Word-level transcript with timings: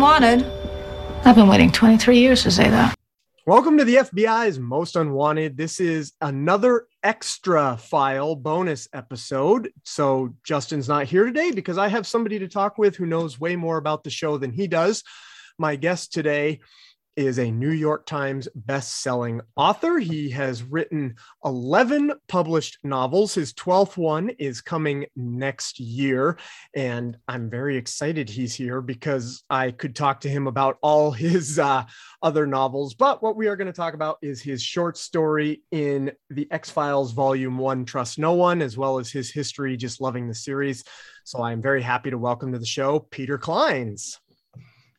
Unwanted. 0.00 0.50
I've 1.26 1.36
been 1.36 1.46
waiting 1.46 1.70
23 1.70 2.18
years 2.18 2.42
to 2.44 2.50
say 2.50 2.70
that. 2.70 2.94
Welcome 3.44 3.76
to 3.76 3.84
the 3.84 3.96
FBI's 3.96 4.58
Most 4.58 4.96
Unwanted. 4.96 5.58
This 5.58 5.78
is 5.78 6.14
another 6.22 6.86
extra 7.02 7.76
file 7.76 8.34
bonus 8.34 8.88
episode. 8.94 9.70
So, 9.84 10.34
Justin's 10.42 10.88
not 10.88 11.04
here 11.04 11.26
today 11.26 11.50
because 11.50 11.76
I 11.76 11.88
have 11.88 12.06
somebody 12.06 12.38
to 12.38 12.48
talk 12.48 12.78
with 12.78 12.96
who 12.96 13.04
knows 13.04 13.38
way 13.38 13.56
more 13.56 13.76
about 13.76 14.02
the 14.02 14.08
show 14.08 14.38
than 14.38 14.52
he 14.52 14.66
does. 14.66 15.04
My 15.58 15.76
guest 15.76 16.14
today 16.14 16.60
is 17.16 17.38
a 17.38 17.50
New 17.50 17.70
York 17.70 18.06
Times 18.06 18.48
best-selling 18.54 19.40
author. 19.56 19.98
He 19.98 20.30
has 20.30 20.62
written 20.62 21.16
11 21.44 22.12
published 22.28 22.78
novels. 22.82 23.34
His 23.34 23.52
12th 23.54 23.96
one 23.96 24.30
is 24.38 24.60
coming 24.60 25.06
next 25.16 25.80
year, 25.80 26.38
and 26.74 27.16
I'm 27.28 27.50
very 27.50 27.76
excited 27.76 28.28
he's 28.28 28.54
here 28.54 28.80
because 28.80 29.44
I 29.50 29.70
could 29.70 29.94
talk 29.94 30.20
to 30.20 30.28
him 30.28 30.46
about 30.46 30.78
all 30.82 31.10
his 31.10 31.58
uh, 31.58 31.84
other 32.22 32.46
novels. 32.46 32.94
But 32.94 33.22
what 33.22 33.36
we 33.36 33.48
are 33.48 33.56
going 33.56 33.66
to 33.66 33.72
talk 33.72 33.94
about 33.94 34.18
is 34.22 34.40
his 34.40 34.62
short 34.62 34.96
story 34.96 35.62
in 35.70 36.12
the 36.30 36.46
X-Files 36.50 37.12
Volume 37.12 37.58
1 37.58 37.84
Trust 37.84 38.18
No 38.18 38.34
One 38.34 38.62
as 38.62 38.76
well 38.76 38.98
as 38.98 39.10
his 39.10 39.30
history 39.30 39.76
just 39.76 40.00
loving 40.00 40.28
the 40.28 40.34
series. 40.34 40.84
So 41.24 41.42
I'm 41.42 41.60
very 41.62 41.82
happy 41.82 42.10
to 42.10 42.18
welcome 42.18 42.52
to 42.52 42.58
the 42.58 42.66
show 42.66 43.00
Peter 43.10 43.38
Clines. 43.38 44.16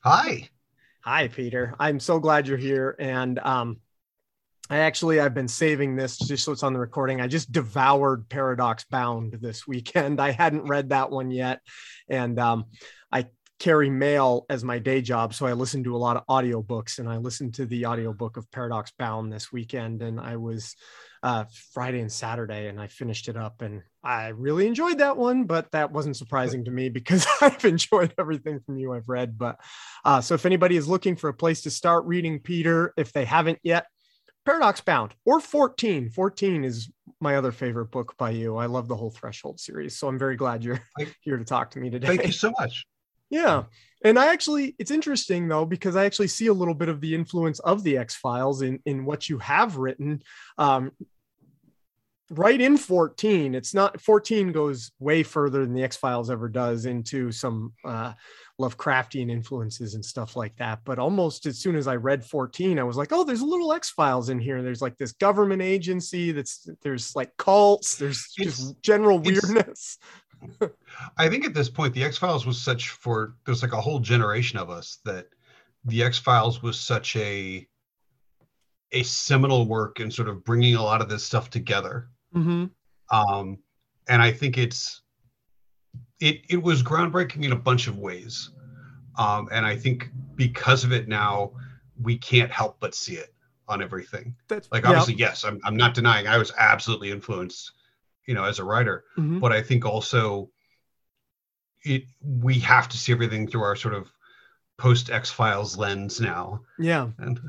Hi. 0.03 0.49
Hi, 1.03 1.29
Peter. 1.29 1.73
I'm 1.79 1.99
so 1.99 2.19
glad 2.19 2.47
you're 2.47 2.57
here. 2.57 2.95
And 2.99 3.39
um, 3.39 3.77
I 4.69 4.77
actually 4.77 5.19
I've 5.19 5.33
been 5.33 5.47
saving 5.47 5.95
this 5.95 6.15
just 6.15 6.45
so 6.45 6.51
it's 6.51 6.61
on 6.61 6.73
the 6.73 6.79
recording. 6.79 7.19
I 7.19 7.27
just 7.27 7.51
devoured 7.51 8.29
Paradox 8.29 8.85
Bound 8.85 9.33
this 9.41 9.67
weekend. 9.67 10.21
I 10.21 10.29
hadn't 10.29 10.67
read 10.67 10.89
that 10.89 11.09
one 11.09 11.31
yet, 11.31 11.61
and 12.07 12.39
um, 12.39 12.65
I 13.11 13.25
carry 13.57 13.89
mail 13.89 14.45
as 14.47 14.63
my 14.63 14.77
day 14.77 15.01
job, 15.01 15.33
so 15.33 15.47
I 15.47 15.53
listen 15.53 15.83
to 15.85 15.95
a 15.95 15.97
lot 15.97 16.17
of 16.17 16.25
audiobooks. 16.27 16.99
And 16.99 17.09
I 17.09 17.17
listened 17.17 17.55
to 17.55 17.65
the 17.65 17.87
audiobook 17.87 18.37
of 18.37 18.49
Paradox 18.51 18.91
Bound 18.99 19.33
this 19.33 19.51
weekend, 19.51 20.03
and 20.03 20.19
I 20.19 20.37
was 20.37 20.75
uh, 21.23 21.45
Friday 21.73 21.99
and 21.99 22.11
Saturday, 22.11 22.67
and 22.67 22.79
I 22.79 22.87
finished 22.87 23.27
it 23.27 23.37
up, 23.37 23.61
and 23.61 23.81
I 24.03 24.29
really 24.29 24.67
enjoyed 24.67 24.97
that 24.99 25.17
one. 25.17 25.45
But 25.45 25.71
that 25.71 25.91
wasn't 25.91 26.17
surprising 26.17 26.65
to 26.65 26.71
me 26.71 26.89
because 26.89 27.27
I've 27.41 27.63
enjoyed 27.65 28.13
everything 28.17 28.59
from 28.65 28.77
you 28.77 28.93
I've 28.93 29.09
read. 29.09 29.37
But 29.37 29.59
uh, 30.03 30.21
so 30.21 30.33
if 30.35 30.45
anybody 30.45 30.77
is 30.77 30.87
looking 30.87 31.15
for 31.15 31.29
a 31.29 31.33
place 31.33 31.61
to 31.61 31.71
start 31.71 32.05
reading 32.05 32.39
Peter, 32.39 32.93
if 32.97 33.13
they 33.13 33.25
haven't 33.25 33.59
yet, 33.63 33.85
Paradox 34.45 34.81
Bound 34.81 35.13
or 35.25 35.39
14. 35.39 36.09
14 36.09 36.63
is 36.63 36.89
my 37.19 37.35
other 37.35 37.51
favorite 37.51 37.91
book 37.91 38.15
by 38.17 38.31
you. 38.31 38.57
I 38.57 38.65
love 38.65 38.87
the 38.87 38.95
whole 38.95 39.11
Threshold 39.11 39.59
series, 39.59 39.97
so 39.97 40.07
I'm 40.07 40.17
very 40.17 40.35
glad 40.35 40.63
you're 40.63 40.81
here 41.21 41.37
to 41.37 41.45
talk 41.45 41.71
to 41.71 41.79
me 41.79 41.89
today. 41.89 42.07
Thank 42.07 42.25
you 42.25 42.31
so 42.31 42.51
much. 42.59 42.85
Yeah. 43.31 43.63
And 44.03 44.19
I 44.19 44.31
actually, 44.31 44.75
it's 44.77 44.91
interesting 44.91 45.47
though, 45.47 45.65
because 45.65 45.95
I 45.95 46.05
actually 46.05 46.27
see 46.27 46.47
a 46.47 46.53
little 46.53 46.73
bit 46.73 46.89
of 46.89 47.01
the 47.01 47.15
influence 47.15 47.59
of 47.59 47.83
the 47.83 47.97
X 47.97 48.15
Files 48.15 48.61
in, 48.61 48.79
in 48.85 49.05
what 49.05 49.29
you 49.29 49.39
have 49.39 49.77
written. 49.77 50.21
Um, 50.57 50.91
right 52.29 52.59
in 52.59 52.77
14, 52.77 53.55
it's 53.55 53.73
not 53.73 54.01
14 54.01 54.51
goes 54.51 54.91
way 54.99 55.21
further 55.23 55.63
than 55.65 55.73
the 55.73 55.83
X 55.83 55.97
Files 55.97 56.29
ever 56.29 56.49
does 56.49 56.85
into 56.85 57.31
some 57.31 57.73
uh, 57.85 58.13
Lovecraftian 58.59 59.29
influences 59.29 59.93
and 59.95 60.03
stuff 60.03 60.35
like 60.35 60.55
that. 60.57 60.79
But 60.83 60.97
almost 60.99 61.45
as 61.45 61.59
soon 61.59 61.75
as 61.75 61.87
I 61.87 61.95
read 61.95 62.25
14, 62.25 62.79
I 62.79 62.83
was 62.83 62.97
like, 62.97 63.11
oh, 63.11 63.23
there's 63.23 63.41
a 63.41 63.45
little 63.45 63.71
X 63.71 63.91
Files 63.91 64.29
in 64.29 64.39
here. 64.39 64.61
There's 64.63 64.81
like 64.81 64.97
this 64.97 65.11
government 65.13 65.61
agency 65.61 66.31
that's 66.31 66.67
there's 66.81 67.15
like 67.15 67.35
cults, 67.37 67.97
there's 67.97 68.27
It's- 68.39 68.57
just 68.57 68.81
general 68.81 69.19
weirdness. 69.19 69.97
I 71.17 71.29
think 71.29 71.45
at 71.45 71.53
this 71.53 71.69
point, 71.69 71.93
the 71.93 72.03
X 72.03 72.17
Files 72.17 72.45
was 72.45 72.61
such 72.61 72.89
for 72.89 73.35
there's 73.45 73.61
like 73.61 73.73
a 73.73 73.81
whole 73.81 73.99
generation 73.99 74.57
of 74.57 74.69
us 74.69 74.99
that 75.05 75.27
the 75.85 76.03
X 76.03 76.17
Files 76.17 76.61
was 76.61 76.79
such 76.79 77.15
a 77.15 77.67
a 78.91 79.03
seminal 79.03 79.65
work 79.65 79.99
in 79.99 80.11
sort 80.11 80.27
of 80.27 80.43
bringing 80.43 80.75
a 80.75 80.81
lot 80.81 81.01
of 81.01 81.09
this 81.09 81.23
stuff 81.23 81.49
together. 81.49 82.09
Mm-hmm. 82.35 82.65
Um, 83.15 83.59
and 84.07 84.21
I 84.21 84.31
think 84.31 84.57
it's 84.57 85.01
it 86.19 86.41
it 86.49 86.61
was 86.61 86.83
groundbreaking 86.83 87.43
in 87.45 87.51
a 87.51 87.57
bunch 87.57 87.87
of 87.87 87.97
ways. 87.97 88.51
Um, 89.17 89.49
and 89.51 89.65
I 89.65 89.75
think 89.75 90.09
because 90.35 90.83
of 90.83 90.91
it 90.91 91.07
now, 91.07 91.51
we 92.01 92.17
can't 92.17 92.51
help 92.51 92.77
but 92.79 92.95
see 92.95 93.15
it 93.15 93.33
on 93.67 93.81
everything. 93.81 94.35
That's 94.47 94.69
Like 94.71 94.85
obviously, 94.85 95.15
yes, 95.15 95.43
I'm 95.43 95.59
I'm 95.63 95.75
not 95.75 95.93
denying 95.93 96.27
I 96.27 96.37
was 96.37 96.51
absolutely 96.57 97.11
influenced, 97.11 97.71
you 98.27 98.33
know, 98.33 98.43
as 98.43 98.59
a 98.59 98.63
writer. 98.63 99.03
Mhm. 99.17 99.39
but 99.39 99.51
I 99.51 99.61
think 99.61 99.85
also 99.85 100.49
it 101.83 102.03
we 102.21 102.59
have 102.59 102.87
to 102.89 102.97
see 102.97 103.11
everything 103.11 103.47
through 103.47 103.63
our 103.63 103.75
sort 103.75 103.93
of 103.95 104.11
post 104.77 105.09
X 105.09 105.31
Files 105.31 105.77
lens 105.77 106.19
now. 106.21 106.61
Yeah. 106.79 107.09
And 107.17 107.39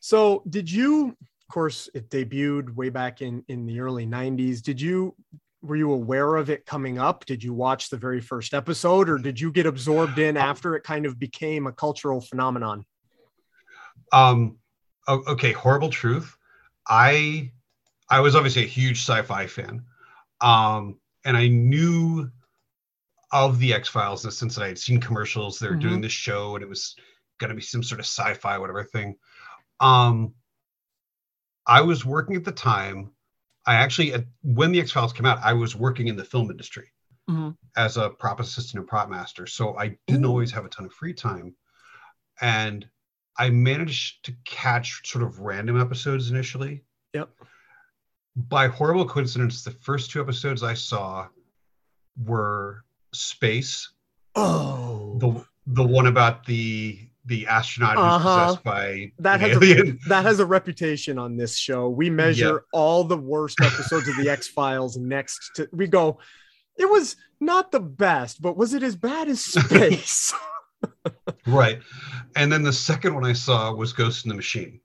So 0.00 0.42
did 0.48 0.70
you, 0.70 1.08
of 1.08 1.52
course, 1.52 1.88
it 1.94 2.08
debuted 2.10 2.74
way 2.74 2.88
back 2.88 3.20
in 3.20 3.44
in 3.48 3.66
the 3.66 3.80
early 3.80 4.06
90s. 4.06 4.62
Did 4.62 4.80
you 4.80 5.14
were 5.62 5.76
you 5.76 5.92
aware 5.92 6.36
of 6.36 6.48
it 6.48 6.64
coming 6.64 6.98
up? 6.98 7.26
Did 7.26 7.44
you 7.44 7.52
watch 7.52 7.90
the 7.90 7.98
very 7.98 8.20
first 8.20 8.54
episode 8.54 9.10
or 9.10 9.18
did 9.18 9.38
you 9.38 9.52
get 9.52 9.66
absorbed 9.66 10.18
in 10.18 10.36
after 10.38 10.74
it 10.74 10.84
kind 10.84 11.04
of 11.04 11.18
became 11.18 11.66
a 11.66 11.72
cultural 11.72 12.20
phenomenon? 12.20 12.84
um 14.12 14.56
okay, 15.08 15.52
horrible 15.52 15.90
truth. 15.90 16.36
I 16.88 17.52
I 18.08 18.20
was 18.20 18.34
obviously 18.34 18.64
a 18.64 18.66
huge 18.66 18.98
sci-fi 18.98 19.46
fan. 19.46 19.84
Um 20.40 20.98
and 21.24 21.36
I 21.36 21.48
knew 21.48 22.30
of 23.32 23.58
the 23.58 23.74
X 23.74 23.88
Files 23.88 24.24
in 24.24 24.28
the 24.28 24.32
sense 24.32 24.56
that 24.56 24.64
I 24.64 24.68
had 24.68 24.78
seen 24.78 25.00
commercials. 25.00 25.58
They 25.58 25.68
were 25.68 25.76
doing 25.76 26.00
this 26.00 26.12
show, 26.12 26.56
and 26.56 26.62
it 26.62 26.68
was 26.68 26.96
going 27.38 27.50
to 27.50 27.54
be 27.54 27.62
some 27.62 27.82
sort 27.82 28.00
of 28.00 28.06
sci-fi, 28.06 28.58
whatever 28.58 28.82
thing. 28.82 29.16
Um, 29.78 30.34
I 31.66 31.82
was 31.82 32.04
working 32.04 32.34
at 32.36 32.44
the 32.44 32.52
time. 32.52 33.12
I 33.66 33.74
actually, 33.74 34.14
at, 34.14 34.24
when 34.42 34.72
the 34.72 34.80
X 34.80 34.90
Files 34.90 35.12
came 35.12 35.26
out, 35.26 35.38
I 35.42 35.52
was 35.52 35.76
working 35.76 36.08
in 36.08 36.16
the 36.16 36.24
film 36.24 36.50
industry 36.50 36.90
Mhm. 37.28 37.56
as 37.76 37.96
a 37.98 38.10
prop 38.10 38.40
assistant 38.40 38.80
and 38.80 38.88
prop 38.88 39.08
master. 39.08 39.46
So 39.46 39.78
I 39.78 39.96
didn't 40.06 40.24
Ooh. 40.24 40.30
always 40.30 40.50
have 40.50 40.64
a 40.64 40.68
ton 40.68 40.86
of 40.86 40.92
free 40.92 41.14
time, 41.14 41.54
and 42.40 42.88
I 43.38 43.50
managed 43.50 44.24
to 44.24 44.32
catch 44.44 45.08
sort 45.08 45.22
of 45.22 45.38
random 45.38 45.80
episodes 45.80 46.30
initially. 46.30 46.84
Yep. 47.12 47.30
By 48.36 48.68
horrible 48.68 49.06
coincidence, 49.06 49.62
the 49.64 49.72
first 49.72 50.10
two 50.10 50.20
episodes 50.20 50.62
I 50.62 50.74
saw 50.74 51.26
were 52.24 52.84
space 53.12 53.90
Oh, 54.36 55.16
the 55.18 55.44
the 55.66 55.82
one 55.86 56.06
about 56.06 56.44
the 56.46 56.98
the 57.26 57.46
astronaut 57.48 57.96
Uh-huh. 57.96 58.18
possessed 58.46 58.64
by 58.64 59.12
that 59.18 59.40
has 59.40 59.56
alien. 59.56 59.98
a, 60.04 60.08
that 60.08 60.24
has 60.24 60.38
a 60.40 60.46
reputation 60.46 61.18
on 61.18 61.36
this 61.36 61.56
show. 61.58 61.88
We 61.88 62.08
measure 62.10 62.64
all 62.72 63.02
the 63.04 63.16
worst 63.18 63.60
episodes 63.60 64.08
of 64.08 64.16
the 64.16 64.30
X 64.30 64.46
Files 64.48 64.96
next 64.96 65.50
to 65.56 65.68
we 65.72 65.86
go. 65.88 66.18
It 66.78 66.88
was 66.88 67.16
not 67.40 67.72
the 67.72 67.80
best, 67.80 68.40
but 68.40 68.56
was 68.56 68.72
it 68.74 68.82
as 68.82 68.94
bad 68.96 69.28
as 69.28 69.40
Space? 69.44 70.32
right. 71.46 71.80
And 72.36 72.50
then 72.50 72.62
the 72.62 72.72
second 72.72 73.14
one 73.14 73.24
I 73.24 73.32
saw 73.34 73.74
was 73.74 73.92
Ghost 73.92 74.24
in 74.24 74.28
the 74.30 74.34
Machine. 74.36 74.80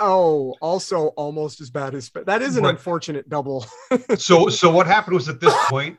Oh, 0.00 0.54
also 0.60 1.08
almost 1.08 1.60
as 1.60 1.70
bad 1.70 1.94
as. 1.94 2.10
That 2.26 2.42
is 2.42 2.56
an 2.56 2.64
Right. 2.64 2.70
unfortunate 2.70 3.28
double. 3.28 3.66
So 4.18 4.48
so 4.48 4.70
what 4.70 4.86
happened 4.86 5.14
was 5.14 5.28
at 5.28 5.40
this 5.40 5.54
point, 5.68 5.98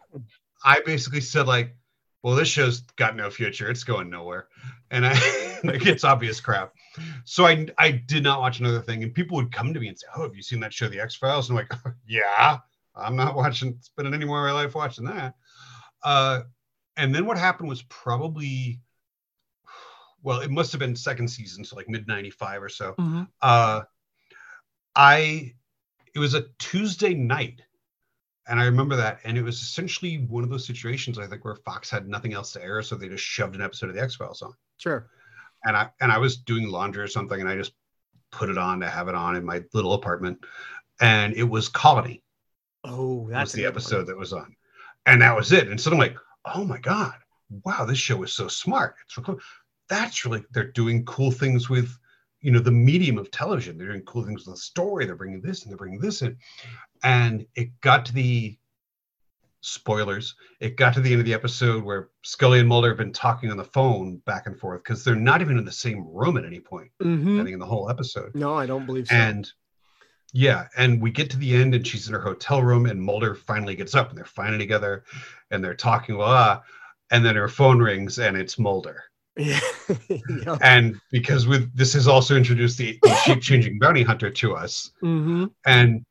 I 0.63 0.80
basically 0.86 1.22
said 1.22 1.48
like, 1.48 1.75
well, 2.24 2.36
this 2.36 2.48
show's 2.50 2.81
got 2.98 3.16
no 3.16 3.30
future. 3.30 3.69
It's 3.69 3.84
going 3.84 4.10
nowhere. 4.10 4.48
And 4.92 5.06
I 5.06 5.13
like 5.63 5.86
it's 5.86 6.04
obvious 6.04 6.40
crap. 6.42 6.74
So 7.25 7.46
I 7.46 7.68
I 7.78 7.92
did 7.92 8.24
not 8.24 8.40
watch 8.42 8.60
another 8.60 8.81
thing. 8.81 9.04
And 9.04 9.13
people 9.13 9.38
would 9.38 9.51
come 9.51 9.74
to 9.74 9.80
me 9.80 9.88
and 9.88 9.98
say, 9.98 10.07
Oh, 10.16 10.24
have 10.24 10.36
you 10.36 10.42
seen 10.42 10.60
that 10.62 10.74
show, 10.74 10.88
The 10.90 11.00
X 11.00 11.16
Files? 11.16 11.50
And 11.50 11.57
I'm 11.60 11.66
like, 11.69 11.95
Yeah, 12.07 12.57
I'm 12.95 13.16
not 13.16 13.36
watching 13.36 13.78
spending 13.81 14.13
any 14.13 14.25
more 14.25 14.40
of 14.48 14.54
my 14.54 14.62
life 14.63 14.75
watching 14.75 15.06
that. 15.06 15.36
Uh 16.04 16.42
and 16.98 17.16
then 17.16 17.25
what 17.25 17.38
happened 17.38 17.69
was 17.69 17.84
probably 17.84 18.81
well, 20.21 20.39
it 20.42 20.51
must 20.51 20.71
have 20.71 20.80
been 20.80 20.95
second 20.95 21.27
season, 21.27 21.63
so 21.63 21.75
like 21.75 21.89
mid 21.89 22.07
95 22.07 22.63
or 22.63 22.69
so 22.69 22.95
uh 23.42 23.81
i 24.95 25.54
it 26.16 26.19
was 26.19 26.33
a 26.33 26.45
tuesday 26.57 27.13
night 27.13 27.62
and 28.50 28.60
I 28.60 28.66
remember 28.66 28.95
that, 28.95 29.19
and 29.24 29.38
it 29.38 29.44
was 29.44 29.62
essentially 29.62 30.25
one 30.27 30.44
of 30.44 30.50
those 30.50 30.66
situations 30.66 31.19
I 31.19 31.27
think 31.27 31.45
where 31.45 31.56
Fox 31.56 31.88
had 31.88 32.10
nothing 32.10 32.33
else 32.33 32.51
to 32.54 32.63
air, 32.63 32.81
so 32.81 32.95
they 32.95 33.07
just 33.07 33.24
shoved 33.24 33.54
an 33.54 33.62
episode 33.62 33.89
of 33.89 33.95
the 33.95 34.01
X 34.01 34.16
Files 34.16 34.42
on. 34.42 34.54
Sure. 34.77 35.07
And 35.63 35.77
I 35.77 35.89
and 36.01 36.12
I 36.12 36.18
was 36.18 36.38
doing 36.38 36.68
laundry 36.68 37.04
or 37.04 37.07
something, 37.07 37.39
and 37.39 37.48
I 37.48 37.56
just 37.56 37.74
put 38.31 38.50
it 38.50 38.57
on 38.57 38.80
to 38.80 38.89
have 38.89 39.07
it 39.07 39.13
on 39.13 39.36
in 39.36 39.45
my 39.45 39.63
little 39.74 39.94
apartment, 39.94 40.44
and 41.00 41.36
it 41.36 41.44
was 41.44 41.69
Colony. 41.69 42.24
Oh, 42.83 43.27
that's 43.30 43.51
the 43.51 43.66
episode 43.66 44.07
that 44.07 44.18
was 44.18 44.33
on, 44.33 44.56
and 45.06 45.21
that 45.21 45.36
was 45.36 45.51
it. 45.51 45.68
And 45.68 45.80
so 45.80 45.92
I'm 45.92 46.00
like, 46.00 46.18
oh 46.45 46.63
my 46.63 46.80
god, 46.80 47.13
wow, 47.66 47.86
this 47.86 48.00
show 48.00 48.24
is 48.24 48.33
so 48.33 48.48
smart. 48.48 48.95
It's 49.06 49.16
cool. 49.16 49.39
That's 49.89 50.24
really 50.25 50.44
they're 50.51 50.71
doing 50.71 51.03
cool 51.06 51.31
things 51.31 51.69
with 51.69 51.97
you 52.41 52.51
know 52.51 52.59
the 52.59 52.71
medium 52.71 53.18
of 53.18 53.31
television. 53.31 53.77
They're 53.77 53.88
doing 53.89 54.03
cool 54.03 54.24
things 54.24 54.45
with 54.45 54.56
the 54.56 54.62
story. 54.62 55.06
They're 55.06 55.15
bringing 55.15 55.41
this 55.41 55.63
and 55.63 55.71
they're 55.71 55.77
bringing 55.77 56.00
this 56.00 56.21
in. 56.21 56.38
And 57.03 57.45
it 57.56 57.69
got 57.81 58.06
to 58.06 58.13
the 58.13 58.57
spoilers 59.62 60.36
it 60.62 60.77
got 60.77 60.94
to 60.94 61.01
the 61.01 61.12
end 61.12 61.19
of 61.19 61.25
the 61.25 61.33
episode 61.33 61.83
where 61.83 62.07
scully 62.24 62.59
and 62.62 62.69
mulder 62.69 62.88
have 62.88 62.97
been 62.97 63.12
talking 63.12 63.51
on 63.51 63.57
the 63.57 63.63
phone 63.65 64.15
back 64.25 64.45
and 64.47 64.57
forth 64.57 64.81
because 64.81 65.03
they're 65.03 65.15
not 65.18 65.41
even 65.41 65.57
in 65.57 65.65
the 65.65 65.71
same 65.71 66.07
room 66.13 66.38
at 66.38 66.45
any 66.45 66.62
point 66.62 66.89
Mhm. 67.01 67.42
i 67.42 67.44
think 67.44 67.53
in 67.53 67.59
the 67.59 67.65
whole 67.65 67.89
episode. 67.89 68.33
No, 68.35 68.56
I 68.56 68.65
don't 68.65 68.85
believe 68.85 69.07
so. 69.07 69.15
and 69.15 69.51
yeah 70.31 70.68
and 70.77 71.01
we 71.01 71.12
get 71.12 71.30
to 71.31 71.38
the 71.38 71.53
end 71.53 71.75
and 71.75 71.85
she's 71.85 72.07
in 72.07 72.13
her 72.13 72.21
hotel 72.21 72.63
room 72.63 72.85
and 72.85 73.01
mulder 73.01 73.35
finally 73.35 73.75
gets 73.75 73.95
up 73.95 74.07
and 74.07 74.18
they're 74.18 74.24
finally 74.24 74.59
together 74.59 75.03
and 75.51 75.62
they're 75.62 75.75
talking 75.75 76.15
blah, 76.15 76.62
and 77.12 77.25
then 77.25 77.35
her 77.35 77.50
phone 77.50 77.80
rings 77.80 78.18
and 78.18 78.38
it's 78.38 78.57
mulder 78.57 79.03
yeah. 79.39 79.59
yeah. 80.09 80.57
and 80.62 81.00
because 81.12 81.47
with 81.47 81.74
this 81.75 81.94
has 81.94 82.07
also 82.07 82.36
introduced 82.36 82.77
the, 82.77 83.00
the 83.01 83.15
shape 83.25 83.41
changing 83.41 83.80
bounty 83.80 84.03
hunter 84.03 84.30
to 84.30 84.56
us 84.56 84.91
hmm 85.00 85.45
and 85.65 86.06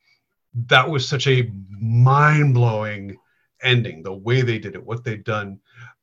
that 0.67 0.89
was 0.89 1.07
such 1.07 1.27
a 1.27 1.51
mind-blowing 1.81 3.17
ending 3.63 4.03
the 4.03 4.13
way 4.13 4.41
they 4.43 4.59
did 4.59 4.75
it 4.75 4.85
what 4.85 5.05
they'd 5.05 5.25
done 5.25 5.59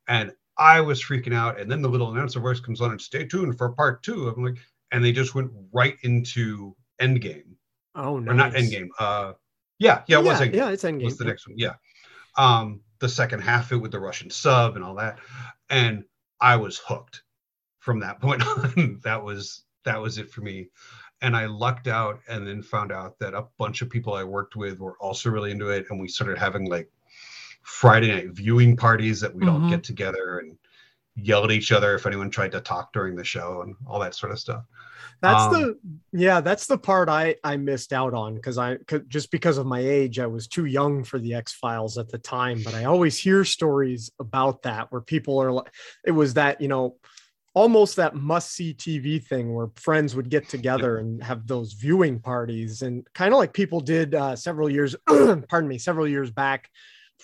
and 0.08 0.32
i 0.58 0.80
was 0.80 1.04
freaking 1.04 1.34
out 1.34 1.60
and 1.60 1.70
then 1.72 1.82
the 1.82 1.90
little 1.90 2.12
announcer 2.12 2.40
voice 2.40 2.60
comes 2.60 2.80
on 2.80 2.92
and 2.92 3.02
stay 3.02 3.26
tuned 3.26 3.58
for 3.58 3.70
part 3.70 4.04
two 4.04 4.30
i'm 4.30 4.44
like 4.46 4.58
and 4.92 5.04
they 5.04 5.12
just 5.12 5.34
went 5.36 5.52
right 5.74 5.96
into 6.04 6.76
endgame 7.02 7.44
Oh, 7.96 8.20
no. 8.20 8.32
or 8.32 8.36
not 8.36 8.54
endgame 8.54 8.88
uh 9.00 9.34
yeah 9.80 10.02
yeah 10.08 10.20
it 10.20 10.24
was 10.26 10.40
yeah, 10.40 10.48
endgame 10.48 10.54
yeah, 10.56 10.70
it's 10.70 10.84
endgame. 10.84 11.06
was 11.06 11.18
the 11.18 11.26
next 11.26 11.48
one. 11.48 11.58
Yeah. 11.58 11.74
Um, 12.38 12.82
the 13.00 13.08
second 13.10 13.40
half 13.42 13.72
of 13.72 13.78
it 13.78 13.82
with 13.82 13.92
the 13.92 14.00
Russian 14.00 14.30
sub 14.30 14.76
and 14.76 14.84
all 14.84 14.96
that. 14.96 15.20
And 15.70 16.04
I 16.46 16.56
was 16.56 16.78
hooked 16.78 17.24
from 17.80 18.00
that 18.02 18.22
point 18.22 18.46
on. 18.48 19.00
that 19.04 19.24
was 19.24 19.64
that 19.84 20.00
was 20.02 20.18
it 20.20 20.30
for 20.30 20.42
me. 20.42 20.68
And 21.22 21.36
I 21.36 21.46
lucked 21.48 21.88
out 21.88 22.20
and 22.28 22.46
then 22.46 22.62
found 22.62 22.92
out 22.92 23.18
that 23.20 23.34
a 23.34 23.46
bunch 23.58 23.82
of 23.82 23.90
people 23.90 24.14
I 24.14 24.24
worked 24.24 24.56
with 24.56 24.80
were 24.80 24.98
also 25.00 25.30
really 25.32 25.52
into 25.52 25.70
it. 25.70 25.88
And 25.90 26.00
we 26.00 26.08
started 26.08 26.38
having 26.38 26.70
like 26.70 26.90
Friday 27.64 28.12
night 28.12 28.30
viewing 28.32 28.78
parties 28.78 29.20
that 29.22 29.34
we'd 29.34 29.50
all 29.50 29.60
Mhm. 29.60 29.70
get 29.70 29.84
together 29.84 30.40
and 30.40 30.56
yell 31.16 31.44
at 31.44 31.52
each 31.52 31.72
other 31.72 31.96
if 31.96 32.06
anyone 32.06 32.30
tried 32.30 32.52
to 32.52 32.62
talk 32.62 32.92
during 32.94 33.16
the 33.16 33.24
show 33.24 33.62
and 33.62 33.76
all 33.88 34.00
that 34.00 34.16
sort 34.16 34.32
of 34.32 34.40
stuff. 34.40 34.64
That's 35.22 35.44
Um, 35.44 35.54
the 35.54 35.78
yeah, 36.12 36.42
that's 36.42 36.68
the 36.68 36.78
part 36.78 37.08
I 37.08 37.36
I 37.44 37.56
missed 37.58 37.94
out 37.94 38.14
on 38.14 38.36
because 38.36 38.58
I 38.58 38.76
could 38.88 39.10
just 39.10 39.32
because 39.32 39.58
of 39.58 39.66
my 39.66 39.80
age, 39.80 40.20
I 40.20 40.28
was 40.28 40.48
too 40.48 40.66
young 40.66 41.04
for 41.04 41.20
the 41.20 41.34
X 41.34 41.54
Files 41.54 41.98
at 41.98 42.10
the 42.10 42.18
time. 42.18 42.62
But 42.64 42.74
I 42.74 42.86
always 42.86 43.18
hear 43.18 43.46
stories 43.46 44.12
about 44.20 44.64
that 44.64 44.92
where 44.92 45.02
people 45.02 45.42
are 45.42 45.52
like, 45.52 45.72
it 46.06 46.12
was 46.12 46.34
that 46.34 46.60
you 46.60 46.68
know, 46.68 46.98
almost 47.54 47.96
that 47.96 48.16
must 48.16 48.52
see 48.52 48.74
TV 48.74 49.24
thing 49.24 49.54
where 49.54 49.70
friends 49.78 50.16
would 50.16 50.30
get 50.30 50.50
together 50.50 50.98
and 50.98 51.24
have 51.24 51.48
those 51.48 51.74
viewing 51.74 52.20
parties 52.20 52.82
and 52.82 53.08
kind 53.14 53.34
of 53.34 53.38
like 53.38 53.54
people 53.54 53.80
did 53.80 54.14
uh, 54.14 54.36
several 54.36 54.70
years, 54.70 54.96
pardon 55.08 55.68
me, 55.68 55.78
several 55.78 56.08
years 56.08 56.30
back 56.30 56.70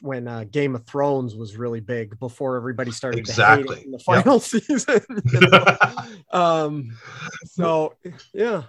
when 0.01 0.27
uh, 0.27 0.45
Game 0.51 0.73
of 0.75 0.85
Thrones 0.85 1.35
was 1.35 1.57
really 1.57 1.81
big 1.81 2.17
before 2.19 2.55
everybody 2.55 2.91
started 2.91 3.25
to 3.25 3.31
hate 3.31 3.39
Exactly. 3.41 3.77
it 3.79 3.85
in 3.85 3.91
the 3.91 3.97
Yep. 4.07 4.23
final 4.23 4.39
season. 4.53 5.01
you 5.31 5.39
know? 5.41 5.77
um 6.39 6.97
so 7.45 7.93
yeah 8.33 8.63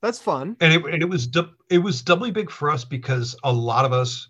that's 0.00 0.18
fun 0.18 0.56
and 0.60 0.72
it, 0.72 0.84
and 0.86 1.02
it 1.02 1.08
was 1.08 1.26
dou- 1.26 1.50
it 1.70 1.78
was 1.78 2.02
doubly 2.02 2.30
big 2.30 2.50
for 2.50 2.70
us 2.70 2.84
because 2.84 3.36
a 3.44 3.52
lot 3.52 3.84
of 3.84 3.92
us 3.92 4.28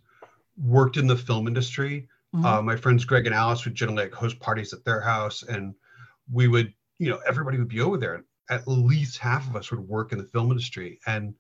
worked 0.63 0.97
in 0.97 1.07
the 1.07 1.17
film 1.17 1.47
industry. 1.49 2.09
Mm-hmm. 2.35 2.45
Uh, 2.45 2.63
my 2.63 2.77
friends 2.77 3.05
Greg 3.05 3.27
and 3.27 3.35
Alice 3.35 3.65
would 3.65 3.75
generally 3.75 4.05
like 4.05 4.13
host 4.15 4.39
parties 4.41 4.73
at 4.73 4.85
their 4.85 5.01
house, 5.01 5.43
and 5.43 5.75
we 6.33 6.47
would, 6.49 6.73
you 6.99 7.11
know, 7.11 7.19
everybody 7.27 7.59
would 7.59 7.69
be 7.69 7.81
over 7.81 7.97
there. 7.99 8.15
And 8.15 8.25
at 8.51 8.67
least 8.69 9.19
half 9.19 9.49
of 9.49 9.57
us 9.57 9.71
would 9.73 9.81
work 9.81 10.13
in 10.13 10.19
the 10.19 10.25
film 10.25 10.51
industry, 10.51 11.01
and 11.07 11.35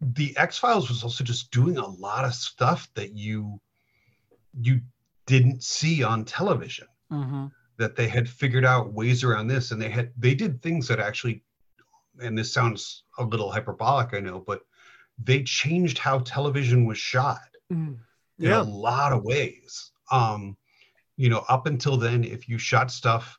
the 0.00 0.36
X 0.36 0.58
Files 0.58 0.88
was 0.90 1.02
also 1.02 1.24
just 1.24 1.50
doing 1.50 1.76
a 1.78 1.86
lot 1.86 2.24
of 2.24 2.34
stuff 2.34 2.88
that 2.94 3.14
you 3.14 3.58
you 4.58 4.80
didn't 5.26 5.62
see 5.62 6.02
on 6.02 6.24
television 6.24 6.86
that 7.76 7.96
they 7.96 8.08
had 8.08 8.28
figured 8.28 8.64
out 8.64 8.92
ways 8.92 9.24
around 9.24 9.46
this. 9.48 9.70
And 9.70 9.80
they 9.80 9.88
had 9.90 10.12
they 10.16 10.34
did 10.34 10.62
things 10.62 10.86
that 10.88 11.00
actually 11.00 11.42
and 12.20 12.36
this 12.36 12.52
sounds 12.52 13.04
a 13.18 13.24
little 13.24 13.50
hyperbolic 13.50 14.12
i 14.14 14.20
know 14.20 14.40
but 14.46 14.60
they 15.22 15.42
changed 15.42 15.96
how 15.98 16.18
television 16.20 16.84
was 16.84 16.98
shot 16.98 17.38
in 18.38 18.46
yeah. 18.50 18.60
a 18.60 18.64
lot 18.64 19.12
of 19.12 19.22
ways. 19.22 19.92
Um 20.10 20.56
you 21.16 21.28
know 21.28 21.44
up 21.48 21.66
until 21.66 21.96
then 21.96 22.24
if 22.24 22.48
you 22.48 22.58
shot 22.58 22.90
stuff 22.90 23.38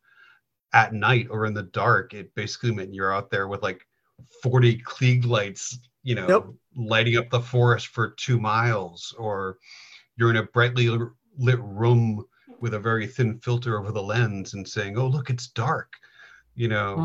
at 0.73 0.93
night 0.93 1.27
or 1.29 1.45
in 1.45 1.53
the 1.53 1.63
dark 1.63 2.13
it 2.13 2.33
basically 2.35 2.71
meant 2.71 2.93
you're 2.93 3.13
out 3.13 3.29
there 3.29 3.47
with 3.47 3.61
like 3.61 3.85
40 4.43 4.77
klieg 4.83 5.25
lights 5.25 5.79
you 6.03 6.15
know 6.15 6.27
Yep. 6.27 6.45
lighting 6.75 7.17
up 7.17 7.29
the 7.29 7.41
forest 7.41 7.87
for 7.87 8.11
two 8.11 8.39
miles 8.39 9.13
or 9.17 9.57
you're 10.17 10.29
in 10.29 10.37
a 10.37 10.43
brightly 10.43 10.89
lit 11.37 11.59
room 11.61 12.23
with 12.59 12.73
a 12.73 12.79
very 12.79 13.07
thin 13.07 13.39
filter 13.39 13.79
over 13.79 13.91
the 13.91 14.01
lens 14.01 14.53
and 14.53 14.67
saying 14.67 14.97
oh 14.97 15.07
look 15.07 15.29
it's 15.29 15.47
dark 15.47 15.93
you 16.55 16.67
know 16.67 16.95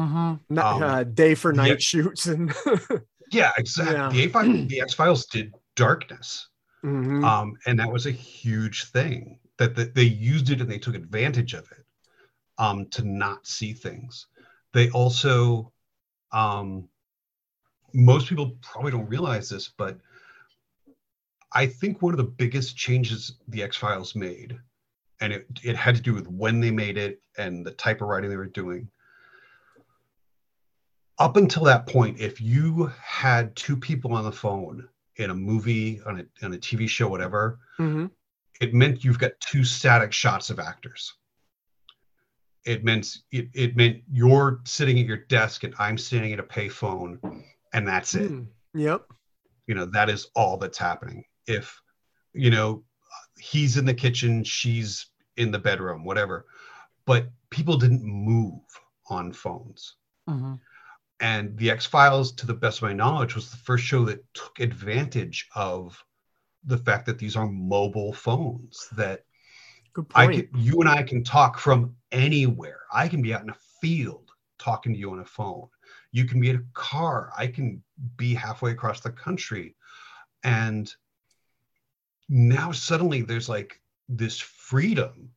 N- 0.51 0.59
Um, 0.59 0.83
uh, 0.83 1.05
day 1.05 1.35
for 1.35 1.53
night 1.53 1.69
yeah. 1.71 1.77
shoots 1.79 2.27
and 2.27 2.53
yeah 3.31 3.53
exactly 3.59 3.95
Yeah. 3.95 4.09
the 4.11 4.29
A5, 4.33 4.69
the 4.69 4.81
x-files 4.81 5.27
did 5.27 5.53
darkness 5.75 6.49
Mhm. 6.85 7.25
um, 7.25 7.55
and 7.67 7.79
that 7.79 7.91
was 7.91 8.07
a 8.07 8.11
huge 8.11 8.85
thing 8.91 9.39
that, 9.59 9.75
that 9.75 9.95
they 9.95 10.05
used 10.05 10.51
it 10.51 10.61
and 10.61 10.71
they 10.71 10.79
took 10.79 10.95
advantage 10.95 11.55
of 11.55 11.65
it 11.73 11.85
um, 12.59 12.87
to 12.91 13.03
not 13.05 13.47
see 13.47 13.73
things 13.73 14.27
they 14.73 14.91
also 14.91 15.73
um, 16.33 16.89
most 17.95 18.29
people 18.29 18.57
probably 18.63 18.93
don't 18.93 19.09
realize 19.09 19.49
this 19.49 19.69
but 19.69 19.99
i 21.57 21.67
think 21.67 22.03
one 22.03 22.13
of 22.15 22.19
the 22.19 22.33
biggest 22.43 22.77
changes 22.77 23.39
the 23.49 23.63
x-files 23.63 24.15
made 24.15 24.59
and 25.21 25.33
it, 25.33 25.47
it 25.65 25.75
had 25.77 25.95
to 25.97 26.03
do 26.03 26.13
with 26.15 26.29
when 26.29 26.61
they 26.61 26.71
made 26.71 26.99
it 26.99 27.21
and 27.39 27.65
the 27.65 27.71
type 27.73 28.01
of 28.03 28.09
writing 28.09 28.29
they 28.31 28.37
were 28.37 28.47
doing 28.47 28.87
up 31.19 31.37
until 31.37 31.65
that 31.65 31.87
point 31.87 32.21
if 32.21 32.41
you 32.41 32.93
had 33.03 33.55
two 33.57 33.77
people 33.77 34.13
on 34.13 34.25
the 34.25 34.33
phone 34.33 34.87
in 35.17 35.31
a 35.31 35.35
movie 35.35 36.01
on 36.07 36.21
a, 36.21 36.45
on 36.45 36.53
a 36.55 36.59
tv 36.59 36.89
show 36.89 37.09
whatever 37.09 37.59
Mhm. 37.79 38.11
it 38.61 38.75
meant 38.75 39.03
you've 39.05 39.19
got 39.19 39.33
two 39.41 39.65
static 39.65 40.13
shots 40.13 40.51
of 40.51 40.59
actors 40.59 41.15
it 42.65 42.85
meant 42.85 43.19
it, 43.31 43.49
it 43.55 43.77
meant 43.77 44.03
you're 44.11 44.61
sitting 44.65 44.99
at 44.99 45.07
your 45.07 45.23
desk 45.37 45.65
and 45.65 45.75
i'm 45.79 45.97
standing 45.97 46.33
at 46.35 46.41
a 46.41 46.43
payphone 46.43 47.19
and 47.73 47.89
that's 47.89 48.15
it 48.15 48.31
Mm. 48.31 48.47
yep 48.75 49.07
you 49.67 49.75
know 49.75 49.87
that 49.87 50.11
is 50.11 50.29
all 50.35 50.59
that's 50.59 50.79
happening 50.79 51.25
if 51.47 51.81
you 52.33 52.51
know 52.51 52.83
he's 53.39 53.77
in 53.77 53.85
the 53.85 53.95
kitchen 53.95 54.43
she's 54.45 55.07
in 55.37 55.51
the 55.51 55.59
bedroom 55.59 56.05
whatever 56.05 56.47
but 57.05 57.29
people 57.51 57.77
didn't 57.77 58.03
move 58.03 58.61
on 59.09 59.33
phones 59.33 59.97
mm-hmm. 60.29 60.55
and 61.21 61.57
the 61.57 61.71
X 61.71 61.87
Files, 61.87 62.33
to 62.33 62.47
the 62.47 62.55
best 62.55 62.79
of 62.79 62.83
my 62.83 62.93
knowledge, 62.93 63.35
was 63.35 63.51
the 63.51 63.57
first 63.57 63.85
show 63.85 64.05
that 64.07 64.25
took 64.35 64.59
advantage 64.59 65.49
of 65.55 66.03
the 66.65 66.79
fact 66.79 67.07
that 67.07 67.19
these 67.19 67.37
are 67.37 67.47
mobile 67.47 68.13
phones. 68.13 68.89
That 68.97 69.25
good 69.93 70.07
I 70.15 70.27
can, 70.27 70.49
you 70.57 70.81
and 70.81 70.89
I 70.89 71.03
can 71.03 71.23
talk 71.23 71.59
from 71.59 71.95
anywhere. 72.13 72.81
I 72.93 73.09
can 73.09 73.23
be 73.23 73.33
out 73.33 73.43
in 73.43 73.51
a 73.51 73.57
field 73.81 74.31
talking 74.59 74.93
to 74.93 74.99
you 74.99 75.13
on 75.13 75.21
a 75.21 75.25
phone. 75.25 75.69
You 76.13 76.25
can 76.25 76.41
be 76.41 76.51
in 76.51 76.57
a 76.57 76.65
car. 76.75 77.31
I 77.37 77.47
can 77.47 77.83
be 78.17 78.35
halfway 78.35 78.73
across 78.73 79.01
the 79.01 79.11
country, 79.11 79.77
and 80.43 80.93
now 82.29 82.73
suddenly 82.73 83.23
there's 83.23 83.49
like 83.49 83.81
this 84.09 84.39
freedom 84.39 85.31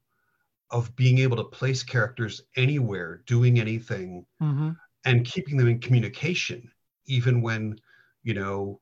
of 0.71 0.95
being 0.95 1.17
able 1.19 1.37
to 1.37 1.43
place 1.43 1.83
characters 1.83 2.41
anywhere, 2.55 3.23
doing 3.25 3.59
anything 3.59 4.25
mm-hmm. 4.41 4.71
and 5.05 5.25
keeping 5.25 5.57
them 5.57 5.67
in 5.67 5.79
communication, 5.79 6.71
even 7.05 7.41
when, 7.41 7.79
you 8.23 8.33
know, 8.33 8.79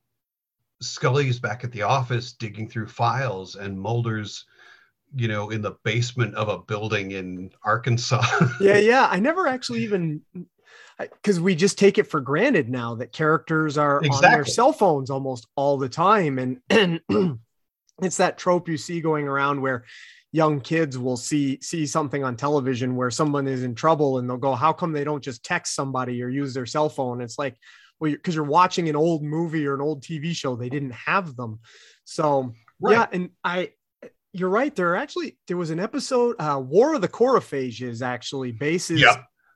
Scully's 0.80 1.40
back 1.40 1.64
at 1.64 1.72
the 1.72 1.82
office 1.82 2.32
digging 2.32 2.68
through 2.68 2.86
files 2.86 3.56
and 3.56 3.80
Mulder's, 3.80 4.44
you 5.14 5.26
know, 5.26 5.50
in 5.50 5.62
the 5.62 5.76
basement 5.82 6.34
of 6.34 6.48
a 6.48 6.58
building 6.58 7.12
in 7.12 7.50
Arkansas. 7.64 8.22
yeah 8.60 8.78
yeah. 8.78 9.08
I 9.10 9.18
never 9.18 9.48
actually 9.48 9.82
even 9.82 10.20
because 10.98 11.40
we 11.40 11.54
just 11.54 11.78
take 11.78 11.96
it 11.98 12.08
for 12.08 12.20
granted 12.20 12.68
now 12.68 12.94
that 12.96 13.12
characters 13.12 13.78
are 13.78 14.02
on 14.04 14.20
their 14.20 14.44
cell 14.44 14.72
phones 14.72 15.10
almost 15.10 15.46
all 15.56 15.78
the 15.78 15.88
time 15.88 16.38
and 16.38 16.60
and 16.70 17.00
it's 18.02 18.16
that 18.18 18.38
trope 18.38 18.68
you 18.68 18.76
see 18.76 19.00
going 19.00 19.26
around 19.26 19.60
where 19.60 19.84
young 20.32 20.60
kids 20.60 20.98
will 20.98 21.16
see 21.16 21.58
see 21.62 21.86
something 21.86 22.22
on 22.22 22.36
television 22.36 22.96
where 22.96 23.10
someone 23.10 23.46
is 23.46 23.62
in 23.62 23.74
trouble 23.74 24.18
and 24.18 24.28
they'll 24.28 24.36
go 24.36 24.54
how 24.54 24.72
come 24.72 24.92
they 24.92 25.04
don't 25.04 25.24
just 25.24 25.44
text 25.44 25.74
somebody 25.74 26.22
or 26.22 26.28
use 26.28 26.54
their 26.54 26.66
cell 26.66 26.88
phone? 26.88 27.20
It's 27.20 27.38
like 27.38 27.56
well 28.00 28.12
because 28.12 28.34
you're, 28.34 28.44
you're, 28.44 28.50
watching 28.50 28.88
an 28.88 28.96
old 28.96 29.22
movie 29.22 29.66
or 29.66 29.74
an 29.74 29.80
old 29.80 30.02
tv 30.02 30.34
show 30.34 30.54
they 30.54 30.68
didn't 30.68 30.92
have 30.92 31.34
them. 31.36 31.60
So 32.04 32.52
right. 32.80 32.92
yeah 32.92 33.06
and 33.12 33.30
i 33.42 33.72
you're 34.32 34.50
right 34.50 34.74
there 34.76 34.94
actually 34.94 35.38
there 35.48 35.56
was 35.56 35.70
an 35.70 35.80
episode 35.80 36.36
uh 36.38 36.60
war 36.62 36.94
of 36.94 37.00
the 37.00 37.08
coprophages 37.08 38.02
actually 38.02 38.52
bases 38.52 39.00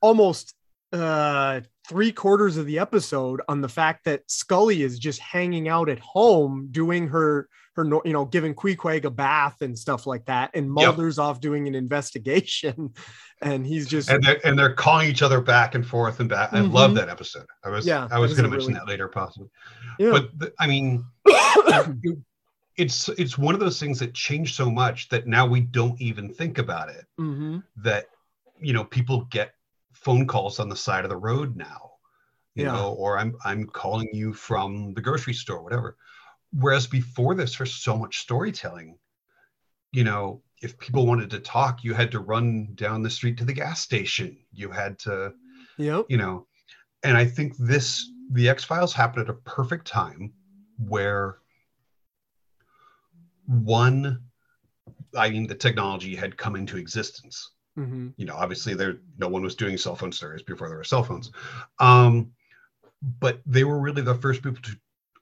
almost 0.00 0.54
uh 0.92 1.60
three 1.88 2.12
quarters 2.12 2.56
of 2.56 2.66
the 2.66 2.78
episode 2.78 3.42
on 3.48 3.60
the 3.60 3.68
fact 3.68 4.04
that 4.04 4.22
Scully 4.30 4.82
is 4.82 4.98
just 4.98 5.18
hanging 5.18 5.68
out 5.68 5.88
at 5.88 5.98
home 5.98 6.68
doing 6.70 7.08
her 7.08 7.48
her 7.74 7.84
you 8.04 8.12
know 8.12 8.24
giving 8.24 8.54
Queequeg 8.54 9.04
a 9.04 9.10
bath 9.10 9.62
and 9.62 9.78
stuff 9.78 10.06
like 10.06 10.26
that, 10.26 10.50
and 10.54 10.70
Mulder's 10.70 11.16
yep. 11.16 11.24
off 11.24 11.40
doing 11.40 11.66
an 11.68 11.74
investigation, 11.74 12.92
and 13.42 13.66
he's 13.66 13.88
just 13.88 14.10
and 14.10 14.22
they're, 14.22 14.46
and 14.46 14.58
they're 14.58 14.74
calling 14.74 15.08
each 15.08 15.22
other 15.22 15.40
back 15.40 15.74
and 15.74 15.86
forth 15.86 16.20
and 16.20 16.28
back. 16.28 16.50
Mm-hmm. 16.50 16.56
I 16.76 16.80
love 16.80 16.94
that 16.94 17.08
episode. 17.08 17.46
I 17.64 17.70
was 17.70 17.86
yeah, 17.86 18.08
I 18.10 18.18
was 18.18 18.32
going 18.32 18.44
to 18.44 18.50
mention 18.50 18.74
really... 18.74 18.80
that 18.80 18.88
later 18.88 19.08
possibly, 19.08 19.48
yeah. 19.98 20.10
but 20.10 20.38
the, 20.38 20.52
I 20.58 20.66
mean. 20.66 21.04
it's 22.78 23.10
it's 23.10 23.36
one 23.36 23.52
of 23.52 23.60
those 23.60 23.78
things 23.78 23.98
that 23.98 24.14
changed 24.14 24.54
so 24.54 24.70
much 24.70 25.10
that 25.10 25.26
now 25.26 25.46
we 25.46 25.60
don't 25.60 26.00
even 26.00 26.32
think 26.32 26.56
about 26.56 26.88
it 26.88 27.04
mm-hmm. 27.20 27.58
that 27.76 28.06
you 28.60 28.72
know 28.72 28.82
people 28.82 29.26
get 29.30 29.52
phone 29.92 30.26
calls 30.26 30.58
on 30.58 30.70
the 30.70 30.76
side 30.76 31.04
of 31.04 31.10
the 31.10 31.16
road 31.16 31.54
now 31.54 31.90
you 32.54 32.64
yeah. 32.64 32.72
know 32.72 32.94
or 32.94 33.18
i'm 33.18 33.36
i'm 33.44 33.66
calling 33.66 34.08
you 34.12 34.32
from 34.32 34.94
the 34.94 35.02
grocery 35.02 35.34
store 35.34 35.62
whatever 35.62 35.96
whereas 36.52 36.86
before 36.86 37.34
this 37.34 37.54
for 37.54 37.66
so 37.66 37.96
much 37.96 38.18
storytelling. 38.18 38.98
You 39.92 40.04
know 40.04 40.42
if 40.62 40.78
people 40.78 41.06
wanted 41.06 41.28
to 41.30 41.40
talk 41.40 41.82
you 41.82 41.92
had 41.92 42.12
to 42.12 42.20
run 42.20 42.68
down 42.74 43.02
the 43.02 43.10
street 43.10 43.36
to 43.38 43.44
the 43.44 43.52
gas 43.52 43.80
station. 43.80 44.38
You 44.52 44.70
had 44.70 44.98
to 45.00 45.34
yep. 45.76 46.06
you 46.08 46.16
know. 46.16 46.46
And 47.02 47.16
i 47.16 47.24
think 47.24 47.56
this 47.58 48.08
the 48.30 48.48
x 48.48 48.64
files 48.64 48.92
happened 48.92 49.28
at 49.28 49.34
a 49.34 49.38
perfect 49.38 49.86
time 49.86 50.32
where 50.78 51.38
one 53.46 54.22
i 55.16 55.28
mean 55.28 55.46
the 55.46 55.54
technology 55.54 56.14
had 56.14 56.36
come 56.36 56.56
into 56.56 56.76
existence. 56.76 57.50
Mm-hmm. 57.78 58.08
you 58.18 58.26
know 58.26 58.36
obviously 58.36 58.74
there 58.74 58.98
no 59.16 59.28
one 59.28 59.42
was 59.42 59.54
doing 59.54 59.78
cell 59.78 59.96
phone 59.96 60.12
stories 60.12 60.42
before 60.42 60.68
there 60.68 60.76
were 60.76 60.84
cell 60.84 61.02
phones. 61.02 61.30
Um 61.78 62.32
but 63.18 63.40
they 63.46 63.64
were 63.64 63.80
really 63.80 64.02
the 64.02 64.14
first 64.14 64.42
people 64.42 64.62
to 64.62 64.76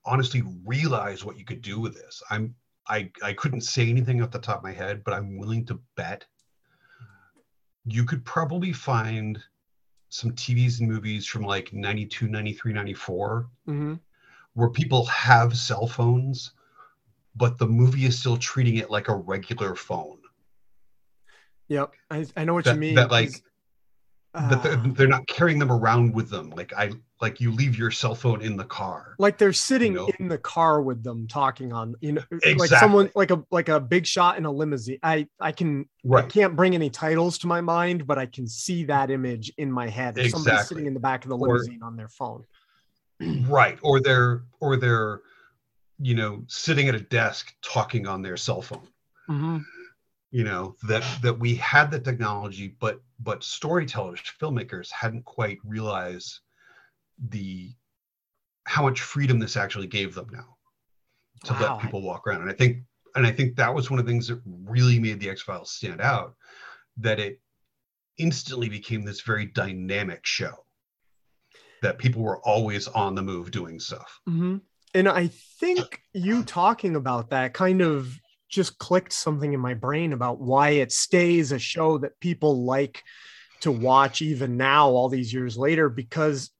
honestly 0.05 0.43
realize 0.65 1.25
what 1.25 1.39
you 1.39 1.45
could 1.45 1.63
do 1.63 1.81
with 1.81 1.95
this. 1.95 2.23
I'm 2.31 2.55
I 2.89 3.11
I 3.23 3.33
couldn't 3.33 3.63
say 3.63 3.89
anything 3.89 4.23
off 4.23 4.31
the 4.31 4.39
top 4.39 4.59
of 4.59 4.65
my 4.65 4.73
head, 4.73 5.05
but 5.05 5.15
I'm 5.15 5.39
willing 5.39 5.65
to 5.67 5.81
bet 5.97 6.25
you 7.87 8.05
could 8.05 8.25
probably 8.25 8.73
find 8.73 9.39
some 10.09 10.33
TVs 10.33 10.81
and 10.81 10.89
movies 10.89 11.27
from 11.27 11.43
like 11.43 11.73
92, 11.73 12.29
93, 12.29 12.73
94 12.73 13.49
mm-hmm. 13.69 13.95
where 14.55 14.69
people 14.69 15.07
have 15.07 15.57
cell 15.57 15.87
phones, 15.87 16.53
but 17.37 17.59
the 17.59 17.67
movie 17.67 18.07
is 18.07 18.19
still 18.19 18.37
treating 18.37 18.77
it 18.77 18.91
like 18.91 19.09
a 19.09 19.15
regular 19.15 19.75
phone. 19.75 20.19
Yep. 21.69 21.93
I, 22.11 22.27
I 22.37 22.45
know 22.45 22.55
what 22.55 22.65
that, 22.65 22.75
you 22.75 22.81
mean. 22.81 22.95
That 22.97 23.11
like 23.13 23.31
that 24.35 24.63
they're, 24.63 24.77
they're, 24.77 25.09
not 25.09 25.27
carrying 25.27 25.59
them 25.59 25.73
around 25.73 26.15
with 26.15 26.31
them 26.31 26.51
like 26.51 26.73
i 26.75 26.91
like 27.21 27.41
you 27.41 27.53
leave 27.53 27.77
your 27.77 27.91
cell 27.91 28.15
phone 28.15 28.41
in 28.41 28.57
the 28.57 28.65
car 28.65 29.15
like 29.19 29.39
they're 29.39 29.53
sitting 29.53 29.93
you 29.93 29.99
know? 29.99 30.09
in 30.19 30.29
the 30.29 30.39
car 30.39 30.81
with 30.81 31.03
them 31.03 31.27
talking 31.27 31.73
on 31.73 31.95
you 32.01 32.13
know 32.13 32.23
exactly. 32.33 32.55
like 32.55 32.71
someone 32.71 33.11
like 33.15 33.31
a 33.31 33.43
like 33.51 33.69
a 33.69 33.79
big 33.79 34.07
shot 34.07 34.39
in 34.39 34.45
a 34.45 34.51
limousine 34.51 34.99
i 35.03 35.27
i 35.41 35.53
can 35.53 35.87
right. 36.05 36.25
i 36.25 36.29
can't 36.29 36.57
bring 36.57 36.75
any 36.75 36.91
titles 36.91 37.39
to 37.39 37.47
my 37.47 37.61
mind 37.61 38.07
but 38.07 38.19
i 38.19 38.27
can 38.27 38.47
see 38.47 38.85
that 38.85 39.11
image 39.11 39.53
in 39.59 39.71
my 39.71 39.89
head 39.89 40.17
exactly. 40.17 40.31
somebody 40.31 40.65
sitting 40.65 40.87
in 40.87 40.95
the 40.95 41.01
back 41.01 41.25
of 41.25 41.29
the 41.29 41.37
limousine 41.37 41.81
or, 41.83 41.87
on 41.87 41.97
their 41.97 42.09
phone 42.09 42.45
right 43.49 43.79
or 43.83 44.01
they're 44.01 44.45
or 44.61 44.77
they're 44.77 45.21
you 45.99 46.15
know 46.15 46.43
sitting 46.47 46.89
at 46.89 46.95
a 46.95 47.01
desk 47.01 47.55
talking 47.63 48.07
on 48.07 48.23
their 48.23 48.37
cell 48.37 48.63
phone 48.63 48.89
mm-hmm 49.29 49.59
you 50.33 50.45
know 50.45 50.77
that 50.87 51.05
that 51.23 51.37
we 51.37 51.57
had 51.57 51.91
the 51.91 51.99
technology 51.99 52.77
but 52.81 53.01
but 53.19 53.43
storytellers 53.43 54.21
filmmakers 54.41 54.91
hadn't 54.91 55.25
quite 55.25 55.59
realized 55.65 56.41
the 57.29 57.71
how 58.65 58.83
much 58.83 59.01
freedom 59.01 59.39
this 59.39 59.57
actually 59.57 59.87
gave 59.87 60.15
them 60.15 60.29
now 60.33 60.57
to 61.45 61.53
wow. 61.55 61.61
let 61.61 61.83
people 61.83 62.03
walk 62.03 62.27
around 62.27 62.43
and 62.43 62.51
i 62.51 62.55
think 62.55 62.79
and 63.15 63.27
i 63.27 63.33
think 63.33 63.57
that 63.57 63.75
was 63.75 63.91
one 63.91 63.99
of 63.99 64.07
the 64.07 64.11
things 64.11 64.29
that 64.29 64.41
really 64.65 64.99
made 64.99 65.21
the 65.21 65.29
x-files 65.29 65.73
stand 65.73 66.01
out 66.01 66.35
that 66.97 67.19
it 67.19 67.41
instantly 68.19 68.69
became 68.69 69.05
this 69.05 69.23
very 69.23 69.47
dynamic 69.47 70.21
show 70.25 70.65
that 71.83 71.99
people 71.99 72.23
were 72.23 72.41
always 72.41 72.87
on 72.89 73.15
the 73.15 73.23
move 73.23 73.51
doing 73.51 73.81
stuff 73.81 74.21
mm-hmm. 74.29 74.57
and 74.95 75.09
i 75.09 75.27
think 75.59 76.03
you 76.13 76.43
talking 76.45 76.97
about 76.97 77.31
that 77.31 77.55
kind 77.55 77.81
of 77.81 78.19
just 78.49 78.79
clicked 78.79 79.13
something 79.13 79.53
in 79.53 79.61
my 79.61 79.75
brain 79.75 80.13
about 80.13 80.41
why 80.41 80.71
it 80.71 80.91
stays 80.91 81.53
a 81.53 81.59
show 81.59 81.99
that 81.99 82.19
people 82.21 82.65
like 82.65 83.03
to 83.61 83.71
watch 83.71 84.23
even 84.23 84.57
now 84.57 84.89
all 84.89 85.09
these 85.09 85.33
years 85.33 85.57
later 85.57 85.89
because 85.89 86.51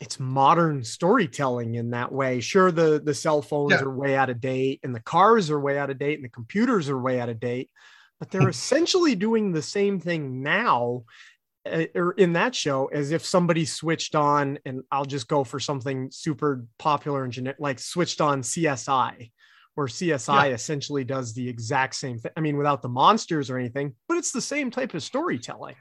it's 0.00 0.20
modern 0.20 0.84
storytelling 0.84 1.74
in 1.74 1.90
that 1.90 2.12
way 2.12 2.40
sure 2.40 2.70
the 2.70 3.00
the 3.04 3.14
cell 3.14 3.42
phones 3.42 3.72
yeah. 3.72 3.82
are 3.82 3.90
way 3.90 4.16
out 4.16 4.30
of 4.30 4.40
date 4.40 4.80
and 4.82 4.94
the 4.94 5.00
cars 5.00 5.50
are 5.50 5.60
way 5.60 5.78
out 5.78 5.90
of 5.90 5.98
date 5.98 6.16
and 6.16 6.24
the 6.24 6.30
computers 6.30 6.88
are 6.88 7.00
way 7.00 7.20
out 7.20 7.28
of 7.28 7.40
date 7.40 7.70
but 8.18 8.30
they're 8.30 8.42
hmm. 8.42 8.48
essentially 8.48 9.14
doing 9.14 9.52
the 9.52 9.62
same 9.62 10.00
thing 10.00 10.42
now 10.42 11.04
or 11.94 12.12
in 12.12 12.32
that 12.32 12.54
show 12.54 12.86
as 12.86 13.10
if 13.10 13.24
somebody 13.24 13.64
switched 13.64 14.14
on 14.14 14.58
and 14.64 14.82
I'll 14.90 15.04
just 15.04 15.28
go 15.28 15.44
for 15.44 15.60
something 15.60 16.10
super 16.10 16.64
popular 16.78 17.24
and 17.24 17.32
generic 17.32 17.58
like 17.60 17.78
switched 17.78 18.20
on 18.20 18.42
CSI 18.42 19.30
where 19.74 19.86
CSI 19.86 20.48
yeah. 20.48 20.54
essentially 20.54 21.04
does 21.04 21.34
the 21.34 21.48
exact 21.48 21.94
same 21.94 22.18
thing. 22.18 22.32
I 22.36 22.40
mean, 22.40 22.56
without 22.56 22.82
the 22.82 22.88
monsters 22.88 23.48
or 23.48 23.58
anything, 23.58 23.94
but 24.08 24.16
it's 24.16 24.32
the 24.32 24.40
same 24.40 24.72
type 24.72 24.92
of 24.94 25.04
storytelling. 25.04 25.76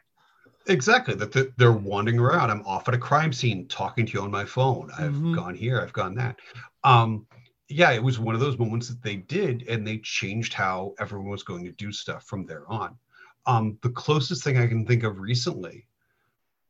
Exactly. 0.67 1.15
That 1.15 1.53
they're 1.57 1.71
wandering 1.71 2.19
around. 2.19 2.51
I'm 2.51 2.65
off 2.65 2.87
at 2.87 2.93
a 2.93 2.97
crime 2.97 3.31
scene 3.31 3.67
talking 3.67 4.05
to 4.05 4.13
you 4.13 4.21
on 4.21 4.31
my 4.31 4.45
phone. 4.45 4.91
I've 4.97 5.13
mm-hmm. 5.13 5.33
gone 5.33 5.55
here. 5.55 5.81
I've 5.81 5.93
gone 5.93 6.15
that. 6.15 6.37
Um, 6.83 7.25
yeah, 7.69 7.91
it 7.91 8.03
was 8.03 8.19
one 8.19 8.35
of 8.35 8.41
those 8.41 8.57
moments 8.57 8.87
that 8.87 9.01
they 9.01 9.17
did, 9.17 9.67
and 9.67 9.85
they 9.85 9.97
changed 9.99 10.53
how 10.53 10.93
everyone 10.99 11.29
was 11.29 11.43
going 11.43 11.65
to 11.65 11.71
do 11.73 11.91
stuff 11.91 12.23
from 12.25 12.45
there 12.45 12.69
on. 12.69 12.97
Um, 13.45 13.77
the 13.81 13.89
closest 13.89 14.43
thing 14.43 14.57
I 14.57 14.67
can 14.67 14.85
think 14.85 15.03
of 15.03 15.19
recently 15.19 15.87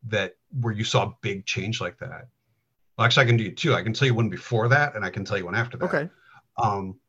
that 0.08 0.36
where 0.62 0.74
you 0.74 0.84
saw 0.84 1.08
a 1.08 1.14
big 1.22 1.46
change 1.46 1.82
like 1.82 1.98
that. 2.00 2.28
Well, 2.98 3.06
actually, 3.06 3.24
I 3.24 3.28
can 3.28 3.38
do 3.38 3.52
two. 3.52 3.74
I 3.74 3.84
can 3.84 3.94
tell 3.94 4.08
you 4.08 4.16
one 4.16 4.30
before 4.30 4.68
that, 4.70 4.96
and 4.96 5.04
I 5.04 5.10
can 5.10 5.26
tell 5.26 5.38
you 5.38 5.46
one 5.46 5.56
after 5.56 5.78
that. 5.78 5.86
Okay. 5.86 6.10
Um, 6.58 7.00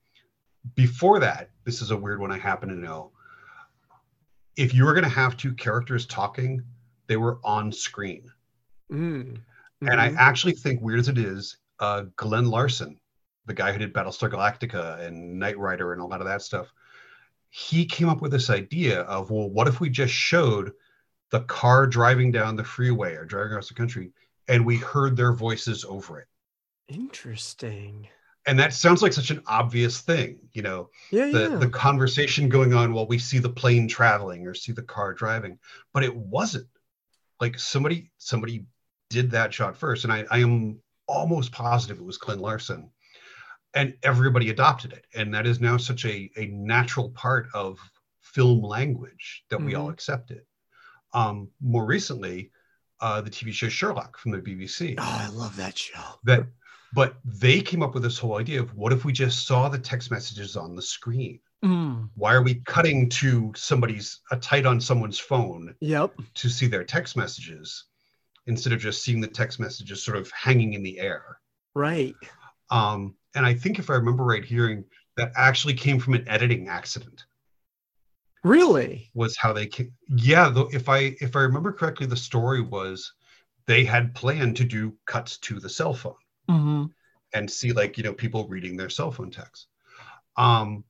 before 0.75 1.21
that, 1.21 1.50
this 1.64 1.80
is 1.80 1.90
a 1.90 1.97
weird 1.97 2.21
one 2.21 2.30
I 2.30 2.38
happen 2.38 2.68
to 2.68 2.75
know. 2.75 3.12
If 4.57 4.75
you 4.75 4.85
were 4.85 4.92
going 4.92 5.04
to 5.04 5.11
have 5.11 5.37
two 5.37 5.54
characters 5.54 6.04
talking, 6.04 6.62
they 7.08 7.16
were 7.16 7.38
on 7.42 7.72
screen. 7.72 8.30
Mm. 8.90 9.38
Mm-hmm. 9.82 9.88
And 9.88 10.00
I 10.00 10.08
mm-hmm. 10.08 10.18
actually 10.18 10.52
think, 10.52 10.80
weird 10.80 11.00
as 11.00 11.08
it 11.08 11.18
is, 11.18 11.56
uh, 11.80 12.04
Glen 12.16 12.46
Larson, 12.46 12.98
the 13.46 13.54
guy 13.54 13.72
who 13.72 13.78
did 13.78 13.92
Battlestar 13.92 14.30
Galactica 14.30 15.00
and 15.00 15.38
Knight 15.38 15.58
Rider 15.58 15.92
and 15.92 16.02
a 16.02 16.04
lot 16.04 16.20
of 16.20 16.26
that 16.26 16.42
stuff, 16.42 16.72
he 17.50 17.86
came 17.86 18.08
up 18.08 18.20
with 18.20 18.30
this 18.30 18.50
idea 18.50 19.02
of, 19.02 19.30
well, 19.30 19.48
what 19.48 19.68
if 19.68 19.80
we 19.80 19.88
just 19.88 20.12
showed 20.12 20.72
the 21.30 21.40
car 21.40 21.86
driving 21.86 22.30
down 22.30 22.56
the 22.56 22.64
freeway 22.64 23.14
or 23.14 23.24
driving 23.24 23.52
across 23.52 23.68
the 23.68 23.74
country 23.74 24.12
and 24.48 24.64
we 24.64 24.76
heard 24.76 25.16
their 25.16 25.32
voices 25.32 25.84
over 25.84 26.20
it? 26.20 26.26
Interesting 26.88 28.08
and 28.48 28.58
that 28.58 28.72
sounds 28.72 29.02
like 29.02 29.12
such 29.12 29.30
an 29.30 29.42
obvious 29.46 30.00
thing 30.00 30.38
you 30.54 30.62
know 30.62 30.88
yeah, 31.10 31.26
the, 31.26 31.50
yeah. 31.50 31.56
the 31.56 31.68
conversation 31.68 32.48
going 32.48 32.72
on 32.72 32.92
while 32.92 33.06
we 33.06 33.18
see 33.18 33.38
the 33.38 33.48
plane 33.48 33.86
traveling 33.86 34.46
or 34.46 34.54
see 34.54 34.72
the 34.72 34.82
car 34.82 35.12
driving 35.12 35.58
but 35.92 36.02
it 36.02 36.14
wasn't 36.14 36.66
like 37.40 37.59
somebody 37.59 38.11
somebody 38.18 38.66
did 39.11 39.30
that 39.30 39.52
shot 39.52 39.76
first 39.76 40.04
and 40.04 40.12
i, 40.12 40.25
I 40.30 40.38
am 40.38 40.80
almost 41.07 41.52
positive 41.52 41.99
it 41.99 42.04
was 42.04 42.18
Clint 42.18 42.40
Larson 42.40 42.90
and 43.75 43.95
everybody 44.02 44.50
adopted 44.50 44.92
it 44.92 45.07
and 45.14 45.33
that 45.35 45.47
is 45.47 45.61
now 45.61 45.76
such 45.76 46.04
a, 46.04 46.30
a 46.37 46.47
natural 46.47 47.11
part 47.11 47.49
of 47.54 47.78
film 48.21 48.62
language 48.62 49.45
that 49.49 49.57
mm-hmm. 49.57 49.66
we 49.66 49.75
all 49.75 49.85
mm-hmm. 49.85 49.95
accept 49.95 50.30
it 50.30 50.47
um, 51.14 51.49
more 51.61 51.87
recently 51.87 52.50
uh, 53.00 53.21
the 53.21 53.30
tv 53.30 53.52
show 53.52 53.68
sherlock 53.68 54.18
from 54.18 54.33
the 54.33 54.38
bbc 54.38 54.95
oh 54.99 55.18
i 55.21 55.28
love 55.28 55.57
that 55.57 55.78
show 55.78 56.02
that 56.25 56.47
but 56.92 57.16
they 57.25 57.61
came 57.61 57.83
up 57.83 57.95
with 57.95 58.02
this 58.02 58.18
whole 58.18 58.38
idea 58.38 58.61
of 58.61 58.75
what 58.75 58.92
if 58.92 59.04
we 59.04 59.12
just 59.12 59.47
saw 59.47 59.68
the 59.68 59.78
text 59.78 60.11
messages 60.11 60.57
on 60.57 60.75
the 60.75 60.83
screen? 60.83 61.40
Mm. 61.64 62.10
Why 62.14 62.34
are 62.34 62.42
we 62.42 62.56
cutting 62.66 63.08
to 63.10 63.52
somebody's 63.56 64.20
a 64.30 64.36
tight 64.36 64.66
on 64.66 64.80
someone's 64.80 65.18
phone? 65.18 65.74
Yep. 65.80 66.14
To 66.34 66.48
see 66.48 66.66
their 66.66 66.84
text 66.84 67.16
messages 67.16 67.84
instead 68.46 68.72
of 68.72 68.80
just 68.80 69.02
seeing 69.02 69.20
the 69.20 69.26
text 69.26 69.58
messages 69.60 70.02
sort 70.02 70.16
of 70.16 70.30
hanging 70.30 70.74
in 70.74 70.82
the 70.82 70.98
air. 70.98 71.40
Right. 71.74 72.14
Um, 72.70 73.14
and 73.34 73.44
I 73.44 73.54
think 73.54 73.78
if 73.78 73.90
I 73.90 73.94
remember 73.94 74.24
right, 74.24 74.44
hearing 74.44 74.84
that 75.16 75.32
actually 75.36 75.74
came 75.74 75.98
from 75.98 76.14
an 76.14 76.28
editing 76.28 76.68
accident. 76.68 77.24
Really? 78.44 79.10
Was 79.14 79.36
how 79.36 79.52
they 79.52 79.66
came. 79.66 79.92
Yeah, 80.08 80.48
though 80.48 80.70
if 80.72 80.88
I 80.88 81.16
if 81.20 81.34
I 81.34 81.40
remember 81.40 81.72
correctly, 81.72 82.06
the 82.06 82.16
story 82.16 82.60
was 82.60 83.12
they 83.66 83.84
had 83.84 84.14
planned 84.14 84.56
to 84.58 84.64
do 84.64 84.94
cuts 85.06 85.38
to 85.38 85.58
the 85.60 85.68
cell 85.68 85.92
phone 85.92 86.14
Mm-hmm. 86.48 86.84
and 87.34 87.50
see 87.50 87.72
like 87.72 87.98
you 87.98 88.04
know 88.04 88.14
people 88.14 88.48
reading 88.48 88.76
their 88.76 88.88
cell 88.88 89.10
phone 89.10 89.30
text. 89.30 89.66
Um, 90.36 90.84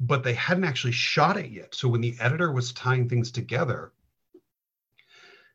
but 0.00 0.22
they 0.22 0.34
hadn't 0.34 0.64
actually 0.64 0.92
shot 0.92 1.36
it 1.36 1.50
yet. 1.50 1.74
So 1.74 1.88
when 1.88 2.00
the 2.00 2.16
editor 2.20 2.52
was 2.52 2.72
tying 2.72 3.08
things 3.08 3.30
together, 3.30 3.92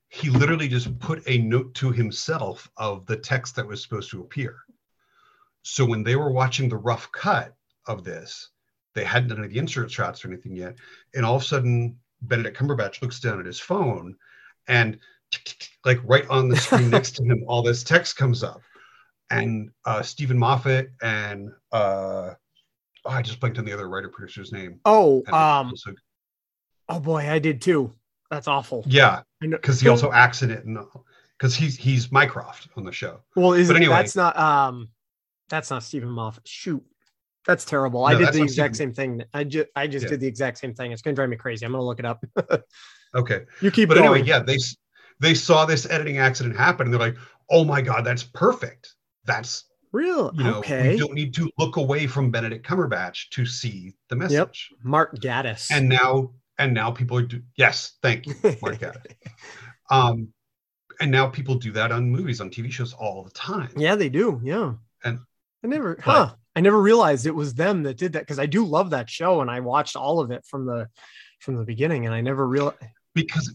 he 0.10 0.30
literally 0.30 0.68
just 0.68 1.00
put 1.00 1.24
a 1.28 1.40
note 1.40 1.74
to 1.76 1.92
himself 1.92 2.70
of 2.78 3.06
the 3.06 3.18
text 3.18 3.56
that 3.56 3.68
was 3.68 3.82
supposed 3.82 4.12
to 4.12 4.22
appear. 4.22 4.58
So 5.64 5.86
when 5.86 6.04
they 6.04 6.16
were 6.16 6.32
watching 6.32 6.70
the 6.70 6.78
rough 6.78 7.12
cut 7.12 7.56
of 7.88 8.04
this, 8.04 8.50
they 8.94 9.04
hadn't 9.04 9.30
done 9.30 9.40
any 9.40 9.48
of 9.48 9.54
the 9.54 9.60
insert 9.60 9.90
shots 9.90 10.24
or 10.24 10.28
anything 10.28 10.56
yet. 10.56 10.76
And 11.16 11.26
all 11.26 11.38
of 11.38 11.42
a 11.42 11.46
sudden, 11.46 11.98
Benedict 12.22 12.58
Cumberbatch 12.58 13.02
looks 13.02 13.20
down 13.20 13.40
at 13.40 13.46
his 13.46 13.60
phone 13.60 14.16
and 14.68 15.00
like 15.84 16.00
right 16.04 16.28
on 16.30 16.48
the 16.48 16.58
screen 16.58 16.90
next 16.92 17.16
to 17.16 17.24
him, 17.24 17.44
all 17.48 17.64
this 17.64 17.84
text 17.84 18.18
comes 18.18 18.44
up. 18.44 18.62
And 19.30 19.72
uh, 19.86 20.04
Steven 20.04 20.38
Moffat 20.38 20.92
and 21.02 21.50
uh, 21.72 22.34
oh, 23.06 23.10
I 23.10 23.22
just 23.22 23.40
blanked 23.40 23.58
on 23.60 23.66
the 23.66 23.74
other 23.74 23.88
writer 23.90 24.10
producer's 24.10 24.52
name. 24.52 24.80
Oh, 24.86 25.24
um, 25.28 25.70
also- 25.70 25.94
oh 26.90 27.00
boy, 27.00 27.30
I 27.30 27.40
did 27.40 27.62
too. 27.62 27.92
That's 28.32 28.48
awful. 28.48 28.84
yeah, 28.88 29.22
I 29.42 29.46
know 29.48 29.58
because 29.58 29.80
he 29.80 29.88
also 29.90 30.12
acts 30.12 30.42
in 30.42 30.50
it, 30.52 30.66
and 30.66 30.78
because 31.38 31.56
he's 31.56 31.78
he's 31.78 32.12
Mycroft 32.12 32.68
on 32.76 32.84
the 32.84 32.92
show. 32.92 33.20
Well, 33.36 33.54
is 33.54 33.68
but 33.68 33.76
anyway. 33.78 33.94
that's 33.96 34.16
not 34.16 34.38
um 34.38 34.90
that's 35.50 35.70
not 35.70 35.84
Steven 35.84 36.10
Moffat. 36.10 36.48
Shoot. 36.48 36.84
That's 37.46 37.66
terrible. 37.66 38.06
I 38.06 38.16
did 38.16 38.34
the 38.34 38.42
exact 38.42 38.76
Stephen- 38.76 38.94
same 38.96 39.18
thing. 39.20 39.24
I 39.34 39.44
just 39.44 39.68
I 39.76 39.86
just 39.88 40.04
Yeah. 40.06 40.12
did 40.12 40.22
the 40.22 40.28
exact 40.28 40.58
same 40.58 40.74
thing. 40.74 40.92
It's 40.94 41.02
gonna 41.02 41.16
drive 41.16 41.30
me 41.30 41.36
crazy. 41.36 41.66
I'm 41.66 41.74
gonna 41.74 41.84
look 41.84 42.00
it 42.00 42.06
up. 42.06 42.24
Okay, 43.16 43.42
you 43.62 43.70
keep 43.70 43.90
but 43.90 43.96
going. 44.00 44.10
anyway, 44.10 44.28
yeah, 44.28 44.40
they 44.40 44.58
they 45.20 45.36
saw 45.36 45.66
this 45.68 45.86
editing 45.88 46.18
accident 46.18 46.58
happen, 46.58 46.88
and 46.88 46.94
they're 46.94 47.00
like, 47.00 47.16
"Oh 47.52 47.64
my 47.64 47.80
god, 47.80 48.04
that's 48.04 48.24
perfect. 48.24 48.96
That's 49.26 49.66
Real 49.94 50.32
you 50.36 50.44
know, 50.44 50.56
okay. 50.56 50.90
we 50.90 50.98
don't 51.00 51.14
need 51.14 51.34
to 51.36 51.50
look 51.58 51.78
away 51.78 52.08
from 52.08 52.32
Benedict 52.32 52.68
Cumberbatch 52.68 53.30
to 53.30 53.46
see 53.46 53.94
the 54.10 54.16
message." 54.18 54.70
Yep. 54.72 54.84
Mark 54.84 55.16
Gatiss. 55.20 55.70
And 55.72 55.88
now, 55.88 56.32
and 56.58 56.74
now 56.74 56.92
people 56.92 57.18
are 57.18 57.22
do 57.22 57.42
yes, 57.56 57.94
thank 58.02 58.26
you, 58.26 58.34
Mark 58.62 58.80
Gatiss. 58.80 59.06
Um, 59.92 60.30
and 61.02 61.12
now 61.12 61.28
people 61.28 61.56
do 61.56 61.72
that 61.74 61.92
on 61.92 62.10
movies, 62.10 62.40
on 62.42 62.50
TV 62.50 62.72
shows 62.72 62.94
all 62.94 63.24
the 63.24 63.32
time. 63.32 63.70
yeah, 63.76 63.96
they 63.96 64.10
do. 64.10 64.40
Yeah. 64.44 64.74
And- 65.04 65.20
I 65.64 65.68
never 65.68 65.96
but- 65.96 66.04
huh. 66.04 66.34
I 66.56 66.62
never 66.62 66.82
realized 66.82 67.26
it 67.26 67.32
was 67.36 67.54
them 67.54 67.84
that 67.84 67.98
did 67.98 68.14
that 68.14 68.20
because 68.22 68.40
I 68.40 68.46
do 68.46 68.64
love 68.66 68.92
that 68.92 69.10
show 69.10 69.42
and 69.42 69.50
I 69.52 69.60
watched 69.60 69.96
all 69.96 70.20
of 70.20 70.30
it 70.32 70.46
from 70.46 70.66
the 70.66 70.88
from 71.40 71.56
the 71.56 71.64
beginning 71.64 72.06
and 72.06 72.14
I 72.16 72.22
never 72.22 72.48
realized 72.48 72.78
because 73.14 73.54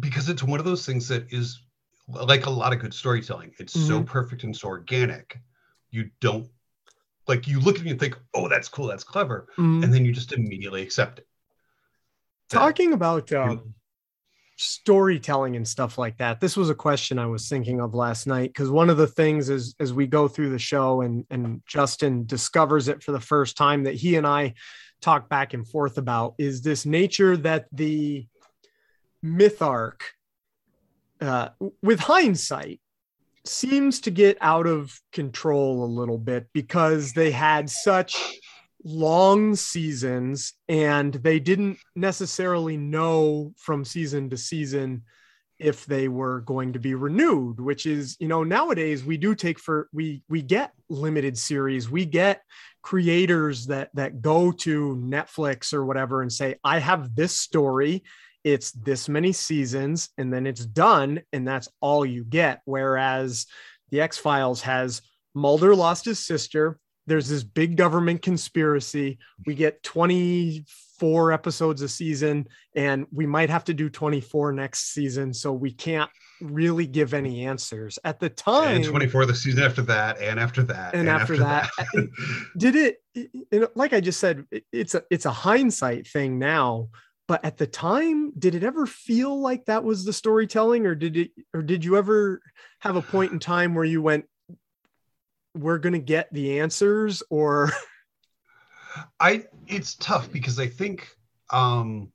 because 0.00 0.28
it's 0.28 0.42
one 0.42 0.58
of 0.58 0.66
those 0.66 0.84
things 0.84 1.06
that 1.08 1.32
is 1.32 1.60
like 2.08 2.46
a 2.46 2.50
lot 2.50 2.72
of 2.72 2.80
good 2.80 2.92
storytelling 2.92 3.52
it's 3.58 3.72
so 3.72 3.98
Mm-hmm. 4.00 4.04
perfect 4.04 4.42
and 4.44 4.54
so 4.56 4.66
organic 4.68 5.38
you 5.94 6.10
don't 6.20 6.48
like 7.28 7.46
you 7.46 7.60
look 7.60 7.76
at 7.78 7.84
me 7.84 7.90
and 7.92 8.00
think 8.00 8.18
oh 8.34 8.48
that's 8.48 8.68
cool 8.68 8.86
that's 8.86 9.04
clever 9.04 9.46
Mhm. 9.56 9.84
and 9.84 9.94
then 9.94 10.04
you 10.04 10.12
just 10.12 10.32
immediately 10.32 10.82
accept 10.82 11.20
it 11.20 11.28
That- 12.50 12.58
talking 12.58 12.92
about 12.92 13.32
um, 13.32 13.74
storytelling 14.56 15.56
and 15.56 15.66
stuff 15.66 15.98
like 15.98 16.16
that 16.18 16.40
this 16.40 16.56
was 16.56 16.70
a 16.70 16.74
question 16.74 17.18
i 17.18 17.26
was 17.26 17.48
thinking 17.48 17.80
of 17.80 17.92
last 17.94 18.26
night 18.26 18.50
because 18.50 18.70
one 18.70 18.88
of 18.88 18.96
the 18.96 19.06
things 19.06 19.48
is 19.48 19.74
as 19.80 19.92
we 19.92 20.06
go 20.06 20.28
through 20.28 20.50
the 20.50 20.58
show 20.58 21.00
and 21.00 21.24
and 21.30 21.60
justin 21.66 22.24
discovers 22.26 22.86
it 22.88 23.02
for 23.02 23.10
the 23.12 23.20
first 23.20 23.56
time 23.56 23.82
that 23.82 23.94
he 23.94 24.14
and 24.16 24.26
i 24.26 24.54
talk 25.00 25.28
back 25.28 25.54
and 25.54 25.66
forth 25.66 25.98
about 25.98 26.34
is 26.38 26.62
this 26.62 26.86
nature 26.86 27.36
that 27.36 27.66
the 27.72 28.26
myth 29.22 29.60
arc 29.60 30.12
uh, 31.20 31.48
with 31.82 31.98
hindsight 32.00 32.80
seems 33.46 34.00
to 34.00 34.10
get 34.10 34.38
out 34.40 34.66
of 34.66 34.98
control 35.12 35.84
a 35.84 35.86
little 35.86 36.18
bit 36.18 36.46
because 36.52 37.12
they 37.12 37.30
had 37.30 37.68
such 37.68 38.16
long 38.84 39.54
seasons 39.54 40.54
and 40.68 41.14
they 41.14 41.38
didn't 41.38 41.78
necessarily 41.96 42.76
know 42.76 43.52
from 43.56 43.84
season 43.84 44.28
to 44.30 44.36
season 44.36 45.02
if 45.58 45.86
they 45.86 46.08
were 46.08 46.40
going 46.40 46.72
to 46.72 46.78
be 46.78 46.94
renewed 46.94 47.60
which 47.60 47.86
is 47.86 48.16
you 48.18 48.28
know 48.28 48.42
nowadays 48.42 49.04
we 49.04 49.16
do 49.16 49.34
take 49.34 49.58
for 49.58 49.88
we 49.92 50.22
we 50.28 50.42
get 50.42 50.72
limited 50.90 51.38
series. 51.38 51.88
We 51.90 52.04
get 52.04 52.42
creators 52.82 53.66
that 53.66 53.88
that 53.94 54.20
go 54.20 54.52
to 54.52 54.96
netflix 54.96 55.72
or 55.72 55.86
whatever 55.86 56.20
and 56.20 56.30
say 56.30 56.56
i 56.62 56.78
have 56.78 57.14
this 57.14 57.34
story 57.34 58.02
it's 58.44 58.72
this 58.72 59.08
many 59.08 59.32
seasons 59.32 60.10
and 60.18 60.32
then 60.32 60.46
it's 60.46 60.64
done 60.66 61.22
and 61.32 61.48
that's 61.48 61.68
all 61.80 62.04
you 62.04 62.24
get. 62.24 62.60
Whereas 62.66 63.46
the 63.90 64.00
x 64.02 64.18
files 64.18 64.60
has 64.62 65.02
mulder 65.34 65.74
lost 65.74 66.04
his 66.04 66.18
sister. 66.18 66.78
There's 67.06 67.28
this 67.28 67.42
big 67.42 67.76
government 67.76 68.22
conspiracy. 68.22 69.18
We 69.46 69.54
get 69.54 69.82
24 69.82 71.32
episodes 71.32 71.82
a 71.82 71.88
season 71.88 72.46
and 72.76 73.06
we 73.12 73.26
might 73.26 73.50
have 73.50 73.64
to 73.64 73.74
do 73.74 73.88
24 73.90 74.52
next 74.52 74.92
season. 74.92 75.34
So 75.34 75.52
we 75.52 75.70
can't 75.72 76.10
really 76.40 76.86
give 76.86 77.14
any 77.14 77.46
answers. 77.46 77.98
At 78.04 78.20
the 78.20 78.28
time 78.30 78.76
and 78.76 78.84
24 78.84 79.26
the 79.26 79.34
season 79.34 79.62
after 79.62 79.82
that 79.82 80.18
and 80.20 80.38
after 80.38 80.62
that 80.64 80.94
And 80.94 81.08
after 81.08 81.36
that. 81.38 81.70
did 82.56 82.74
it 82.76 83.30
know, 83.52 83.68
like 83.74 83.92
i 83.92 84.00
just 84.00 84.18
said 84.18 84.44
it- 84.50 84.64
it's 84.72 84.94
a 84.94 85.02
it's 85.10 85.24
a 85.26 85.30
hindsight 85.30 86.06
thing 86.08 86.38
now 86.38 86.88
but 87.26 87.44
at 87.44 87.56
the 87.56 87.66
time 87.66 88.32
did 88.38 88.54
it 88.54 88.64
ever 88.64 88.86
feel 88.86 89.40
like 89.40 89.64
that 89.64 89.84
was 89.84 90.04
the 90.04 90.12
storytelling 90.12 90.86
or 90.86 90.94
did 90.94 91.16
it 91.16 91.30
or 91.52 91.62
did 91.62 91.84
you 91.84 91.96
ever 91.96 92.40
have 92.80 92.96
a 92.96 93.02
point 93.02 93.32
in 93.32 93.38
time 93.40 93.74
where 93.74 93.84
you 93.84 94.02
went 94.02 94.24
we're 95.54 95.78
going 95.78 95.92
to 95.92 95.98
get 95.98 96.32
the 96.32 96.60
answers 96.60 97.22
or 97.30 97.70
I 99.20 99.44
it's 99.66 99.94
tough 99.96 100.30
because 100.30 100.58
I 100.58 100.66
think 100.66 101.08
um, 101.50 102.12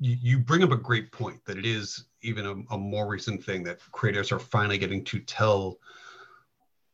you, 0.00 0.16
you 0.20 0.38
bring 0.38 0.62
up 0.62 0.72
a 0.72 0.76
great 0.76 1.12
point 1.12 1.44
that 1.44 1.58
it 1.58 1.66
is 1.66 2.06
even 2.22 2.46
a, 2.46 2.74
a 2.74 2.78
more 2.78 3.08
recent 3.08 3.44
thing 3.44 3.62
that 3.64 3.80
creators 3.92 4.32
are 4.32 4.38
finally 4.38 4.78
getting 4.78 5.04
to 5.04 5.20
tell 5.20 5.78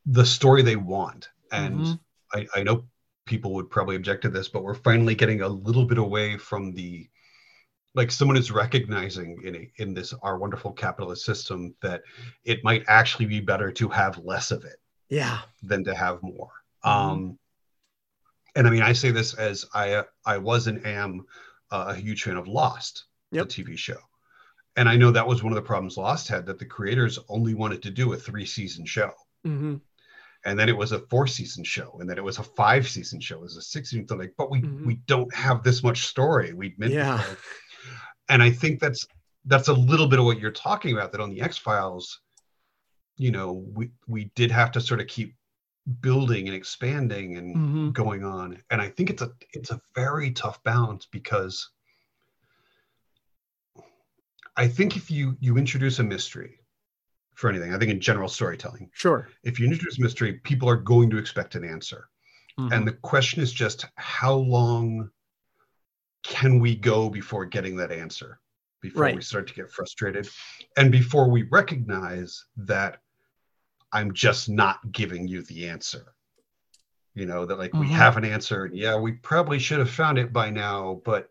the 0.06 0.24
story 0.24 0.62
they 0.62 0.76
want. 0.76 1.30
And 1.52 1.80
Mhm. 1.80 1.98
I, 2.34 2.46
I 2.54 2.62
know 2.62 2.84
people 3.26 3.54
would 3.54 3.70
probably 3.70 3.96
object 3.96 4.22
to 4.22 4.28
this, 4.28 4.48
but 4.48 4.62
we're 4.62 4.74
finally 4.74 5.14
getting 5.14 5.40
a 5.40 5.48
little 5.48 5.84
bit 5.84 5.98
away 5.98 6.36
from 6.36 6.72
the 6.72 7.08
like 7.94 8.10
someone 8.10 8.36
is 8.36 8.50
recognizing 8.50 9.40
in 9.44 9.54
a, 9.56 9.70
in 9.76 9.94
this 9.94 10.12
our 10.22 10.36
wonderful 10.38 10.72
capitalist 10.72 11.24
system 11.24 11.74
that 11.80 12.02
it 12.44 12.62
might 12.64 12.84
actually 12.88 13.26
be 13.26 13.40
better 13.40 13.70
to 13.72 13.88
have 13.88 14.18
less 14.18 14.50
of 14.50 14.64
it 14.64 14.76
yeah 15.08 15.40
than 15.62 15.84
to 15.84 15.94
have 15.94 16.22
more. 16.22 16.50
Mhm. 16.84 16.90
Um, 16.90 17.38
and 18.56 18.66
I 18.66 18.70
mean, 18.70 18.82
I 18.82 18.92
say 18.92 19.10
this 19.10 19.34
as 19.34 19.64
I 19.74 20.04
I 20.24 20.38
was 20.38 20.66
and 20.66 20.84
am 20.86 21.26
uh, 21.70 21.86
a 21.88 21.94
huge 21.94 22.22
fan 22.22 22.36
of 22.36 22.46
Lost, 22.48 23.04
Yep. 23.32 23.48
the 23.48 23.54
TV 23.64 23.76
show, 23.76 23.98
and 24.76 24.88
I 24.88 24.96
know 24.96 25.10
that 25.10 25.26
was 25.26 25.42
one 25.42 25.52
of 25.52 25.56
the 25.56 25.62
problems 25.62 25.96
Lost 25.96 26.28
had 26.28 26.46
that 26.46 26.58
the 26.58 26.66
creators 26.66 27.18
only 27.28 27.54
wanted 27.54 27.82
to 27.82 27.90
do 27.90 28.12
a 28.12 28.16
three 28.16 28.46
season 28.46 28.86
show, 28.86 29.12
Mhm. 29.46 29.80
and 30.44 30.58
then 30.58 30.68
it 30.68 30.76
was 30.76 30.92
a 30.92 31.00
four 31.10 31.26
season 31.26 31.64
show, 31.64 31.96
and 32.00 32.08
then 32.08 32.16
it 32.18 32.24
was 32.24 32.38
a 32.38 32.42
five 32.44 32.86
season 32.88 33.20
show, 33.20 33.36
it 33.36 33.40
was 33.42 33.56
a 33.56 33.62
six 33.62 33.90
season. 33.90 34.06
So 34.06 34.14
like, 34.16 34.34
but 34.36 34.50
we 34.50 34.60
Mhm. 34.62 34.86
we 34.86 34.94
don't 35.06 35.32
have 35.34 35.62
this 35.64 35.82
much 35.82 36.06
story. 36.06 36.52
We 36.52 36.74
meant 36.78 36.92
to 36.92 36.98
Yeah. 36.98 37.34
And 38.28 38.42
I 38.42 38.50
think 38.50 38.80
that's 38.80 39.06
that's 39.44 39.68
a 39.68 39.72
little 39.74 40.06
bit 40.08 40.18
of 40.18 40.24
what 40.24 40.38
you're 40.38 40.50
talking 40.50 40.92
about. 40.92 41.12
That 41.12 41.20
on 41.20 41.30
the 41.30 41.42
X 41.42 41.58
Files, 41.58 42.20
you 43.16 43.30
know, 43.30 43.64
we 43.74 43.90
we 44.06 44.30
did 44.34 44.50
have 44.50 44.72
to 44.72 44.80
sort 44.80 45.00
of 45.00 45.06
keep 45.06 45.34
building 46.00 46.48
and 46.48 46.56
expanding 46.56 47.36
and 47.36 47.56
Mhm. 47.56 47.92
going 47.92 48.24
on 48.24 48.56
and 48.70 48.80
i 48.80 48.88
think 48.88 49.10
it's 49.10 49.20
a 49.20 49.30
it's 49.52 49.70
a 49.70 49.78
very 49.94 50.30
tough 50.30 50.62
balance 50.62 51.04
because 51.04 51.68
i 54.56 54.66
think 54.66 54.96
if 54.96 55.10
you 55.10 55.36
you 55.40 55.58
introduce 55.58 55.98
a 55.98 56.02
mystery 56.02 56.58
for 57.34 57.50
anything 57.50 57.74
i 57.74 57.78
think 57.78 57.90
in 57.90 58.00
general 58.00 58.30
storytelling 58.30 58.88
sure 58.94 59.28
if 59.42 59.60
you 59.60 59.66
introduce 59.66 59.98
mystery 59.98 60.40
people 60.42 60.70
are 60.70 60.76
going 60.76 61.10
to 61.10 61.18
expect 61.18 61.54
an 61.54 61.64
answer 61.64 62.08
Mhm. 62.58 62.72
and 62.72 62.88
the 62.88 62.92
question 62.92 63.42
is 63.42 63.52
just 63.52 63.84
how 63.96 64.32
long 64.34 65.10
can 66.24 66.58
we 66.58 66.74
go 66.74 67.08
before 67.08 67.44
getting 67.44 67.76
that 67.76 67.92
answer? 67.92 68.40
Before 68.80 69.02
Right. 69.02 69.14
we 69.14 69.22
start 69.22 69.46
to 69.48 69.54
get 69.54 69.70
frustrated. 69.70 70.28
And 70.76 70.90
before 70.90 71.30
we 71.30 71.44
recognize 71.44 72.44
that 72.56 73.00
i'm 73.92 74.12
just 74.12 74.48
not 74.48 74.90
giving 74.90 75.28
you 75.28 75.42
the 75.42 75.68
answer. 75.68 76.14
You 77.14 77.26
know 77.26 77.46
that 77.46 77.58
like 77.58 77.72
we 77.74 77.86
Mhm. 77.86 77.92
have 77.92 78.16
an 78.16 78.24
answer 78.24 78.64
and 78.64 78.76
yeah 78.76 78.96
we 78.96 79.12
probably 79.12 79.60
should 79.60 79.78
have 79.78 79.90
found 79.90 80.18
it 80.18 80.32
by 80.32 80.50
now 80.50 81.00
but 81.04 81.30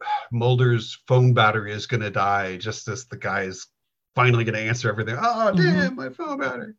mulder's 0.32 1.00
phone 1.06 1.32
battery 1.32 1.72
is 1.72 1.86
going 1.86 2.00
to 2.00 2.10
die 2.10 2.56
just 2.56 2.88
as 2.88 3.04
the 3.06 3.16
guy 3.16 3.42
is 3.42 3.68
finally 4.16 4.42
going 4.44 4.54
to 4.54 4.60
answer 4.60 4.88
everything. 4.88 5.16
Oh 5.16 5.52
Mhm. 5.54 5.56
damn 5.56 5.94
my 5.96 6.08
phone 6.08 6.38
battery. 6.40 6.74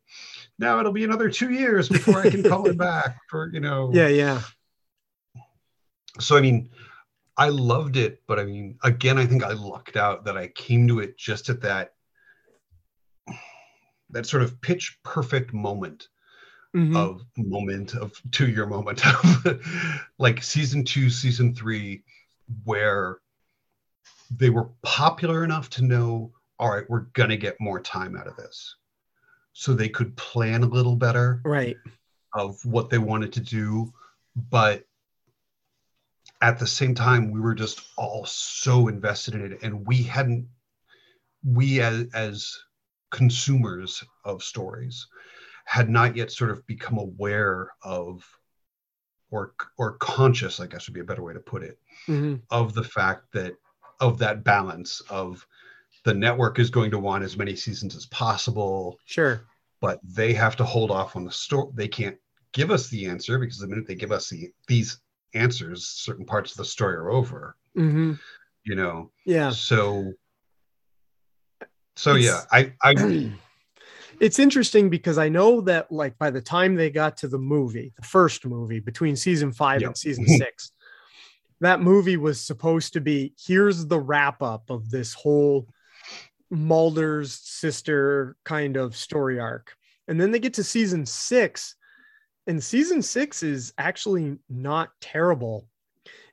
Now 0.58 0.78
it'll 0.80 0.92
be 0.92 1.04
another 1.04 1.30
two 1.30 1.50
years 1.50 1.88
before 1.88 2.20
i 2.20 2.28
can 2.30 2.42
call 2.42 2.66
him 2.68 2.76
back 2.88 3.16
for 3.30 3.48
you 3.52 3.60
know. 3.60 3.90
Yeah 3.94 4.08
yeah. 4.08 4.42
So 6.20 6.36
I 6.36 6.40
mean, 6.40 6.70
I 7.38 7.48
loved 7.50 7.96
it, 7.96 8.22
but 8.26 8.38
I 8.38 8.44
mean, 8.44 8.78
again, 8.82 9.18
I 9.18 9.26
think 9.26 9.44
I 9.44 9.52
lucked 9.52 9.96
out 9.96 10.24
that 10.24 10.36
I 10.36 10.48
came 10.48 10.88
to 10.88 11.00
it 11.00 11.18
just 11.18 11.48
at 11.50 11.60
that 11.62 11.92
that 14.10 14.26
sort 14.26 14.42
of 14.42 14.60
pitch 14.60 14.98
perfect 15.02 15.52
moment 15.52 16.08
Mhm. 16.74 16.96
of 16.96 17.24
moment 17.36 17.94
of 17.94 18.12
two 18.32 18.48
year 18.48 18.66
moment 18.66 19.04
of 19.06 19.60
like 20.18 20.42
season 20.42 20.84
two, 20.84 21.10
season 21.10 21.54
three, 21.54 22.04
where 22.64 23.18
they 24.30 24.50
were 24.50 24.70
popular 24.82 25.42
enough 25.44 25.70
to 25.70 25.82
know, 25.82 26.32
all 26.58 26.70
right, 26.70 26.88
we're 26.88 27.06
gonna 27.14 27.36
get 27.36 27.60
more 27.60 27.80
time 27.80 28.16
out 28.16 28.26
of 28.26 28.36
this. 28.36 28.76
So 29.52 29.72
they 29.72 29.88
could 29.88 30.16
plan 30.16 30.62
a 30.62 30.66
little 30.68 30.96
better 30.96 31.40
right. 31.44 31.76
of 32.34 32.62
what 32.64 32.90
they 32.90 32.98
wanted 32.98 33.32
to 33.34 33.40
do, 33.40 33.92
but 34.50 34.85
at 36.46 36.60
the 36.60 36.66
same 36.66 36.94
time, 36.94 37.32
we 37.32 37.40
were 37.40 37.56
just 37.56 37.80
all 37.96 38.24
so 38.24 38.86
invested 38.86 39.34
in 39.34 39.52
it, 39.52 39.58
and 39.62 39.84
we 39.84 40.00
hadn't, 40.04 40.46
we 41.44 41.80
as 41.80 42.06
as 42.14 42.56
consumers 43.10 44.04
of 44.24 44.44
stories, 44.44 45.08
had 45.64 45.88
not 45.90 46.14
yet 46.14 46.30
sort 46.30 46.52
of 46.52 46.64
become 46.68 46.98
aware 46.98 47.70
of, 47.82 48.22
or 49.30 49.54
or 49.76 49.96
conscious, 49.98 50.60
I 50.60 50.68
guess 50.68 50.86
would 50.86 50.94
be 50.94 51.00
a 51.00 51.04
better 51.04 51.24
way 51.24 51.34
to 51.34 51.40
put 51.40 51.64
it, 51.64 51.80
Mhm. 52.06 52.42
of 52.50 52.74
the 52.74 52.84
fact 52.84 53.32
that 53.32 53.54
of 53.98 54.18
that 54.18 54.44
balance 54.44 55.00
of 55.10 55.44
the 56.04 56.14
network 56.14 56.60
is 56.60 56.70
going 56.70 56.92
to 56.92 56.98
want 57.00 57.24
as 57.24 57.36
many 57.36 57.56
seasons 57.56 57.96
as 57.96 58.06
possible 58.06 59.00
Sure. 59.06 59.40
but 59.80 59.98
they 60.04 60.32
have 60.32 60.54
to 60.56 60.64
hold 60.64 60.90
off 60.92 61.16
on 61.16 61.24
the 61.24 61.32
story. 61.32 61.72
They 61.74 61.88
can't 61.88 62.16
give 62.52 62.70
us 62.70 62.88
the 62.88 63.06
answer 63.06 63.38
because 63.40 63.58
the 63.58 63.66
minute 63.66 63.86
they 63.88 63.94
give 63.96 64.12
us 64.12 64.28
the 64.30 64.52
these 64.68 65.00
answers, 65.34 65.86
certain 65.86 66.24
parts 66.24 66.52
of 66.52 66.56
the 66.58 66.64
story 66.64 66.94
are 66.96 67.10
over. 67.10 67.56
hmm 67.74 68.14
You 68.64 68.74
know, 68.74 69.10
Yeah. 69.24 69.50
so 69.50 70.12
so 71.96 72.14
It's- 72.14 72.24
yeah, 72.24 72.42
I 72.52 72.72
I 72.82 72.94
it's 74.20 74.38
interesting 74.38 74.90
because 74.90 75.18
I 75.18 75.28
know 75.28 75.60
that 75.62 75.90
like 75.90 76.18
by 76.18 76.30
the 76.30 76.40
time 76.42 76.74
they 76.74 76.90
got 76.90 77.16
to 77.18 77.28
the 77.28 77.38
movie, 77.38 77.92
the 77.96 78.06
first 78.06 78.44
movie 78.46 78.80
between 78.80 79.16
season 79.16 79.52
five 79.52 79.80
Yeah. 79.80 79.88
and 79.88 79.96
season 79.96 80.26
six, 80.42 80.72
that 81.60 81.80
movie 81.80 82.16
was 82.16 82.40
supposed 82.40 82.92
to 82.94 83.00
be 83.00 83.34
here's 83.38 83.86
the 83.86 84.00
wrap 84.00 84.42
up 84.42 84.70
of 84.70 84.90
this 84.90 85.14
whole 85.14 85.68
Mulder's 86.50 87.32
sister 87.32 88.36
kind 88.44 88.76
of 88.76 88.94
story 88.96 89.40
arc. 89.40 89.74
And 90.08 90.20
then 90.20 90.30
they 90.30 90.38
get 90.38 90.54
to 90.54 90.64
season 90.64 91.04
six, 91.04 91.74
and 92.46 92.62
season 92.62 93.02
six 93.02 93.42
is 93.42 93.72
actually 93.78 94.38
not 94.48 94.90
terrible. 95.00 95.68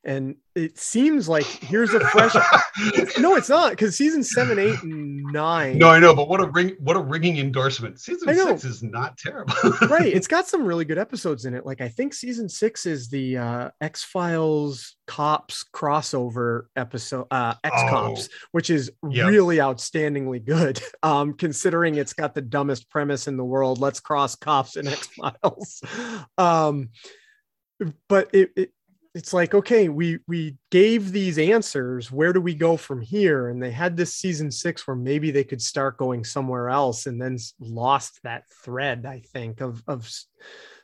And 0.06 0.36
it 0.54 0.78
seems 0.78 1.30
like 1.30 1.46
here's 1.46 1.94
a 1.94 2.00
fresh 2.02 2.34
no, 3.20 3.36
it's 3.36 3.48
not 3.48 3.72
because 3.72 3.96
season 3.96 4.22
seven, 4.22 4.60
eight, 4.60 4.82
and 4.84 5.24
nine. 5.32 5.78
no, 5.78 5.88
I 5.90 5.98
know, 6.00 6.14
but 6.14 6.28
what 6.28 6.42
a 6.42 6.48
ring, 6.50 6.76
what 6.80 6.98
a 6.98 7.00
ringing 7.00 7.38
endorsement. 7.38 8.00
Season 8.02 8.36
six 8.36 8.66
is 8.66 8.84
not 8.84 9.18
terrible. 9.18 9.54
right 9.88 10.06
it's 10.14 10.28
got 10.28 10.46
some 10.48 10.66
really 10.66 10.84
good 10.84 10.98
episodes 10.98 11.46
in 11.46 11.54
it 11.54 11.66
like 11.66 11.80
i 11.82 11.88
think 11.88 12.14
season 12.14 12.50
six 12.50 12.86
is 12.86 13.08
the 13.10 13.38
uh 13.38 13.70
x-files 13.82 14.96
cops 15.08 15.66
crossover 15.74 16.64
episode 16.76 17.26
uh 17.32 17.54
x-cops 17.64 18.30
which 18.52 18.70
is 18.70 18.92
Yep. 19.10 19.28
really 19.30 19.58
outstandingly 19.58 20.44
good 20.44 20.82
um 21.04 21.34
considering 21.34 21.96
it's 21.96 22.14
got 22.14 22.34
the 22.36 22.42
dumbest 22.42 22.90
premise 22.90 23.28
in 23.28 23.38
the 23.38 23.44
world 23.46 23.80
let's 23.80 24.00
cross 24.00 24.36
cops 24.36 24.76
and 24.76 24.88
x-files 24.88 25.82
um 26.38 26.90
but 28.08 28.30
it, 28.34 28.52
it 28.56 28.72
it's 29.16 29.34
like 29.34 29.54
okay 29.54 29.90
we 29.90 30.20
we 30.28 30.58
gave 30.72 31.12
these 31.12 31.38
answers. 31.38 32.12
Where 32.12 32.34
do 32.34 32.42
we 32.42 32.56
go 32.56 32.78
from 32.78 33.02
here? 33.02 33.50
And 33.50 33.62
they 33.62 33.72
had 33.72 33.96
this 33.96 34.16
season 34.16 34.50
six 34.50 34.88
where 34.88 34.96
maybe 34.96 35.30
they 35.32 35.44
could 35.44 35.62
start 35.62 35.98
going 35.98 36.24
somewhere 36.24 36.70
else 36.70 37.06
and 37.06 37.22
then 37.22 37.38
lost 37.60 38.20
that 38.24 38.44
thread 38.64 39.06
i 39.06 39.20
think 39.20 39.62
of 39.62 39.84
of 39.88 40.10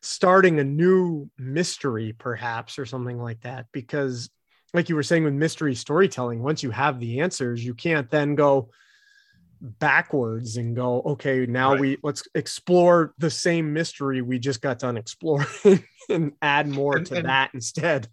starting 0.02 0.60
a 0.60 0.64
new 0.64 1.30
mystery 1.38 2.14
perhaps 2.18 2.80
or 2.80 2.86
something 2.86 3.18
like 3.18 3.42
that. 3.42 3.66
Because 3.72 4.30
like 4.74 4.90
you 4.90 4.96
were 4.96 5.04
saying 5.04 5.24
with 5.24 5.34
mystery 5.34 5.74
storytelling 5.76 6.44
once 6.44 6.62
you 6.62 6.72
have 6.72 7.00
the 7.00 7.22
answers 7.22 7.66
you 7.66 7.74
can't 7.74 8.10
then 8.12 8.36
go 8.36 8.70
backwards 9.62 10.56
and 10.58 10.76
go 10.76 11.02
okay 11.02 11.46
now 11.46 11.72
Right. 11.74 11.80
we 11.82 11.98
let's 12.04 12.24
explore 12.34 13.14
the 13.18 13.30
same 13.30 13.74
mystery 13.74 14.22
we 14.22 14.40
just 14.40 14.62
got 14.62 14.80
done 14.80 14.96
exploring 14.96 15.48
and 16.10 16.32
add 16.42 16.68
more 16.70 16.98
And- 16.98 17.06
to 17.08 17.16
and- 17.18 17.26
that 17.28 17.52
instead 17.54 18.08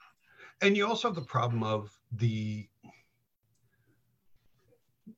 and 0.62 0.76
you 0.76 0.86
also 0.86 1.08
have 1.08 1.14
the 1.14 1.20
problem 1.22 1.62
of 1.62 1.96
the 2.12 2.66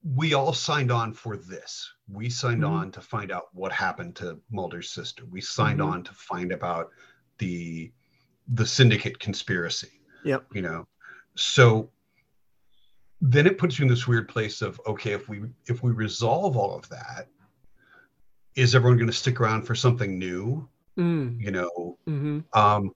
we 0.04 0.34
all 0.34 0.52
signed 0.52 0.90
on 0.90 1.12
for 1.12 1.36
this 1.36 1.90
we 2.10 2.28
signed 2.28 2.62
Mhm. 2.62 2.68
on 2.70 2.90
to 2.92 3.00
find 3.00 3.30
out 3.32 3.48
what 3.54 3.72
happened 3.72 4.16
to 4.16 4.38
mulder's 4.50 4.90
sister 4.90 5.24
we 5.30 5.40
signed 5.40 5.80
Mhm. 5.80 5.86
on 5.92 6.02
to 6.04 6.12
find 6.12 6.52
about 6.52 6.90
the 7.38 7.92
the 8.48 8.66
syndicate 8.66 9.18
conspiracy 9.20 10.00
yep 10.24 10.44
you 10.52 10.60
know 10.62 10.86
so 11.36 11.88
then 13.24 13.46
it 13.46 13.56
puts 13.56 13.78
you 13.78 13.84
in 13.84 13.88
this 13.88 14.08
weird 14.08 14.28
place 14.28 14.60
of 14.62 14.80
okay 14.86 15.12
if 15.12 15.28
we 15.28 15.42
if 15.66 15.82
we 15.82 15.92
resolve 15.92 16.56
all 16.56 16.74
of 16.74 16.88
that 16.88 17.28
is 18.56 18.74
everyone 18.74 18.98
going 18.98 19.06
to 19.08 19.16
stick 19.16 19.40
around 19.40 19.62
for 19.62 19.74
something 19.74 20.18
new? 20.18 20.68
Mm, 20.98 21.40
you 21.40 21.50
know? 21.50 21.96
Mhm. 22.06 22.44
um, 22.52 22.90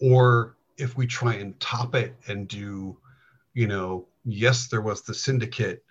or 0.00 0.56
if 0.78 0.96
we 0.96 1.06
try 1.06 1.34
and 1.34 1.58
top 1.60 1.94
it 1.94 2.14
and 2.28 2.46
do 2.48 2.96
you 3.52 3.66
know 3.66 4.06
yes 4.24 4.68
there 4.68 4.80
was 4.80 5.02
the 5.02 5.12
syndicate 5.12 5.84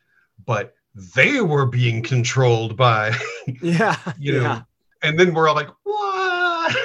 but 0.46 0.74
they 1.16 1.42
were 1.42 1.66
being 1.66 2.02
controlled 2.02 2.78
by 2.78 3.14
yeah 3.62 3.98
you 4.18 4.32
know 4.34 4.42
yeah. 4.42 4.62
and 5.04 5.20
then 5.20 5.34
we're 5.34 5.50
all 5.50 5.56
like 5.56 5.70
what? 5.84 6.76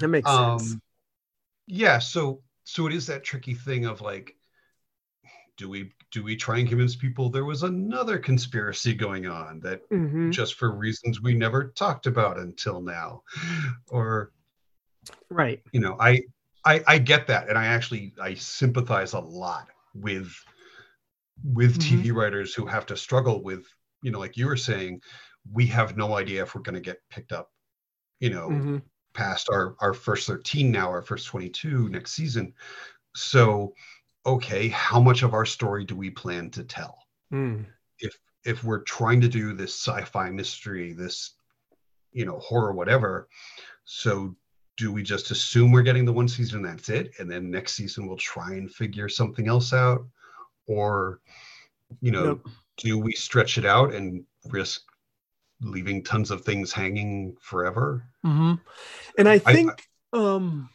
That 0.00 0.08
makes 0.08 0.28
sense. 0.30 0.72
um 0.72 0.82
yeah 1.66 1.98
so 1.98 2.40
so 2.64 2.86
it 2.86 2.94
is 2.94 3.06
that 3.08 3.24
tricky 3.24 3.54
thing 3.54 3.84
of 3.84 4.00
like 4.00 4.36
do 5.56 5.68
we 5.68 5.92
do 6.10 6.22
we 6.22 6.36
try 6.36 6.58
and 6.58 6.68
convince 6.68 6.94
people 6.96 7.30
there 7.30 7.44
was 7.44 7.62
another 7.62 8.18
conspiracy 8.18 8.94
going 8.94 9.26
on 9.26 9.60
that 9.60 9.88
Mhm. 9.90 10.30
just 10.32 10.54
for 10.54 10.70
reasons 10.72 11.20
we 11.20 11.34
never 11.34 11.68
talked 11.68 12.06
about 12.06 12.38
until 12.38 12.80
now 12.80 13.22
or 13.88 14.32
right 15.30 15.62
you 15.72 15.80
know 15.80 15.96
I, 16.00 16.20
I 16.64 16.82
i 16.86 16.98
get 16.98 17.26
that 17.28 17.48
and 17.48 17.58
i 17.58 17.66
actually 17.66 18.14
i 18.20 18.34
sympathize 18.34 19.12
a 19.12 19.20
lot 19.20 19.68
with 19.94 20.32
with 21.44 21.78
Mhm. 21.78 22.02
tv 22.02 22.14
writers 22.14 22.54
who 22.54 22.66
have 22.66 22.86
to 22.86 22.96
struggle 22.96 23.42
with 23.42 23.66
you 24.02 24.10
know 24.10 24.18
like 24.18 24.36
you 24.36 24.46
were 24.46 24.56
saying 24.56 25.00
we 25.52 25.66
have 25.66 25.96
no 25.96 26.16
idea 26.16 26.42
if 26.42 26.54
we're 26.54 26.62
going 26.62 26.74
to 26.74 26.80
get 26.80 26.98
picked 27.08 27.32
up 27.32 27.52
you 28.20 28.30
know 28.30 28.48
Mhm. 28.50 28.82
past 29.14 29.48
our 29.50 29.76
our 29.80 29.94
first 29.94 30.26
13 30.26 30.70
now 30.70 30.88
our 30.88 31.02
first 31.02 31.26
22 31.26 31.88
next 31.88 32.12
season 32.12 32.52
so 33.14 33.74
okay 34.26 34.68
how 34.68 35.00
much 35.00 35.22
of 35.22 35.32
our 35.32 35.46
story 35.46 35.84
do 35.84 35.94
we 35.96 36.10
plan 36.10 36.50
to 36.50 36.64
tell 36.64 36.98
Mm. 37.32 37.66
if 37.98 38.16
if 38.44 38.62
we're 38.62 38.82
trying 38.82 39.20
to 39.22 39.28
do 39.28 39.52
this 39.52 39.74
sci-fi 39.74 40.30
mystery 40.30 40.92
this 40.92 41.34
you 42.12 42.24
know 42.24 42.38
horror 42.38 42.72
whatever 42.72 43.28
so 43.84 44.36
do 44.76 44.92
we 44.92 45.02
just 45.02 45.30
assume 45.30 45.72
we're 45.72 45.82
getting 45.82 46.04
the 46.04 46.12
one 46.12 46.28
season 46.28 46.64
and 46.64 46.78
that's 46.78 46.88
it 46.88 47.12
and 47.18 47.30
then 47.30 47.50
next 47.50 47.72
season 47.74 48.06
we'll 48.06 48.16
try 48.16 48.52
and 48.52 48.70
figure 48.72 49.08
something 49.08 49.48
else 49.48 49.72
out 49.72 50.06
or 50.68 51.20
you 52.00 52.10
know 52.12 52.24
Nope. 52.24 52.48
do 52.76 52.98
we 52.98 53.12
stretch 53.12 53.58
it 53.58 53.64
out 53.64 53.92
and 53.94 54.24
risk 54.50 54.82
leaving 55.60 56.04
tons 56.04 56.30
of 56.30 56.42
things 56.42 56.72
hanging 56.72 57.36
forever 57.40 58.04
Mhm. 58.24 58.60
And 59.18 59.28
I 59.28 59.34
I- 59.34 59.38
think 59.38 59.88
um 60.12 60.68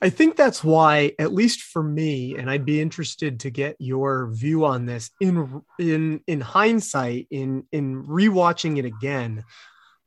I 0.00 0.10
think 0.10 0.36
that's 0.36 0.62
why 0.62 1.12
at 1.18 1.32
least 1.32 1.62
for 1.62 1.82
me 1.82 2.36
and 2.36 2.50
I'd 2.50 2.64
be 2.64 2.80
interested 2.80 3.40
to 3.40 3.50
get 3.50 3.76
your 3.78 4.30
view 4.32 4.64
on 4.64 4.86
this 4.86 5.10
in 5.20 5.62
in 5.78 6.20
in 6.26 6.40
hindsight 6.40 7.26
in 7.30 7.64
in 7.72 8.04
rewatching 8.04 8.78
it 8.78 8.84
again 8.84 9.44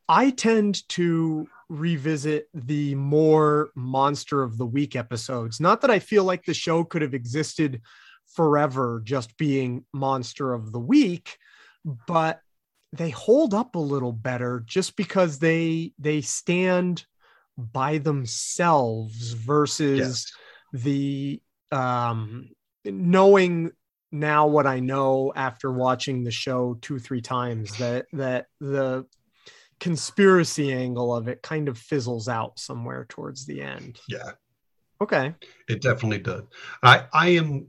I 0.10 0.32
tend 0.32 0.88
to 0.90 1.48
revisit 1.70 2.50
the 2.54 2.96
more 2.96 3.70
monster 3.76 4.44
of 4.44 4.58
the 4.58 4.66
week 4.66 4.98
episodes. 4.98 5.62
Not 5.62 5.80
that 5.82 5.92
I 5.92 6.00
feel 6.00 6.26
like 6.26 6.44
the 6.44 6.54
show 6.54 6.84
could 6.84 7.02
have 7.02 7.14
existed 7.14 7.82
forever 8.36 9.02
just 9.06 9.38
being 9.38 9.86
monster 9.94 10.54
of 10.54 10.72
the 10.72 10.80
week 10.80 11.38
but 12.08 12.42
they 12.94 13.10
hold 13.10 13.54
up 13.54 13.76
a 13.76 13.80
little 13.80 14.12
better 14.12 14.64
just 14.66 14.96
because 14.96 15.40
they 15.40 15.94
they 15.98 16.22
stand 16.22 17.06
by 17.58 17.98
themselves 17.98 19.34
versus 19.34 20.00
yes 20.00 20.32
the 20.74 21.42
um 21.72 22.50
knowing 22.86 23.72
now 24.12 24.48
what 24.48 24.68
I 24.68 24.80
know 24.80 25.32
after 25.36 25.72
watching 25.72 26.24
the 26.24 26.32
show 26.32 26.78
two 26.82 27.00
three 27.00 27.22
times 27.22 27.78
that 27.78 28.06
that 28.14 28.48
the 28.60 29.06
conspiracy 29.80 30.72
angle 30.74 31.16
of 31.16 31.28
it 31.28 31.42
kind 31.42 31.68
of 31.68 31.78
fizzles 31.78 32.28
out 32.28 32.60
somewhere 32.60 33.06
towards 33.10 33.46
the 33.46 33.62
end. 33.62 34.00
yeah 34.08 34.32
Okay. 35.02 35.34
It 35.68 35.82
definitely 35.82 36.20
does. 36.20 36.44
I 36.84 37.06
I 37.12 37.30
am 37.30 37.68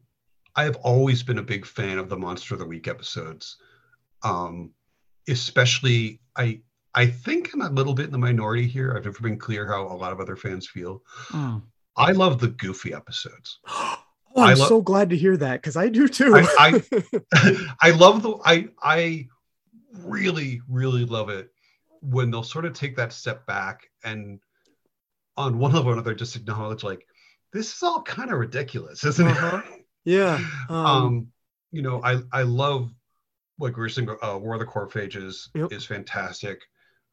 I 0.55 0.65
have 0.65 0.77
always 0.77 1.23
been 1.23 1.39
a 1.39 1.43
big 1.43 1.65
fan 1.65 1.99
of 1.99 2.11
the 2.11 2.19
Monster 2.19 2.55
of 2.55 2.61
the 2.61 2.67
Week 2.67 2.87
episodes. 2.87 3.57
Um 4.23 4.73
especially 5.29 6.21
I 6.37 6.61
I 6.95 7.07
think 7.07 7.53
I'm 7.55 7.63
a 7.63 7.71
little 7.71 7.95
bit 7.95 8.07
in 8.07 8.13
the 8.13 8.19
minority 8.19 8.67
here. 8.67 8.95
I've 8.97 9.05
never 9.05 9.21
been 9.21 9.39
clear 9.39 9.67
how 9.67 9.83
a 9.87 9.97
lot 9.97 10.13
of 10.13 10.21
other 10.21 10.37
fans 10.37 10.69
feel. 10.69 11.03
Mm. 11.29 11.63
I 11.97 12.13
love 12.13 12.39
the 12.41 12.49
goofy 12.49 12.95
episodes. 12.95 13.59
Oh, 14.35 14.45
I'm 14.45 14.57
lo- 14.59 14.67
so 14.67 14.81
glad 14.81 15.11
to 15.11 15.17
hear 15.17 15.37
that 15.37 15.61
because 15.61 15.77
I 15.77 15.91
do 15.91 16.09
too. 16.09 16.33
I- 16.35 16.83
I 17.83 17.91
love 17.91 18.23
the 18.23 18.39
I 18.47 18.69
I 18.83 19.29
really 20.05 20.63
really 20.71 21.05
love 21.05 21.29
it 21.29 21.51
when 22.01 22.31
they'll 22.31 22.43
sort 22.43 22.65
of 22.65 22.73
take 22.73 22.97
that 22.97 23.13
step 23.13 23.45
back 23.47 23.91
and 24.05 24.41
on 25.37 25.59
one 25.59 25.73
level 25.73 25.91
or 25.91 25.93
another 25.93 26.15
just 26.15 26.35
acknowledge 26.35 26.83
like 26.83 27.07
this 27.53 27.75
is 27.77 27.83
all 27.83 28.01
kind 28.01 28.33
of 28.33 28.39
ridiculous, 28.39 29.05
isn't 29.11 29.29
Uh-huh. 29.29 29.61
it? 29.75 29.85
yeah. 30.05 30.41
um, 30.71 30.77
Um, 30.87 31.27
you 31.71 31.83
know 31.83 32.03
i 32.03 32.21
i 32.33 32.41
love 32.43 32.91
like 33.59 33.77
we 33.77 33.83
were 33.83 33.89
saying 33.91 34.09
uh, 34.23 34.39
war 34.39 34.55
of 34.55 34.61
the 34.61 34.67
coprophages 34.67 35.49
Yep. 35.55 35.73
is 35.73 35.85
fantastic 35.85 36.63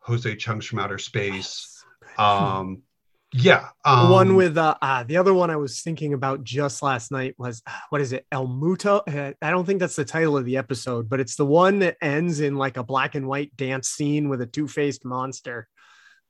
jose 0.09 0.35
chung's 0.35 0.65
from 0.65 0.79
outer 0.79 0.97
space 0.97 1.83
so 2.17 2.23
um 2.23 2.81
yeah 3.31 3.67
The 3.85 3.91
um, 3.91 4.09
one 4.09 4.35
with 4.35 4.57
uh, 4.57 4.75
uh 4.81 5.03
the 5.03 5.17
other 5.17 5.33
one 5.35 5.51
I 5.51 5.55
was 5.55 5.81
thinking 5.81 6.13
about 6.13 6.43
just 6.43 6.81
last 6.81 7.11
night 7.11 7.35
was 7.37 7.61
uh, 7.67 7.71
what 7.89 8.01
is 8.01 8.11
it 8.11 8.25
El 8.31 8.47
Muto? 8.47 9.01
Uh, 9.07 9.33
I 9.41 9.51
don't 9.51 9.65
think 9.65 9.79
that's 9.79 9.95
the 9.95 10.03
title 10.03 10.35
of 10.35 10.45
the 10.45 10.57
episode, 10.57 11.07
but 11.09 11.19
it's 11.19 11.35
the 11.35 11.45
one 11.45 11.77
that 11.79 11.97
ends 12.01 12.39
in 12.39 12.55
like 12.55 12.77
a 12.77 12.83
black 12.83 13.13
and 13.13 13.27
white 13.27 13.55
dance 13.55 13.87
scene 13.89 14.29
with 14.29 14.41
a 14.41 14.47
two 14.47 14.67
faced 14.67 15.05
monster. 15.05 15.67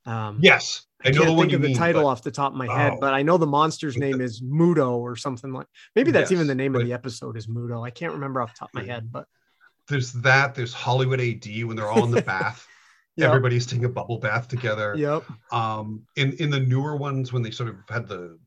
Um, 0.05 0.39
yes 0.41 0.85
i, 1.03 1.07
I 1.07 1.11
know 1.11 1.19
can't 1.23 1.35
the 1.35 1.41
think 1.41 1.53
of 1.53 1.61
the 1.61 1.67
mean, 1.69 1.77
title 1.77 2.03
but 2.03 2.07
off 2.09 2.21
the 2.23 2.31
top 2.31 2.51
of 2.51 2.57
my 2.57 2.67
head, 2.67 2.93
Oh. 2.95 2.97
but 2.99 3.13
I 3.13 3.21
know 3.21 3.37
the 3.37 3.47
monster's 3.47 3.95
name 3.97 4.19
is 4.19 4.41
Mudo 4.41 4.97
or 4.97 5.15
something 5.15 5.53
like. 5.53 5.67
Maybe 5.95 6.11
that's 6.11 6.31
even 6.33 6.47
the 6.47 6.55
name 6.55 6.75
of 6.75 6.83
the 6.85 6.91
episode 6.93 7.37
is 7.37 7.47
Mudo. 7.47 7.85
I 7.85 7.91
can't 7.91 8.13
remember 8.13 8.41
off 8.41 8.53
the 8.53 8.59
top 8.59 8.69
of 8.69 8.81
my 8.81 8.83
head, 8.91 9.09
but 9.11 9.25
there's 9.87 10.11
that 10.13 10.53
there's 10.53 10.73
hollywood 10.73 11.19
A.D. 11.19 11.63
when 11.63 11.75
they're 11.75 11.89
all 11.89 12.03
in 12.03 12.11
the 12.11 12.21
bath 12.33 12.67
Yep. 13.19 13.27
everybody's 13.29 13.65
taking 13.65 13.85
a 13.85 13.89
bubble 13.89 14.17
bath 14.19 14.47
together 14.47 14.95
yep. 14.97 15.23
um 15.51 16.03
in 16.15 16.33
in 16.33 16.49
the 16.49 16.59
newer 16.59 16.95
ones 16.95 17.31
when 17.33 17.41
they 17.43 17.51
sort 17.51 17.69
of 17.69 17.75
had 17.89 18.07
the 18.07 18.37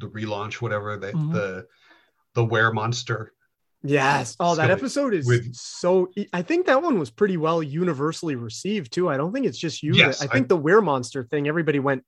the 0.00 0.08
relaunch 0.08 0.54
whatever 0.62 0.96
they, 0.96 1.12
Mhm. 1.12 1.32
the 1.32 1.66
the 2.34 2.44
were 2.44 2.72
monster 2.72 3.32
Yes. 3.84 4.34
Oh, 4.40 4.56
that 4.56 4.72
episode 4.72 5.14
is 5.14 5.24
with- 5.24 5.54
so. 5.54 6.10
I 6.32 6.42
think 6.42 6.66
that 6.66 6.82
one 6.82 6.98
was 6.98 7.10
pretty 7.10 7.36
well 7.36 7.62
universally 7.62 8.34
received 8.34 8.92
too. 8.92 9.08
I 9.08 9.16
don't 9.16 9.32
think 9.32 9.46
it's 9.46 9.56
just 9.56 9.84
you. 9.84 9.92
Yes, 9.94 10.20
I 10.20 10.24
I- 10.24 10.28
think 10.28 10.48
the 10.48 10.56
Were 10.56 10.82
Monster 10.82 11.22
thing. 11.22 11.46
Everybody 11.46 11.78
went. 11.78 12.04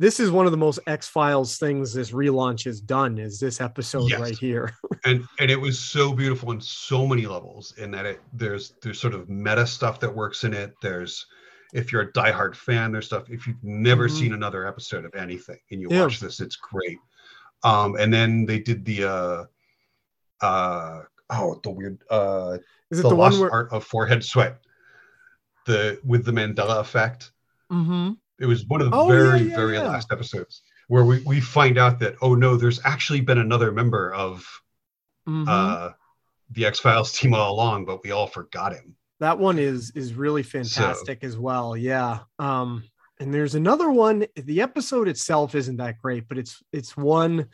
This 0.00 0.18
is 0.18 0.30
one 0.30 0.46
of 0.46 0.50
the 0.52 0.56
most 0.56 0.78
X 0.86 1.08
Files 1.08 1.58
things 1.58 1.92
this 1.92 2.10
relaunch 2.10 2.64
has 2.64 2.80
done. 2.80 3.18
Is 3.18 3.38
this 3.38 3.60
episode 3.60 4.08
Yes. 4.08 4.18
right 4.18 4.38
here? 4.38 4.74
and 5.04 5.26
and 5.38 5.50
it 5.50 5.60
was 5.60 5.78
so 5.78 6.14
beautiful 6.14 6.48
on 6.48 6.58
so 6.58 7.06
many 7.06 7.26
levels 7.26 7.74
in 7.76 7.90
that 7.90 8.06
it 8.06 8.20
there's 8.32 8.72
there's 8.82 8.98
sort 8.98 9.12
of 9.12 9.28
meta 9.28 9.66
stuff 9.66 10.00
that 10.00 10.14
works 10.14 10.44
in 10.44 10.54
it 10.54 10.72
there's 10.80 11.26
if 11.74 11.92
you're 11.92 12.00
a 12.02 12.12
diehard 12.14 12.54
fan 12.56 12.92
there's 12.92 13.04
stuff 13.06 13.28
if 13.28 13.46
you've 13.46 13.62
never 13.62 14.08
Mhm. 14.08 14.18
seen 14.18 14.32
another 14.32 14.66
episode 14.66 15.04
of 15.04 15.14
anything 15.14 15.58
and 15.70 15.82
you 15.82 15.88
Yeah. 15.90 16.02
watch 16.04 16.18
this 16.18 16.40
it's 16.40 16.56
great 16.56 16.98
um 17.62 17.94
and 17.96 18.12
then 18.12 18.44
they 18.46 18.58
did 18.58 18.84
the 18.86 19.04
uh 19.04 19.44
uh 20.44 21.02
oh 21.30 21.60
the 21.62 21.70
weird 21.70 22.02
uh 22.10 22.56
Is 22.90 22.98
it 23.00 23.02
the, 23.02 23.08
the, 23.10 23.14
lost 23.14 23.38
where? 23.38 23.52
art 23.52 23.72
of 23.72 23.84
forehead 23.84 24.24
sweat 24.24 24.60
the 25.66 26.00
with 26.04 26.24
the 26.24 26.32
mandela 26.32 26.80
effect 26.80 27.32
Mm 27.70 27.86
Mhm. 27.86 28.16
It 28.40 28.46
was 28.46 28.66
one 28.66 28.80
of 28.80 28.90
the 28.90 28.96
Oh, 28.96 29.08
very 29.08 29.42
yeah, 29.42 29.56
very 29.56 29.74
yeah. 29.74 29.82
last 29.88 30.10
episodes 30.12 30.62
where 30.88 31.04
we, 31.04 31.20
we 31.24 31.40
find 31.40 31.78
out 31.78 31.98
that 32.00 32.16
oh 32.22 32.34
no 32.34 32.56
there's 32.56 32.80
actually 32.84 33.20
been 33.20 33.38
another 33.38 33.70
member 33.72 34.12
of 34.14 34.44
Mhm. 35.28 35.46
uh, 35.48 35.90
the 36.50 36.64
X 36.66 36.80
Files 36.80 37.12
team 37.12 37.34
all 37.34 37.52
along, 37.54 37.84
but 37.84 38.02
we 38.02 38.10
all 38.10 38.26
forgot 38.26 38.72
him. 38.72 38.96
that 39.20 39.38
one 39.38 39.58
is 39.58 39.92
is 39.94 40.14
really 40.14 40.42
fantastic 40.42 41.22
as 41.22 41.36
well. 41.36 41.76
Yeah. 41.76 42.20
Um, 42.38 42.82
and 43.20 43.32
there's 43.34 43.54
another 43.54 43.90
one. 43.90 44.24
The 44.34 44.62
episode 44.62 45.06
itself 45.08 45.54
isn't 45.54 45.76
that 45.76 45.98
great, 45.98 46.26
but 46.28 46.38
it's 46.38 46.62
it's 46.72 46.96
one. 46.96 47.46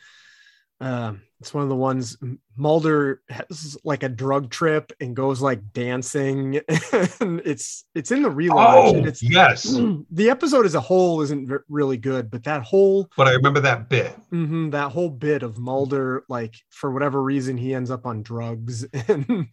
Um, 0.79 1.21
it's 1.39 1.53
one 1.55 1.63
of 1.63 1.69
the 1.69 1.75
ones 1.75 2.17
Mulder 2.55 3.21
has 3.29 3.77
like 3.83 4.03
a 4.03 4.09
drug 4.09 4.49
trip 4.51 4.91
and 4.99 5.15
goes 5.15 5.41
like 5.41 5.73
dancing. 5.73 6.57
and 7.19 7.41
it's 7.45 7.85
it's 7.95 8.11
in 8.11 8.21
the 8.21 8.29
relaunch. 8.29 8.95
and 8.95 9.07
it's 9.07 9.23
Oh, 9.23 9.27
yes, 9.29 9.63
the 10.11 10.29
episode 10.29 10.65
as 10.65 10.75
a 10.75 10.79
whole 10.79 11.21
isn't 11.21 11.51
really 11.67 11.97
good, 11.97 12.29
but 12.29 12.43
that 12.43 12.61
whole 12.63 13.09
but 13.17 13.27
I 13.27 13.31
remember 13.33 13.59
that 13.61 13.89
bit. 13.89 14.15
mhm, 14.31 14.71
that 14.71 14.91
whole 14.91 15.09
bit 15.09 15.41
of 15.43 15.57
Mulder, 15.57 16.23
like 16.29 16.55
for 16.69 16.91
whatever 16.91 17.21
reason, 17.23 17.57
he 17.57 17.73
ends 17.73 17.89
up 17.91 18.05
on 18.05 18.21
drugs 18.23 18.83
and 19.07 19.47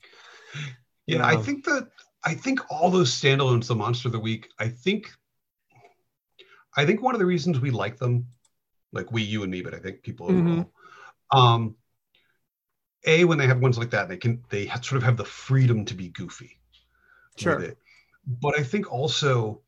Yeah, 1.06 1.26
I 1.26 1.36
think 1.36 1.64
that 1.64 1.88
I 2.22 2.34
think 2.34 2.60
all 2.70 2.90
those 2.90 3.10
standalones, 3.10 3.66
the 3.66 3.74
Monster 3.74 4.08
of 4.08 4.12
the 4.12 4.20
Week, 4.20 4.48
I 4.58 4.68
think, 4.68 5.10
I 6.76 6.86
think 6.86 7.02
one 7.02 7.14
of 7.14 7.18
the 7.18 7.26
reasons 7.26 7.60
we 7.60 7.70
like 7.70 7.98
them, 7.98 8.26
like 8.92 9.12
we, 9.12 9.22
you, 9.22 9.42
and 9.42 9.50
me, 9.52 9.60
but 9.62 9.74
I 9.74 9.78
think 9.78 10.02
people 10.02 10.28
Mhm. 10.28 10.66
Um, 11.34 11.76
a 13.06 13.24
when 13.24 13.38
they 13.38 13.46
have 13.46 13.60
ones 13.60 13.76
like 13.78 13.90
that, 13.90 14.08
they 14.08 14.16
can 14.16 14.42
they 14.48 14.66
sort 14.68 14.92
of 14.92 15.02
have 15.02 15.16
the 15.16 15.24
freedom 15.24 15.84
to 15.84 15.94
be 15.94 16.08
goofy. 16.08 16.58
Sure. 17.36 17.60
it. 17.60 17.78
But 18.40 18.58
I 18.58 18.62
think 18.62 18.92
also 18.92 19.60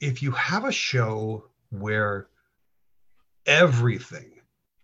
if 0.00 0.22
you 0.22 0.30
have 0.32 0.64
a 0.64 0.72
show 0.72 1.50
where 1.70 2.28
everything 3.46 4.30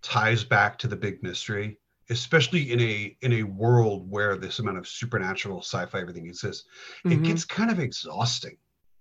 ties 0.03 0.45
back 0.45 0.79
to 0.79 0.89
the 0.89 0.97
big 0.97 1.23
mystery, 1.23 1.79
especially 2.11 2.73
in 2.73 2.81
a 2.81 3.17
in 3.23 3.33
a 3.35 3.43
world 3.45 4.11
where 4.11 4.37
this 4.37 4.59
amount 4.59 4.79
of 4.79 4.89
supernatural 4.89 5.61
sci-fi 5.61 6.01
everything 6.01 6.27
exists, 6.27 6.65
it 7.05 7.21
Mhm. 7.21 7.25
gets 7.25 7.45
kind 7.45 7.71
of 7.71 7.79
exhausting. 7.79 8.57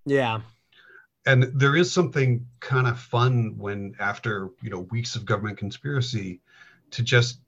yeah. 0.05 0.41
And 1.25 1.43
there 1.55 1.77
is 1.77 1.89
something 1.89 2.45
kind 2.59 2.85
of 2.85 2.99
fun 2.99 3.57
when 3.57 3.95
after, 3.99 4.49
you 4.61 4.69
know, 4.69 4.81
weeks 4.91 5.15
of 5.15 5.23
government 5.25 5.57
conspiracy 5.57 6.41
to 6.93 7.03
just 7.03 7.39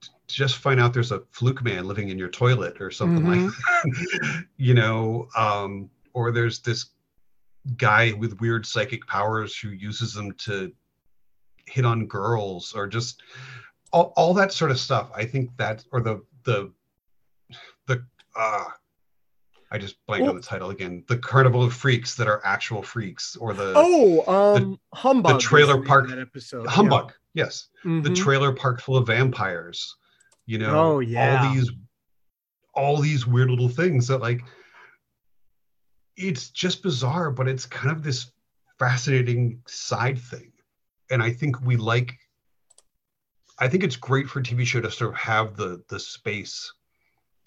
to 0.00 0.10
just 0.34 0.56
find 0.56 0.80
out 0.80 0.92
there's 0.94 1.12
a 1.12 1.22
fluke 1.30 1.62
man 1.62 1.84
living 1.86 2.08
in 2.08 2.18
your 2.18 2.28
toilet 2.30 2.80
or 2.80 2.90
something 2.90 3.24
like 3.28 3.52
that. 3.84 4.44
you 4.56 4.74
know, 4.74 5.28
um, 5.36 5.90
or 6.14 6.32
there's 6.32 6.60
this 6.60 6.86
guy 7.76 8.12
with 8.12 8.40
weird 8.40 8.64
psychic 8.66 9.06
powers 9.06 9.56
who 9.56 9.68
uses 9.70 10.12
them 10.14 10.32
to 10.32 10.72
hit 11.66 11.84
on 11.84 12.06
girls 12.06 12.72
or 12.74 12.86
just 12.86 13.22
all, 13.92 14.12
all 14.16 14.34
that 14.34 14.52
sort 14.52 14.70
of 14.70 14.78
stuff. 14.78 15.10
I 15.14 15.24
think 15.24 15.50
that 15.58 15.84
or 15.92 16.00
the 16.00 16.22
the 16.44 16.72
the 17.86 18.04
uh 18.36 18.64
I 19.70 19.78
just 19.78 19.96
blanked 20.06 20.28
on 20.28 20.36
the 20.36 20.42
title 20.42 20.70
again. 20.70 21.04
The 21.08 21.18
Carnival 21.18 21.62
of 21.64 21.74
Freaks 21.74 22.14
that 22.16 22.28
are 22.28 22.40
actual 22.44 22.80
freaks, 22.82 23.34
or 23.34 23.52
the 23.54 23.72
Oh, 23.74 24.54
um, 24.56 24.78
humbug. 24.94 25.34
The 25.34 25.38
trailer 25.40 25.82
park- 25.82 26.10
episode. 26.12 26.66
humbug. 26.68 27.12
Yes, 27.34 27.68
Yeah. 27.84 28.00
the 28.02 28.14
trailer 28.14 28.52
park 28.52 28.80
full 28.80 28.96
of 28.96 29.06
vampires. 29.08 29.96
You 30.46 30.58
know, 30.58 30.78
Oh, 30.78 30.98
yeah. 31.00 31.42
all 31.42 31.52
these, 31.54 31.70
all 32.74 32.96
these 32.98 33.26
weird 33.26 33.50
little 33.50 33.68
things 33.68 34.06
that 34.08 34.18
like. 34.18 34.40
It's 36.16 36.50
just 36.50 36.82
bizarre, 36.82 37.30
but 37.32 37.48
it's 37.48 37.66
kind 37.66 37.90
of 37.90 38.02
this 38.04 38.30
fascinating 38.78 39.60
side 39.66 40.18
thing, 40.18 40.52
and 41.10 41.20
I 41.22 41.30
think 41.32 41.60
we 41.60 41.76
like. 41.76 42.16
I 43.58 43.68
think 43.68 43.82
it's 43.84 43.96
great 43.96 44.28
for 44.28 44.38
a 44.40 44.42
TV 44.42 44.64
show 44.64 44.80
to 44.80 44.90
sort 44.92 45.10
of 45.12 45.16
have 45.18 45.56
the 45.56 45.82
the 45.88 45.98
space, 45.98 46.72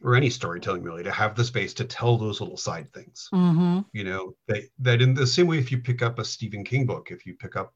or 0.01 0.15
any 0.15 0.29
storytelling 0.29 0.83
really, 0.83 1.03
to 1.03 1.11
have 1.11 1.33
the 1.35 1.45
space 1.45 1.73
to 1.75 1.85
tell 1.85 2.17
those 2.17 2.41
little 2.41 2.57
side 2.57 2.91
things 2.93 3.29
Mhm. 3.33 3.85
you 3.93 4.03
know 4.03 4.35
that 4.49 4.63
that 4.79 5.01
in 5.01 5.13
the 5.13 5.25
same 5.27 5.47
way 5.47 5.57
if 5.59 5.71
you 5.71 5.79
pick 5.81 6.01
up 6.01 6.19
a 6.19 6.25
stephen 6.25 6.63
king 6.65 6.85
book 6.85 7.09
if 7.09 7.25
you 7.25 7.35
pick 7.35 7.55
up 7.55 7.73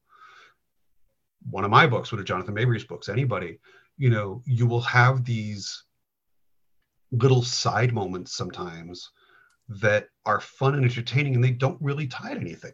one 1.52 1.64
of 1.64 1.72
my 1.72 1.86
books 1.86 2.12
one 2.12 2.20
of 2.20 2.26
jonathan 2.26 2.54
maberry's 2.54 2.84
books 2.84 3.10
anybody 3.10 3.60
you 3.98 4.10
know 4.10 4.42
you 4.46 4.66
will 4.66 4.82
have 4.82 5.24
these 5.26 5.84
little 7.12 7.44
side 7.44 7.94
moments 7.94 8.36
sometimes 8.36 9.12
that 9.68 10.08
are 10.26 10.40
fun 10.40 10.76
and 10.76 10.86
entertaining 10.86 11.36
and 11.36 11.44
they 11.44 11.52
don't 11.52 11.82
really 11.82 12.08
tie 12.08 12.34
to 12.34 12.40
anything 12.40 12.74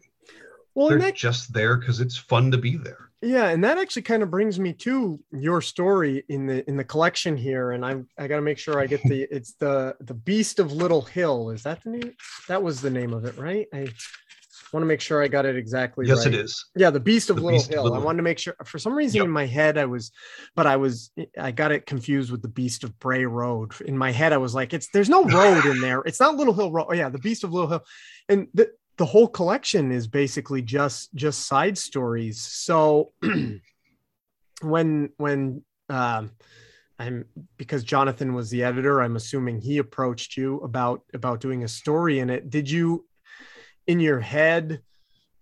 Well, 0.74 0.88
they're 0.88 0.98
that, 0.98 1.16
just 1.16 1.52
there 1.52 1.76
because 1.76 2.00
it's 2.00 2.16
fun 2.16 2.50
to 2.52 2.58
be 2.58 2.76
there 2.76 3.08
yeah, 3.20 3.48
and 3.48 3.64
that 3.64 3.78
actually 3.78 4.02
kind 4.02 4.22
of 4.22 4.30
brings 4.30 4.60
me 4.60 4.72
to 4.74 5.18
your 5.32 5.60
story 5.60 6.24
in 6.28 6.46
the 6.46 6.68
in 6.68 6.76
the 6.76 6.84
collection 6.84 7.36
here, 7.36 7.72
and 7.72 7.84
I 7.84 7.96
I 8.16 8.28
got 8.28 8.36
to 8.36 8.42
make 8.42 8.58
sure 8.58 8.78
I 8.78 8.86
get 8.86 9.02
the 9.02 9.22
it's 9.30 9.54
the 9.54 9.96
the 10.00 10.14
Beast 10.14 10.60
of 10.60 10.72
Little 10.72 11.02
Hill. 11.02 11.50
Is 11.50 11.64
that 11.64 11.82
the 11.82 11.90
name? 11.90 12.14
That 12.46 12.62
was 12.62 12.80
the 12.80 12.90
name 12.90 13.12
of 13.12 13.24
it, 13.24 13.36
right? 13.36 13.66
I 13.74 13.88
want 14.72 14.82
to 14.82 14.86
make 14.86 15.00
sure 15.00 15.22
I 15.22 15.28
got 15.28 15.46
it 15.46 15.56
exactly. 15.56 16.06
yes 16.06 16.18
right. 16.18 16.34
it 16.34 16.34
is 16.34 16.64
Yeah, 16.76 16.90
the 16.90 17.00
Beast 17.00 17.30
of 17.30 17.36
The 17.36 17.42
Little 17.42 17.58
Beast 17.58 17.68
of 17.68 17.74
Hill. 17.74 17.94
I 17.94 17.98
wanted 17.98 18.18
to 18.18 18.22
make 18.22 18.38
sure. 18.38 18.54
For 18.64 18.78
some 18.78 18.94
reason, 18.94 19.16
Yep. 19.18 19.24
in 19.26 19.30
my 19.30 19.46
head, 19.46 19.78
I 19.78 19.84
was, 19.86 20.12
but 20.54 20.66
I 20.66 20.76
was, 20.76 21.10
I 21.38 21.50
got 21.52 21.72
it 21.72 21.86
confused 21.86 22.30
with 22.30 22.42
the 22.42 22.48
Beast 22.48 22.84
of 22.84 22.98
Bray 22.98 23.24
Road. 23.24 23.72
In 23.82 23.96
my 23.96 24.10
head, 24.12 24.32
I 24.32 24.38
was 24.38 24.54
like, 24.54 24.74
it's 24.74 24.88
there's 24.92 25.08
no 25.08 25.24
road 25.24 25.64
in 25.64 25.80
there. 25.80 26.02
It's 26.06 26.20
not 26.20 26.36
Little 26.36 26.54
Hill 26.54 26.70
Road. 26.72 26.86
Oh 26.90 26.94
yeah, 26.94 27.08
the 27.08 27.18
Beast 27.18 27.44
of 27.44 27.52
Little 27.52 27.68
Hill, 27.68 27.84
and 28.28 28.48
the 28.54 28.70
the 28.96 29.06
whole 29.06 29.28
collection 29.28 29.92
is 29.92 30.06
basically 30.06 30.60
just 30.62 31.14
just 31.14 31.46
side 31.46 31.78
stories. 31.78 32.40
So 32.40 33.12
when 34.62 35.10
when 35.16 35.62
um, 35.88 36.32
I'm 36.98 37.24
because 37.56 37.84
Jonathan 37.84 38.34
was 38.34 38.50
the 38.50 38.64
editor. 38.64 39.00
I'm 39.00 39.16
assuming 39.16 39.60
he 39.60 39.78
approached 39.78 40.36
you 40.36 40.58
about 40.60 41.02
about 41.14 41.40
doing 41.40 41.62
a 41.64 41.68
story 41.68 42.18
in 42.18 42.28
it. 42.28 42.50
Did 42.50 42.68
you, 42.68 43.06
in 43.88 43.98
your 43.98 44.20
head, 44.20 44.82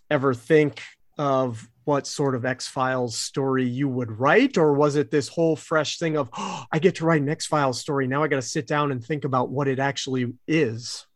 ever 0.08 0.32
think 0.32 0.80
of 1.18 1.68
what 1.84 2.06
sort 2.06 2.34
of 2.34 2.44
X 2.44 2.66
Files 2.66 3.16
story 3.16 3.64
you 3.64 3.88
would 3.88 4.10
write, 4.10 4.56
or 4.56 4.72
was 4.72 4.96
it 4.96 5.10
this 5.10 5.28
whole 5.28 5.56
fresh 5.56 5.98
thing 5.98 6.16
of 6.16 6.30
oh, 6.36 6.64
I 6.72 6.78
get 6.78 6.94
to 6.96 7.04
write 7.04 7.20
an 7.20 7.28
X 7.28 7.46
Files 7.46 7.78
story 7.78 8.06
now? 8.06 8.22
I 8.22 8.28
got 8.28 8.36
to 8.36 8.42
sit 8.42 8.66
down 8.66 8.92
and 8.92 9.04
think 9.04 9.24
about 9.24 9.50
what 9.50 9.68
it 9.68 9.78
actually 9.78 10.32
is. 10.48 11.06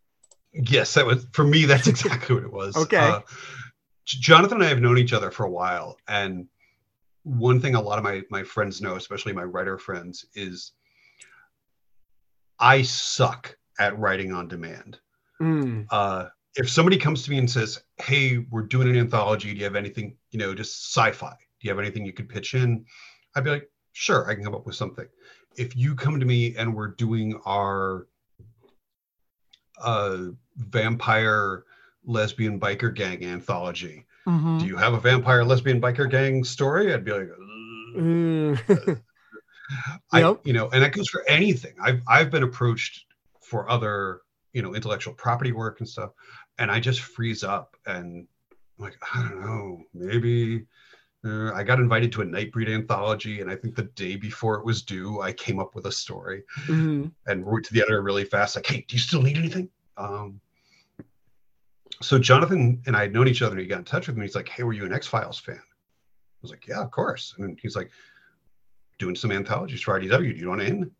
Yes, 0.52 0.94
that 0.94 1.06
was 1.06 1.26
for 1.32 1.44
me. 1.44 1.64
That's 1.64 1.86
exactly 1.86 2.34
what 2.34 2.44
it 2.44 2.52
was. 2.52 2.76
Okay. 2.80 2.98
Uh, 2.98 3.20
Jonathan 4.04 4.56
and 4.56 4.64
I 4.64 4.68
have 4.68 4.80
known 4.80 4.98
each 4.98 5.12
other 5.12 5.30
for 5.30 5.44
a 5.44 5.50
while, 5.50 5.96
and 6.08 6.48
one 7.22 7.60
thing 7.60 7.76
a 7.76 7.80
lot 7.80 7.98
of 7.98 8.04
my 8.04 8.22
my 8.28 8.42
friends 8.42 8.80
know, 8.80 8.96
especially 8.96 9.32
my 9.32 9.44
writer 9.44 9.78
friends, 9.78 10.26
is 10.34 10.72
I 12.58 12.82
suck 12.82 13.56
at 13.78 13.96
writing 13.98 14.32
on 14.32 14.48
demand. 14.48 14.98
Mm. 15.40 15.86
Uh, 15.90 16.26
if 16.56 16.68
somebody 16.68 16.96
comes 16.96 17.22
to 17.22 17.30
me 17.30 17.38
and 17.38 17.50
says, 17.50 17.82
"Hey, 17.98 18.38
we're 18.50 18.62
doing 18.62 18.88
an 18.88 18.96
anthology. 18.96 19.52
Do 19.52 19.58
you 19.58 19.64
have 19.64 19.76
anything? 19.76 20.16
You 20.30 20.38
know, 20.38 20.54
just 20.54 20.94
sci-fi. 20.94 21.30
Do 21.30 21.36
you 21.66 21.70
have 21.70 21.78
anything 21.78 22.04
you 22.04 22.12
could 22.12 22.28
pitch 22.28 22.54
in?" 22.54 22.84
I'd 23.34 23.44
be 23.44 23.50
like, 23.50 23.70
"Sure, 23.92 24.28
I 24.28 24.34
can 24.34 24.44
come 24.44 24.54
up 24.54 24.66
with 24.66 24.74
something." 24.74 25.06
If 25.56 25.76
you 25.76 25.94
come 25.94 26.18
to 26.20 26.26
me 26.26 26.56
and 26.56 26.74
we're 26.74 26.88
doing 26.88 27.40
our 27.44 28.06
uh, 29.82 30.26
vampire 30.56 31.64
lesbian 32.04 32.58
biker 32.60 32.94
gang 32.94 33.24
anthology, 33.24 34.06
Mhm. 34.26 34.60
do 34.60 34.66
you 34.66 34.76
have 34.76 34.94
a 34.94 35.00
vampire 35.00 35.44
lesbian 35.44 35.80
biker 35.80 36.10
gang 36.10 36.44
story? 36.44 36.92
I'd 36.92 37.04
be 37.04 37.12
like, 37.12 37.30
"Uh, 37.30 37.36
Mm. 37.96 38.58
I, 40.12 40.20
Yep. 40.20 40.40
you 40.44 40.52
know, 40.52 40.68
and 40.70 40.82
that 40.82 40.92
goes 40.92 41.08
for 41.08 41.22
anything. 41.28 41.74
I've 41.80 42.02
I've 42.06 42.30
been 42.30 42.42
approached 42.42 43.06
for 43.40 43.68
other, 43.70 44.20
you 44.52 44.62
know, 44.62 44.74
intellectual 44.74 45.14
property 45.14 45.52
work 45.52 45.80
and 45.80 45.88
stuff, 45.88 46.10
and 46.58 46.70
I 46.70 46.80
just 46.80 47.00
freeze 47.00 47.44
up 47.44 47.76
and 47.86 48.26
I'm 48.78 48.84
like, 48.84 48.96
I 49.14 49.22
don't 49.22 49.40
know, 49.40 49.82
maybe. 49.94 50.66
Uh, 51.22 51.52
I 51.52 51.62
got 51.62 51.78
invited 51.78 52.10
to 52.12 52.22
a 52.22 52.24
Nightbreed 52.24 52.72
anthology, 52.72 53.42
and 53.42 53.50
I 53.50 53.54
think 53.56 53.76
the 53.76 53.82
day 53.94 54.16
before 54.16 54.58
it 54.58 54.64
was 54.64 54.82
due, 54.82 55.20
I 55.20 55.32
came 55.32 55.58
up 55.58 55.74
with 55.74 55.84
a 55.84 55.92
story 55.92 56.44
Mhm. 56.66 57.12
and 57.26 57.46
wrote 57.46 57.64
to 57.64 57.74
the 57.74 57.82
editor 57.82 58.00
really 58.02 58.24
fast, 58.24 58.56
like, 58.56 58.66
"Hey, 58.66 58.84
do 58.88 58.96
you 58.96 59.00
still 59.00 59.20
need 59.20 59.36
anything?" 59.36 59.68
Um, 59.98 60.40
so 62.00 62.18
Jonathan 62.18 62.82
and 62.86 62.96
I 62.96 63.02
had 63.02 63.12
known 63.12 63.28
each 63.28 63.42
other, 63.42 63.52
and 63.52 63.60
he 63.60 63.66
got 63.66 63.80
in 63.80 63.84
touch 63.84 64.06
with 64.06 64.16
me. 64.16 64.24
He's 64.24 64.34
like, 64.34 64.48
"Hey, 64.48 64.62
were 64.62 64.72
you 64.72 64.86
an 64.86 64.94
X 64.94 65.06
Files 65.06 65.38
fan?" 65.38 65.60
I 65.60 66.40
was 66.40 66.50
like, 66.50 66.66
"Yeah, 66.66 66.80
of 66.80 66.90
course." 66.90 67.34
And 67.36 67.58
he's 67.60 67.76
like, 67.76 67.90
"Doing 68.98 69.14
some 69.14 69.30
anthologies 69.30 69.82
for 69.82 69.94
IDW. 69.94 70.32
Do 70.32 70.38
you 70.40 70.48
want 70.48 70.62
in?" 70.62 70.90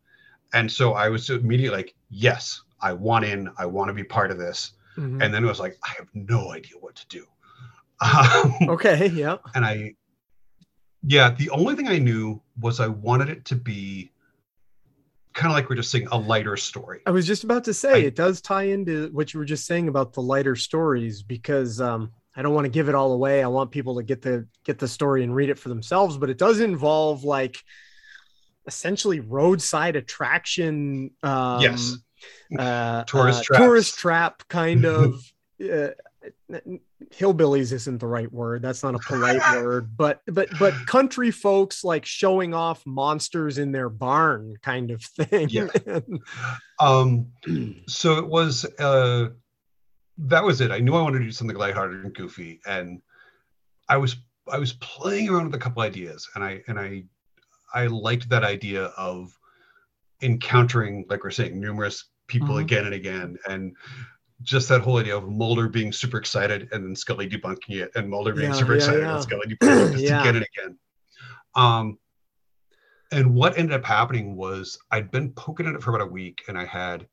And 0.53 0.71
so 0.71 0.93
I 0.93 1.09
was 1.09 1.31
immediately 1.31 1.75
like, 1.75 1.95
"Yes, 2.09 2.61
I 2.81 2.93
want 2.93 3.25
in. 3.25 3.49
I 3.57 3.65
want 3.65 3.89
to 3.89 3.93
be 3.93 4.03
part 4.03 4.31
of 4.31 4.37
this." 4.37 4.73
Mhm. 4.97 5.23
And 5.23 5.33
then 5.33 5.43
it 5.43 5.47
was 5.47 5.59
like, 5.59 5.77
I 5.83 5.89
have 5.97 6.07
no 6.13 6.51
idea 6.51 6.73
what 6.79 6.95
to 6.95 7.07
do. 7.07 7.25
Um, 8.03 8.55
okay. 8.69 9.07
Yeah. 9.09 9.37
and 9.55 9.63
I, 9.63 9.93
yeah, 11.03 11.29
the 11.31 11.49
only 11.51 11.75
thing 11.75 11.87
I 11.87 11.99
knew 11.99 12.41
was 12.59 12.79
I 12.79 12.87
wanted 12.87 13.29
it 13.29 13.45
to 13.45 13.55
be 13.55 14.11
kind 15.33 15.47
of 15.51 15.53
like 15.53 15.69
we're 15.69 15.75
just 15.75 15.91
saying 15.91 16.07
a 16.11 16.17
lighter 16.17 16.57
story. 16.57 17.01
I 17.05 17.11
was 17.11 17.25
just 17.27 17.43
about 17.43 17.63
to 17.65 17.73
say 17.75 17.93
I- 17.93 17.97
it 18.07 18.15
does 18.15 18.41
tie 18.41 18.63
into 18.63 19.09
what 19.13 19.33
you 19.33 19.39
were 19.39 19.45
just 19.45 19.65
saying 19.67 19.87
about 19.87 20.13
the 20.13 20.21
lighter 20.21 20.55
stories 20.55 21.21
because 21.23 21.79
um, 21.79 22.11
I 22.35 22.41
don't 22.41 22.53
want 22.55 22.65
to 22.65 22.69
give 22.71 22.89
it 22.89 22.95
all 22.95 23.13
away. 23.13 23.43
I 23.43 23.47
want 23.47 23.69
people 23.71 23.95
to 23.97 24.03
get 24.03 24.21
the 24.23 24.47
get 24.65 24.79
the 24.79 24.87
story 24.87 25.23
and 25.23 25.33
read 25.35 25.49
it 25.49 25.59
for 25.59 25.69
themselves, 25.69 26.17
but 26.17 26.29
it 26.29 26.37
does 26.39 26.59
involve 26.59 27.23
like 27.23 27.63
essentially 28.67 29.19
roadside 29.19 29.95
attraction. 29.95 31.11
Um, 31.23 31.61
Yes. 31.61 31.97
Uh, 32.57 33.03
Tourist 33.03 33.49
uh, 33.51 33.57
tourist 33.57 33.97
trap 33.97 34.43
kind 34.47 34.85
of. 34.85 35.21
Uh, 35.61 35.89
hillbillies 37.11 37.71
isn't 37.71 37.97
the 37.97 38.05
right 38.05 38.31
word 38.31 38.61
that's 38.61 38.83
not 38.83 38.93
a 38.93 38.99
polite 38.99 39.41
word 39.55 39.97
but 39.97 40.21
but 40.27 40.47
but 40.59 40.71
country 40.85 41.31
folks 41.31 41.83
like 41.83 42.05
showing 42.05 42.53
off 42.53 42.85
monsters 42.85 43.57
in 43.57 43.71
their 43.71 43.89
barn 43.89 44.55
kind 44.61 44.91
of 44.91 45.01
thing 45.01 45.49
Yeah. 45.49 45.67
Um, 46.79 47.27
so 47.87 48.17
it 48.17 48.27
was, 48.27 48.65
uh, 48.79 49.29
that 50.17 50.43
was 50.43 50.61
it. 50.61 50.71
I 50.71 50.79
knew 50.79 50.95
I 50.95 51.01
wanted 51.03 51.19
to 51.19 51.25
do 51.25 51.31
something 51.31 51.55
lighthearted 51.55 52.03
and 52.03 52.13
goofy, 52.13 52.59
and 52.65 53.01
I 53.89 53.97
was 53.97 54.17
I 54.51 54.57
was 54.57 54.73
playing 54.73 55.29
around 55.29 55.45
with 55.45 55.55
a 55.55 55.59
couple 55.59 55.81
ideas, 55.81 56.27
and 56.35 56.43
I 56.43 56.63
and 56.67 56.79
I 56.79 57.03
I 57.73 57.87
liked 57.87 58.29
that 58.29 58.43
idea 58.43 58.85
of 58.97 59.37
encountering, 60.21 61.05
like 61.09 61.23
we're 61.23 61.31
saying, 61.31 61.59
numerous 61.59 62.05
people 62.27 62.55
Mhm. 62.55 62.61
again 62.61 62.85
and 62.85 62.93
again, 62.93 63.37
and 63.47 63.75
just 64.41 64.69
that 64.69 64.81
whole 64.81 64.97
idea 64.97 65.15
of 65.15 65.29
Mulder 65.29 65.67
being 65.69 65.91
super 65.91 66.17
excited 66.17 66.69
and 66.71 66.83
then 66.83 66.95
Scully 66.95 67.29
debunking 67.29 67.81
it, 67.81 67.91
and 67.95 68.09
Mulder 68.09 68.33
being 68.33 68.51
Yeah, 68.51 68.57
super 68.57 68.73
yeah, 68.73 68.77
excited 68.77 69.01
yeah. 69.03 69.13
and 69.13 69.23
Scully 69.23 69.47
debunking 69.61 69.87
it 69.87 69.91
just 69.91 70.03
again 70.05 70.35
and 70.37 70.45
again. 70.57 70.79
Um, 71.55 71.99
and 73.11 73.35
what 73.35 73.57
ended 73.57 73.75
up 73.75 73.83
happening 73.85 74.35
was 74.35 74.79
I'd 74.89 75.11
been 75.11 75.33
poking 75.33 75.67
at 75.67 75.75
it 75.75 75.83
for 75.83 75.93
about 75.93 76.07
a 76.07 76.11
week, 76.11 76.43
and 76.47 76.57
I 76.57 76.65
had 76.65 77.07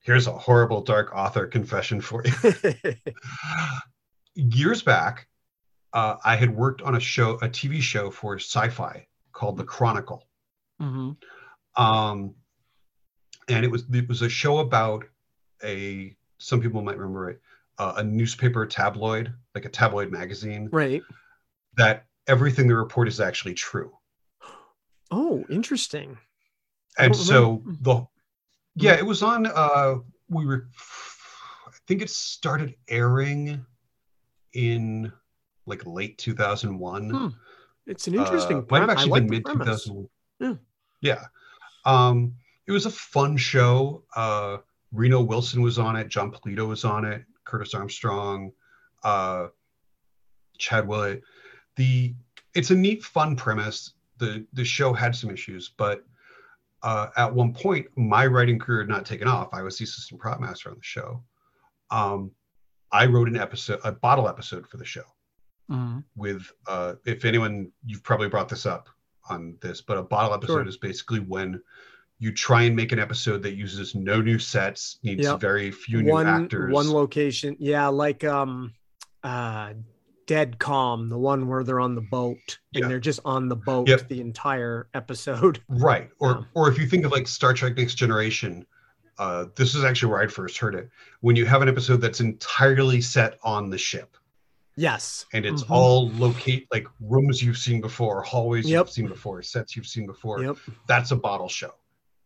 here's 0.00 0.26
a 0.26 0.32
horrible 0.32 0.82
dark 0.82 1.14
author 1.14 1.46
confession 1.46 2.00
for 2.00 2.22
you. 2.24 2.32
Years 4.34 4.82
back, 4.82 5.28
uh, 5.92 6.16
I 6.24 6.36
had 6.36 6.54
worked 6.54 6.82
on 6.82 6.94
a 6.94 7.00
show, 7.00 7.34
a 7.36 7.48
TV 7.48 7.80
show 7.80 8.10
for 8.10 8.36
sci-fi 8.36 9.06
called 9.32 9.56
The 9.56 9.64
Chronicle. 9.64 10.28
Mhm. 10.80 11.16
Um, 11.78 12.34
and 13.48 13.64
it 13.64 13.70
was 13.70 13.84
it 13.92 14.08
was 14.08 14.20
a 14.22 14.28
show 14.28 14.58
about 14.58 15.04
a 15.64 16.14
some 16.38 16.60
people 16.60 16.82
might 16.82 16.98
remember 16.98 17.30
it 17.30 17.40
uh, 17.78 17.94
a 17.96 18.04
newspaper 18.04 18.66
tabloid 18.66 19.32
like 19.54 19.64
a 19.64 19.68
tabloid 19.68 20.10
magazine 20.12 20.68
Right. 20.72 21.02
that 21.76 22.06
everything 22.26 22.66
they 22.68 22.74
report 22.74 23.08
is 23.08 23.20
actually 23.20 23.54
true 23.54 23.92
Oh, 25.10 25.46
interesting. 25.48 26.18
And 26.98 27.16
so 27.16 27.62
remember. 27.64 27.78
the 27.80 28.06
yeah 28.84 28.94
it 28.98 29.06
was 29.06 29.22
on 29.22 29.46
uh 29.46 29.94
we 30.28 30.44
were 30.44 30.68
i 31.66 31.70
think 31.86 32.02
it 32.02 32.10
started 32.10 32.74
airing 32.88 33.64
in 34.52 35.10
like 35.66 35.86
late 35.86 36.18
2001 36.18 37.10
Hmm. 37.10 37.28
It's 37.86 38.06
an 38.06 38.14
interesting. 38.14 38.58
uh, 38.58 38.62
might 38.70 38.80
have 38.80 38.90
actually 38.90 39.12
like 39.12 39.22
been 39.22 39.30
mid 39.30 39.44
premise. 39.44 39.84
2001. 39.84 40.08
Yeah. 40.40 40.54
Yeah. 41.00 41.24
Um, 41.84 42.34
it 42.66 42.72
was 42.72 42.86
a 42.86 42.90
fun 42.90 43.36
show. 43.36 44.04
Uh, 44.14 44.58
Reno 44.92 45.20
Wilson 45.22 45.62
was 45.62 45.78
on 45.78 45.96
it. 45.96 46.08
Jon 46.08 46.30
Polito 46.32 46.66
was 46.68 46.84
on 46.84 47.04
it. 47.04 47.24
Curtis 47.44 47.74
Armstrong, 47.74 48.52
uh, 49.04 49.48
Chad 50.58 50.86
Willett. 50.86 51.22
The 51.76 52.14
it's 52.54 52.70
a 52.70 52.74
neat, 52.74 53.02
fun 53.04 53.36
premise. 53.36 53.94
The 54.18 54.46
the 54.52 54.64
show 54.64 54.92
had 54.92 55.14
some 55.14 55.30
issues, 55.30 55.70
but 55.76 56.04
uh, 56.82 57.08
at 57.16 57.32
one 57.34 57.52
point, 57.52 57.86
my 57.96 58.26
writing 58.26 58.58
career 58.58 58.80
had 58.80 58.88
not 58.88 59.04
taken 59.06 59.28
off. 59.28 59.48
I 59.52 59.62
was 59.62 59.78
the 59.78 59.84
assistant 59.84 60.20
prop 60.20 60.40
master 60.40 60.70
on 60.70 60.76
the 60.76 60.82
show. 60.82 61.22
Um, 61.90 62.30
I 62.92 63.06
wrote 63.06 63.28
an 63.28 63.36
episode, 63.36 63.80
a 63.84 63.92
bottle 63.92 64.28
episode 64.28 64.66
for 64.66 64.76
the 64.76 64.84
show 64.84 65.02
Mhm. 65.70 66.02
with 66.16 66.50
uh 66.66 66.94
if 67.04 67.24
anyone 67.26 67.70
you've 67.84 68.02
probably 68.02 68.28
brought 68.28 68.48
this 68.48 68.64
up 68.64 68.88
on 69.28 69.56
this 69.60 69.80
but 69.80 69.96
a 69.98 70.02
bottle 70.02 70.34
episode 70.34 70.52
Sure. 70.54 70.68
is 70.68 70.76
basically 70.76 71.20
when 71.20 71.60
you 72.20 72.32
try 72.32 72.62
and 72.62 72.74
make 72.74 72.90
an 72.92 72.98
episode 72.98 73.42
that 73.44 73.54
uses 73.54 73.94
no 73.94 74.20
new 74.20 74.38
sets 74.38 74.98
needs 75.02 75.24
Yep. 75.24 75.40
very 75.40 75.70
few 75.70 76.02
new 76.02 76.10
One 76.12 76.26
actors 76.26 76.72
one 76.72 76.90
location. 76.90 77.56
Yeah, 77.60 77.86
like 77.88 78.24
um, 78.24 78.72
uh, 79.22 79.74
Dead 80.26 80.58
Calm, 80.58 81.08
the 81.08 81.16
one 81.18 81.48
where 81.48 81.62
they're 81.64 81.80
on 81.80 81.94
the 81.94 82.00
boat 82.02 82.58
and 82.74 82.82
Yeah. 82.82 82.88
they're 82.88 83.00
just 83.00 83.20
on 83.24 83.48
the 83.48 83.56
boat 83.56 83.88
Yep. 83.88 84.08
the 84.08 84.20
entire 84.20 84.88
episode. 84.94 85.60
right 85.68 86.10
or 86.18 86.30
Yeah. 86.30 86.42
or 86.54 86.68
if 86.68 86.78
you 86.78 86.86
think 86.86 87.04
of 87.04 87.12
like 87.12 87.28
star 87.28 87.54
trek 87.54 87.76
next 87.76 87.94
generation 87.94 88.66
uh 89.18 89.46
this 89.56 89.74
is 89.74 89.82
actually 89.82 90.12
where 90.12 90.20
i 90.22 90.26
first 90.28 90.58
heard 90.58 90.76
it 90.76 90.88
when 91.22 91.34
you 91.34 91.44
have 91.44 91.60
an 91.60 91.68
episode 91.68 91.96
that's 91.96 92.20
entirely 92.20 93.00
set 93.00 93.36
on 93.42 93.68
the 93.68 93.76
ship 93.78 94.16
Yes. 94.78 95.26
and 95.32 95.44
it's 95.44 95.64
Mhm. 95.64 95.70
all 95.70 96.08
locate 96.10 96.68
like 96.70 96.86
rooms 97.00 97.42
you've 97.42 97.58
seen 97.58 97.80
before 97.80 98.22
hallways 98.22 98.64
Yep. 98.68 98.78
you've 98.86 98.90
seen 98.90 99.08
before 99.08 99.42
sets 99.42 99.74
you've 99.76 99.86
seen 99.88 100.06
before 100.06 100.40
Yep. 100.42 100.56
that's 100.86 101.10
a 101.10 101.16
bottle 101.16 101.48
show 101.48 101.74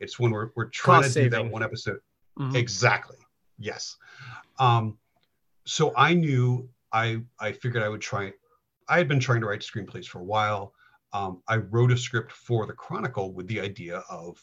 it's 0.00 0.18
when 0.18 0.30
we're, 0.32 0.50
we're 0.54 0.68
trying 0.68 1.02
Cost 1.02 1.14
to 1.14 1.22
do 1.24 1.30
that 1.30 1.50
one 1.50 1.62
episode 1.62 2.00
Mhm. 2.38 2.54
Exactly. 2.54 3.18
Yes. 3.58 3.96
Um, 4.58 4.98
so 5.66 5.92
I 5.96 6.14
knew 6.14 6.68
I 6.92 7.22
I 7.38 7.52
figured 7.52 7.82
I 7.82 7.88
would 7.90 8.00
try. 8.00 8.32
I 8.88 8.96
had 8.98 9.06
been 9.08 9.20
trying 9.20 9.40
to 9.42 9.46
write 9.46 9.60
screenplays 9.60 10.06
for 10.06 10.18
a 10.20 10.24
while. 10.24 10.74
Um, 11.12 11.42
I 11.46 11.56
wrote 11.56 11.92
a 11.92 11.96
script 11.96 12.32
for 12.32 12.66
the 12.66 12.72
Chronicle 12.72 13.32
with 13.34 13.46
the 13.48 13.60
idea 13.60 13.98
of 14.10 14.42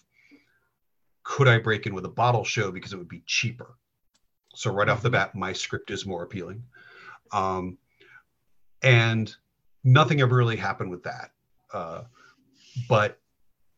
could 1.24 1.48
I 1.48 1.58
break 1.60 1.86
in 1.88 1.94
with 1.96 2.06
a 2.06 2.10
bottle 2.10 2.44
show 2.44 2.72
because 2.72 2.94
it 2.94 2.98
would 2.98 3.10
be 3.10 3.24
cheaper. 3.26 3.78
So 4.56 4.72
right 4.72 4.88
off 4.90 5.02
the 5.02 5.10
Mhm. 5.10 5.14
bat, 5.14 5.36
my 5.36 5.52
script 5.54 5.90
is 5.92 6.06
more 6.06 6.24
appealing. 6.24 6.64
Um, 7.32 7.78
and 8.82 9.34
nothing 9.84 10.22
ever 10.22 10.36
really 10.36 10.58
happened 10.58 10.90
with 10.92 11.04
that. 11.04 11.32
Uh, 11.74 12.04
but 12.88 13.20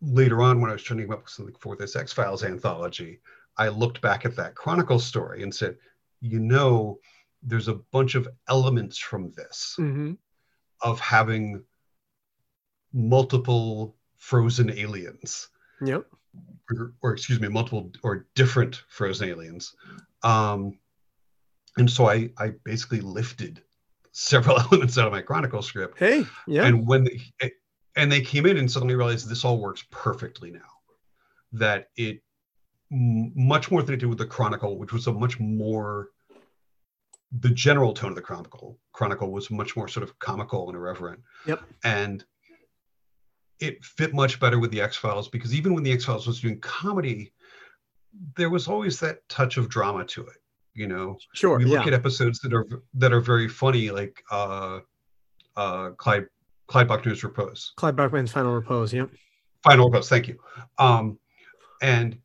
later 0.01 0.41
on, 0.41 0.61
when 0.61 0.69
I 0.69 0.73
was 0.73 0.83
training 0.83 1.11
up 1.11 1.27
something 1.29 1.55
for 1.59 1.75
this 1.75 1.95
X 1.95 2.13
Files 2.13 2.43
anthology, 2.43 3.19
I 3.57 3.67
looked 3.67 4.01
back 4.01 4.25
at 4.25 4.35
that 4.37 4.55
Chronicle 4.55 4.99
story 4.99 5.43
and 5.43 5.53
said, 5.53 5.77
you 6.21 6.39
know, 6.39 6.99
there's 7.43 7.67
a 7.67 7.75
bunch 7.91 8.15
of 8.15 8.27
elements 8.47 8.97
from 8.97 9.31
this 9.31 9.75
Mhm. 9.79 10.17
of 10.81 10.99
having 10.99 11.63
multiple 12.93 13.97
frozen 14.17 14.69
aliens 14.69 15.49
Yep. 15.83 16.05
or, 16.69 16.93
or 17.01 17.13
excuse 17.13 17.39
me, 17.39 17.47
multiple 17.47 17.91
or 18.03 18.27
different 18.35 18.83
frozen 18.89 19.29
aliens. 19.29 19.75
Um, 20.23 20.77
and 21.77 21.89
so 21.89 22.07
I, 22.07 22.31
I 22.37 22.49
basically 22.63 23.01
lifted 23.01 23.63
several 24.11 24.59
elements 24.71 24.97
out 24.97 25.07
of 25.07 25.13
my 25.13 25.21
Chronicle 25.21 25.61
script. 25.61 25.99
Hey. 25.99 26.25
Yeah. 26.47 26.65
And 26.65 26.87
when 26.87 27.05
they, 27.05 27.51
and 27.95 28.11
they 28.11 28.21
came 28.21 28.45
in 28.45 28.57
and 28.57 28.71
suddenly 28.71 28.95
realized 28.95 29.29
this 29.29 29.45
all 29.45 29.59
works 29.59 29.83
perfectly 29.91 30.51
now. 30.51 30.59
That 31.53 31.89
it 31.97 32.21
much 32.89 33.71
more 33.71 33.83
than 33.83 33.93
it 33.93 33.97
did 33.97 34.07
with 34.07 34.17
the 34.17 34.25
Chronicle, 34.25 34.77
which 34.77 34.93
was 34.93 35.07
a 35.07 35.13
much 35.13 35.39
more 35.39 36.09
the 37.39 37.49
general 37.49 37.93
tone 37.93 38.09
of 38.09 38.15
the 38.15 38.21
Chronicle. 38.21 38.77
Chronicle 38.91 39.31
was 39.31 39.49
much 39.49 39.75
more 39.75 39.87
sort 39.87 40.03
of 40.03 40.17
comical 40.19 40.67
and 40.67 40.75
irreverent. 40.75 41.21
Yep. 41.45 41.61
And 41.83 42.25
it 43.59 43.83
fit 43.85 44.13
much 44.13 44.39
better 44.39 44.59
with 44.59 44.71
the 44.71 44.81
X 44.81 44.97
Files 44.97 45.29
because 45.29 45.53
even 45.55 45.73
when 45.73 45.83
the 45.83 45.93
X 45.93 46.05
Files 46.05 46.27
was 46.27 46.41
doing 46.41 46.59
comedy, 46.59 47.31
there 48.35 48.49
was 48.49 48.67
always 48.67 48.99
that 48.99 49.27
touch 49.29 49.57
of 49.57 49.69
drama 49.69 50.03
to 50.05 50.25
it. 50.25 50.40
You 50.73 50.87
know, 50.87 51.17
sure. 51.33 51.57
we 51.57 51.65
look 51.65 51.81
Yeah. 51.85 51.87
at 51.87 51.93
episodes 51.93 52.39
that 52.41 52.53
are 52.53 52.65
that 52.95 53.11
are 53.11 53.19
very 53.19 53.47
funny, 53.49 53.91
like 53.91 54.23
uh, 54.31 54.79
uh, 55.57 55.89
Clyde 55.91 56.27
Clyde 56.67 56.87
Buckner's 56.87 57.23
Repose, 57.23 57.73
Clyde 57.75 57.95
Buckman's 57.95 58.31
final 58.31 58.53
repose. 58.53 58.93
Yep. 58.93 59.09
Final 59.63 59.89
Repose. 59.89 60.07
Thank 60.09 60.27
you. 60.29 60.37
Um, 60.79 61.19
and 61.81 62.17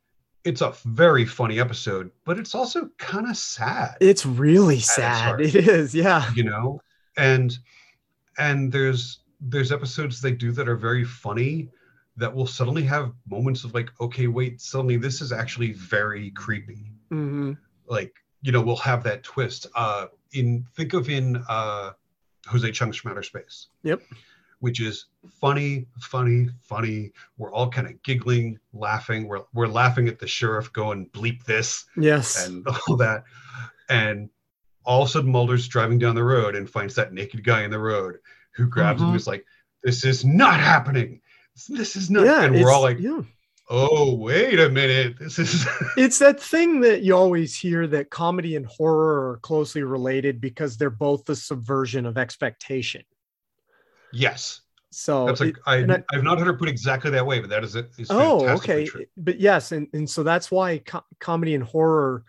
it's 0.44 0.60
a 0.60 0.72
very 0.84 1.24
funny 1.26 1.58
episode, 1.58 2.10
but 2.24 2.38
it's 2.38 2.54
also 2.54 2.88
kind 2.98 3.28
of 3.28 3.36
sad. 3.36 3.96
It's 4.00 4.24
really 4.24 4.78
sad. 4.78 5.40
It 5.40 5.54
is. 5.56 5.94
Yeah. 5.94 6.30
you 6.34 6.44
know 6.44 6.80
and 7.16 7.58
and 8.38 8.70
there's 8.70 9.20
there's 9.40 9.72
episodes 9.72 10.20
they 10.20 10.32
do 10.32 10.52
that 10.52 10.68
are 10.68 10.76
very 10.76 11.04
funny 11.04 11.68
that 12.16 12.32
will 12.32 12.46
suddenly 12.46 12.82
have 12.84 13.12
moments 13.28 13.64
of 13.64 13.74
like 13.74 13.90
okay 14.00 14.26
wait 14.28 14.60
suddenly 14.60 14.96
this 14.98 15.20
is 15.20 15.32
actually 15.32 15.72
very 15.72 16.30
creepy 16.32 16.92
hmm 17.10 17.52
like 17.88 18.12
you 18.46 18.52
know 18.52 18.60
we'll 18.62 18.76
have 18.76 19.02
that 19.02 19.22
twist 19.24 19.66
uh 19.74 20.06
in 20.32 20.64
think 20.76 20.92
of 20.94 21.08
in 21.10 21.42
uh 21.48 21.90
jose 22.46 22.70
chung's 22.70 22.96
from 22.96 23.10
outer 23.10 23.22
space 23.22 23.66
Yep. 23.82 24.00
which 24.60 24.80
is 24.80 25.06
funny 25.40 25.86
funny 26.00 26.48
funny 26.60 27.12
we're 27.38 27.52
all 27.52 27.68
kind 27.68 27.86
of 27.88 28.00
giggling 28.04 28.58
laughing 28.72 29.26
we're, 29.28 29.42
we're 29.52 29.66
laughing 29.66 30.06
at 30.08 30.18
the 30.20 30.26
sheriff 30.28 30.72
going 30.72 31.08
bleep 31.10 31.44
this 31.44 31.86
Yes. 31.96 32.46
and 32.46 32.66
all 32.88 32.96
that. 32.98 33.24
And 33.88 34.30
all 34.84 35.02
of 35.02 35.08
a 35.08 35.10
sudden, 35.12 35.32
Mulder's 35.32 35.66
driving 35.66 35.98
down 35.98 36.14
the 36.14 36.22
road 36.22 36.54
and 36.54 36.70
finds 36.70 36.94
that 36.94 37.12
naked 37.12 37.42
guy 37.44 37.62
in 37.64 37.70
the 37.72 37.78
road 37.78 38.18
who 38.54 38.66
grabs 38.68 39.00
him 39.00 39.06
Mhm. 39.06 39.10
and 39.10 39.16
is 39.20 39.26
like, 39.26 39.44
This 39.82 40.04
is 40.04 40.24
not 40.24 40.60
happening. 40.60 41.20
This 41.68 41.96
is 41.96 42.08
not. 42.10 42.24
yeah. 42.24 42.42
and 42.44 42.54
we're 42.54 42.70
all 42.70 42.82
like, 42.82 42.98
yeah. 43.00 43.22
Oh, 43.68 44.14
wait 44.14 44.60
a 44.60 44.68
minute. 44.68 45.18
This 45.18 45.38
is. 45.38 45.66
it's 45.96 46.18
that 46.20 46.40
thing 46.40 46.80
that 46.80 47.02
you 47.02 47.16
always 47.16 47.56
hear 47.56 47.86
that 47.88 48.10
comedy 48.10 48.54
and 48.54 48.66
horror 48.66 49.30
are 49.30 49.36
closely 49.38 49.82
related 49.82 50.40
because 50.40 50.76
they're 50.76 50.90
both 50.90 51.24
the 51.24 51.34
subversion 51.34 52.06
of 52.06 52.16
expectation. 52.16 53.02
yes. 54.12 54.60
So 54.90 55.26
That's 55.26 55.40
like, 55.40 55.56
I, 55.66 55.84
I, 55.84 56.02
i've 56.12 56.22
not 56.22 56.38
heard 56.38 56.48
it 56.48 56.58
put 56.58 56.70
exactly 56.70 57.10
that 57.10 57.26
way, 57.26 57.40
but 57.40 57.50
that 57.50 57.62
is 57.64 57.76
it. 57.76 57.90
Oh 58.08 58.48
okay 58.48 58.86
true. 58.86 59.04
but 59.18 59.38
yes 59.38 59.72
and, 59.72 59.88
and 59.92 60.08
so 60.08 60.22
that's 60.22 60.50
why 60.50 60.78
co- 60.78 61.04
comedy 61.20 61.54
and 61.54 61.62
horror 61.62 62.24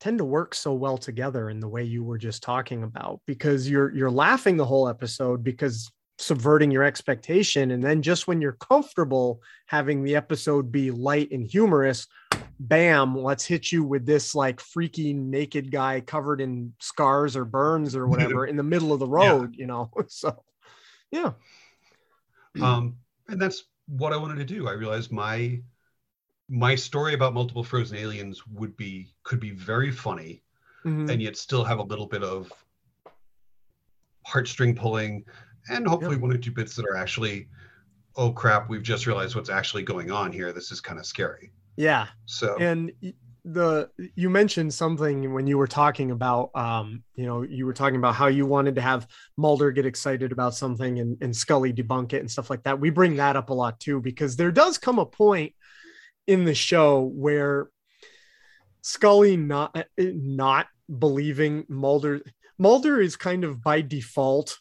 tend 0.00 0.18
to 0.18 0.24
work 0.24 0.54
so 0.54 0.74
well 0.74 0.98
together 0.98 1.48
in 1.48 1.60
the 1.60 1.68
way 1.68 1.84
you 1.84 2.04
were 2.04 2.18
just 2.18 2.42
talking 2.42 2.82
about 2.82 3.20
because 3.26 3.70
you're 3.70 3.90
you're 3.94 4.10
laughing 4.10 4.58
the 4.58 4.66
whole 4.66 4.86
episode 4.86 5.42
because 5.42 5.90
subverting 6.20 6.70
your 6.70 6.82
expectation 6.84 7.70
and 7.70 7.82
then 7.82 8.02
just 8.02 8.28
when 8.28 8.42
you're 8.42 8.52
comfortable 8.52 9.40
having 9.66 10.04
the 10.04 10.14
episode 10.14 10.70
be 10.70 10.90
light 10.90 11.30
and 11.32 11.46
humorous 11.46 12.06
bam 12.60 13.16
let's 13.16 13.46
hit 13.46 13.72
you 13.72 13.82
with 13.82 14.04
this 14.04 14.34
like 14.34 14.60
freaky 14.60 15.14
naked 15.14 15.70
guy 15.70 15.98
covered 15.98 16.42
in 16.42 16.70
scars 16.78 17.36
or 17.36 17.46
burns 17.46 17.96
or 17.96 18.06
whatever 18.12 18.44
in 18.44 18.54
the 18.56 18.62
middle 18.62 18.92
of 18.92 18.98
the 19.00 19.06
Yeah. 19.06 19.30
road 19.32 19.54
you 19.56 19.66
know 19.66 19.90
so 20.08 20.44
yeah 21.10 21.32
Um, 22.60 22.96
and 23.28 23.40
that's 23.40 23.64
what 23.86 24.12
I 24.12 24.16
wanted 24.16 24.36
to 24.38 24.44
do. 24.44 24.68
I 24.68 24.72
realized 24.72 25.12
my 25.12 25.62
my 26.50 26.74
story 26.74 27.14
about 27.14 27.32
multiple 27.32 27.62
frozen 27.62 27.96
aliens 27.96 28.44
would 28.48 28.76
be 28.76 29.14
could 29.22 29.40
be 29.40 29.52
very 29.52 29.90
funny 29.90 30.42
Mhm. 30.84 31.08
and 31.10 31.22
yet 31.22 31.36
still 31.36 31.62
have 31.64 31.78
a 31.78 31.82
little 31.82 32.06
bit 32.06 32.22
of 32.24 32.52
heartstring 34.26 34.76
pulling 34.76 35.24
and 35.68 35.86
hopefully 35.86 36.16
one 36.16 36.32
or 36.32 36.38
two 36.38 36.50
bits 36.50 36.74
that 36.76 36.86
are 36.86 36.96
actually 36.96 37.48
oh 38.16 38.32
crap 38.32 38.68
we've 38.68 38.82
just 38.82 39.06
realized 39.06 39.36
what's 39.36 39.50
actually 39.50 39.82
going 39.82 40.10
on 40.10 40.32
here. 40.32 40.52
This 40.52 40.70
is 40.72 40.80
kind 40.80 40.98
of 40.98 41.06
scary. 41.06 41.52
Yeah. 41.76 42.06
So 42.26 42.56
and 42.58 42.92
the 43.44 43.88
you 44.14 44.28
mentioned 44.28 44.72
something 44.72 45.32
when 45.32 45.46
you 45.46 45.56
were 45.56 45.66
talking 45.66 46.10
about 46.10 46.50
um 46.54 47.02
you 47.14 47.24
know 47.24 47.42
you 47.42 47.64
were 47.64 47.72
talking 47.72 47.96
about 47.96 48.14
how 48.14 48.26
you 48.26 48.44
wanted 48.44 48.74
to 48.74 48.82
have 48.82 49.06
mulder 49.38 49.70
get 49.70 49.86
excited 49.86 50.30
about 50.30 50.54
something 50.54 50.98
and, 50.98 51.16
and 51.22 51.34
scully 51.34 51.72
debunk 51.72 52.12
it 52.12 52.20
and 52.20 52.30
stuff 52.30 52.50
like 52.50 52.62
that. 52.64 52.78
We 52.78 52.90
bring 52.90 53.16
that 53.16 53.36
up 53.36 53.50
a 53.50 53.54
lot 53.54 53.80
too 53.80 54.00
because 54.00 54.36
there 54.36 54.52
does 54.52 54.76
come 54.78 54.98
a 54.98 55.06
point 55.06 55.54
in 56.26 56.44
the 56.44 56.54
show 56.54 57.00
where 57.00 57.70
scully 58.82 59.36
not 59.36 59.76
eh, 59.76 60.12
not 60.14 60.66
believing 60.98 61.64
mulder 61.68 62.20
mulder 62.58 63.00
is 63.00 63.16
kind 63.16 63.44
of 63.44 63.62
by 63.62 63.80
default 63.80 64.58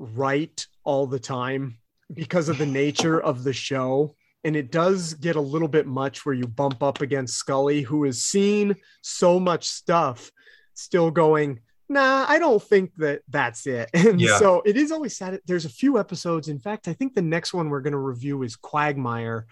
right 0.00 0.66
all 0.84 1.06
the 1.06 1.20
time 1.20 1.78
because 2.12 2.48
of 2.48 2.58
the 2.58 2.66
nature 2.66 3.20
of 3.20 3.44
the 3.44 3.52
show 3.52 4.14
and 4.44 4.56
it 4.56 4.72
does 4.72 5.14
get 5.14 5.36
a 5.36 5.40
little 5.40 5.68
bit 5.68 5.86
much 5.86 6.24
where 6.24 6.34
you 6.34 6.46
bump 6.46 6.82
up 6.82 7.02
against 7.02 7.34
Scully, 7.34 7.82
who 7.82 8.04
has 8.04 8.22
seen 8.22 8.74
so 9.02 9.38
much 9.38 9.68
stuff, 9.68 10.32
still 10.72 11.10
going, 11.10 11.60
nah, 11.90 12.24
I 12.26 12.38
don't 12.38 12.62
think 12.62 12.94
that 12.96 13.20
that's 13.28 13.66
it. 13.66 13.90
And 13.94 14.20
Yeah. 14.20 14.38
so 14.38 14.62
it 14.64 14.76
is 14.76 14.92
always 14.92 15.16
sad. 15.16 15.40
There's 15.46 15.66
a 15.66 15.70
few 15.70 15.98
episodes. 15.98 16.48
In 16.48 16.58
fact, 16.58 16.88
I 16.88 16.94
think 16.94 17.14
the 17.14 17.22
next 17.22 17.52
one 17.52 17.68
we're 17.68 17.82
going 17.82 17.92
to 17.92 17.98
review 17.98 18.42
is 18.42 18.56
Quagmire, 18.56 19.46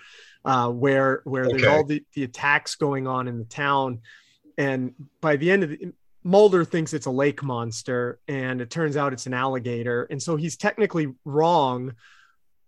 uh, 0.44 0.70
where 0.70 1.20
where 1.24 1.48
there's 1.48 1.64
all 1.64 1.84
the, 1.84 2.02
the 2.14 2.24
attacks 2.24 2.76
going 2.76 3.06
on 3.06 3.28
in 3.28 3.38
the 3.38 3.44
town. 3.44 4.00
And 4.56 4.94
by 5.20 5.36
the 5.36 5.50
end 5.50 5.64
of 5.64 5.70
the 5.70 5.92
Mulder 6.28 6.64
thinks 6.64 6.92
it's 6.92 7.06
a 7.06 7.10
lake 7.10 7.42
monster, 7.42 8.20
and 8.28 8.60
it 8.60 8.70
turns 8.70 8.96
out 8.96 9.12
it's 9.12 9.26
an 9.26 9.34
alligator. 9.34 10.06
And 10.10 10.22
so 10.22 10.36
he's 10.36 10.56
technically 10.56 11.14
wrong 11.24 11.94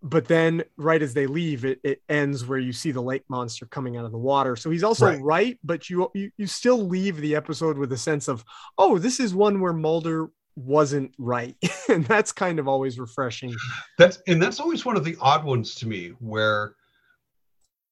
but 0.02 0.26
then 0.26 0.62
right 0.76 1.02
as 1.02 1.12
they 1.12 1.26
leave 1.26 1.64
it, 1.64 1.78
it 1.84 2.02
ends 2.08 2.46
where 2.46 2.58
you 2.58 2.72
see 2.72 2.90
the 2.90 3.02
lake 3.02 3.24
monster 3.28 3.66
coming 3.66 3.96
out 3.96 4.04
of 4.04 4.12
the 4.12 4.18
water 4.18 4.56
so 4.56 4.70
he's 4.70 4.84
also 4.84 5.06
right, 5.06 5.22
Right. 5.22 5.58
but 5.62 5.90
you, 5.90 6.10
you 6.14 6.30
you 6.36 6.46
still 6.46 6.86
leave 6.86 7.18
the 7.18 7.36
episode 7.36 7.76
with 7.76 7.92
a 7.92 7.98
sense 7.98 8.28
of 8.28 8.44
oh 8.78 8.98
this 8.98 9.20
is 9.20 9.34
one 9.34 9.60
where 9.60 9.72
mulder 9.72 10.30
wasn't 10.56 11.14
right 11.18 11.56
and 11.88 12.04
that's 12.06 12.32
kind 12.32 12.58
of 12.58 12.66
always 12.66 12.98
refreshing 12.98 13.54
that's 13.98 14.22
and 14.26 14.42
that's 14.42 14.60
always 14.60 14.84
one 14.84 14.96
of 14.96 15.04
the 15.04 15.16
odd 15.20 15.44
ones 15.44 15.74
to 15.76 15.86
me 15.86 16.08
where 16.18 16.74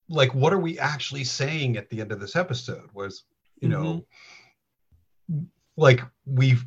like 0.09 0.35
what 0.35 0.53
are 0.53 0.59
we 0.59 0.79
actually 0.79 1.25
saying 1.25 1.77
at 1.77 1.89
the 1.91 2.01
end 2.01 2.11
of 2.11 2.21
this 2.21 2.37
episode 2.37 2.89
was 2.95 3.25
you 3.61 3.69
know 3.69 4.05
mm-hmm. 5.31 5.45
Like 5.79 6.03
we've 6.27 6.65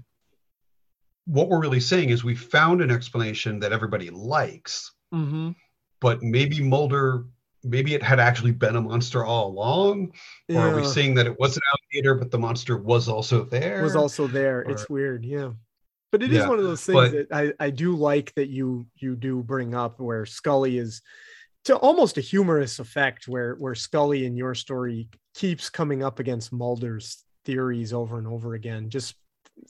what 1.26 1.50
we're 1.50 1.60
really 1.60 1.80
saying 1.80 2.10
is 2.10 2.24
we 2.24 2.36
found 2.36 2.82
an 2.82 2.90
explanation 2.90 3.60
that 3.60 3.72
everybody 3.72 4.10
likes 4.10 4.94
mm-hmm. 5.14 5.52
but 6.00 6.24
maybe 6.24 6.62
Mulder, 6.62 7.26
maybe 7.64 7.94
it 7.94 8.02
had 8.02 8.20
actually 8.20 8.52
been 8.52 8.76
a 8.76 8.82
monster 8.82 9.24
all 9.24 9.50
along, 9.50 10.14
yeah. 10.48 10.64
or 10.64 10.70
are 10.70 10.76
we 10.76 10.86
saying 10.86 11.14
that 11.16 11.28
it 11.28 11.40
was 11.40 11.56
an 11.58 11.62
alligator, 11.74 12.16
but 12.16 12.32
the 12.32 12.40
monster 12.40 12.78
was 12.78 13.08
also 13.08 13.44
there? 13.44 13.84
was 13.84 13.96
also 13.96 14.26
there 14.28 14.60
or- 14.60 14.72
it's 14.72 14.90
weird 14.90 15.26
yeah 15.26 15.52
but 16.12 16.22
it 16.22 16.32
is 16.32 16.40
Yeah, 16.40 16.50
one 16.50 16.60
of 16.60 16.66
those 16.66 16.84
things 16.86 16.96
but- 16.96 17.12
that 17.12 17.56
I, 17.60 17.66
I 17.66 17.70
do 17.70 17.96
like 17.96 18.34
that 18.36 18.50
you 18.50 18.86
you 18.96 19.16
do 19.16 19.44
bring 19.44 19.76
up 19.76 20.00
where 20.00 20.26
scully 20.26 20.78
is 20.78 21.02
to 21.66 21.76
almost 21.76 22.18
a 22.18 22.22
humorous 22.22 22.80
effect 22.80 23.28
where 23.28 23.56
where 23.56 23.76
scully 23.76 24.26
in 24.26 24.36
your 24.36 24.56
story 24.56 25.10
keeps 25.36 25.70
coming 25.70 26.02
up 26.04 26.20
against 26.20 26.52
mulder's 26.52 27.24
theories 27.46 27.94
over 27.94 28.18
and 28.18 28.28
over 28.28 28.54
again 28.54 28.90
just 28.90 29.16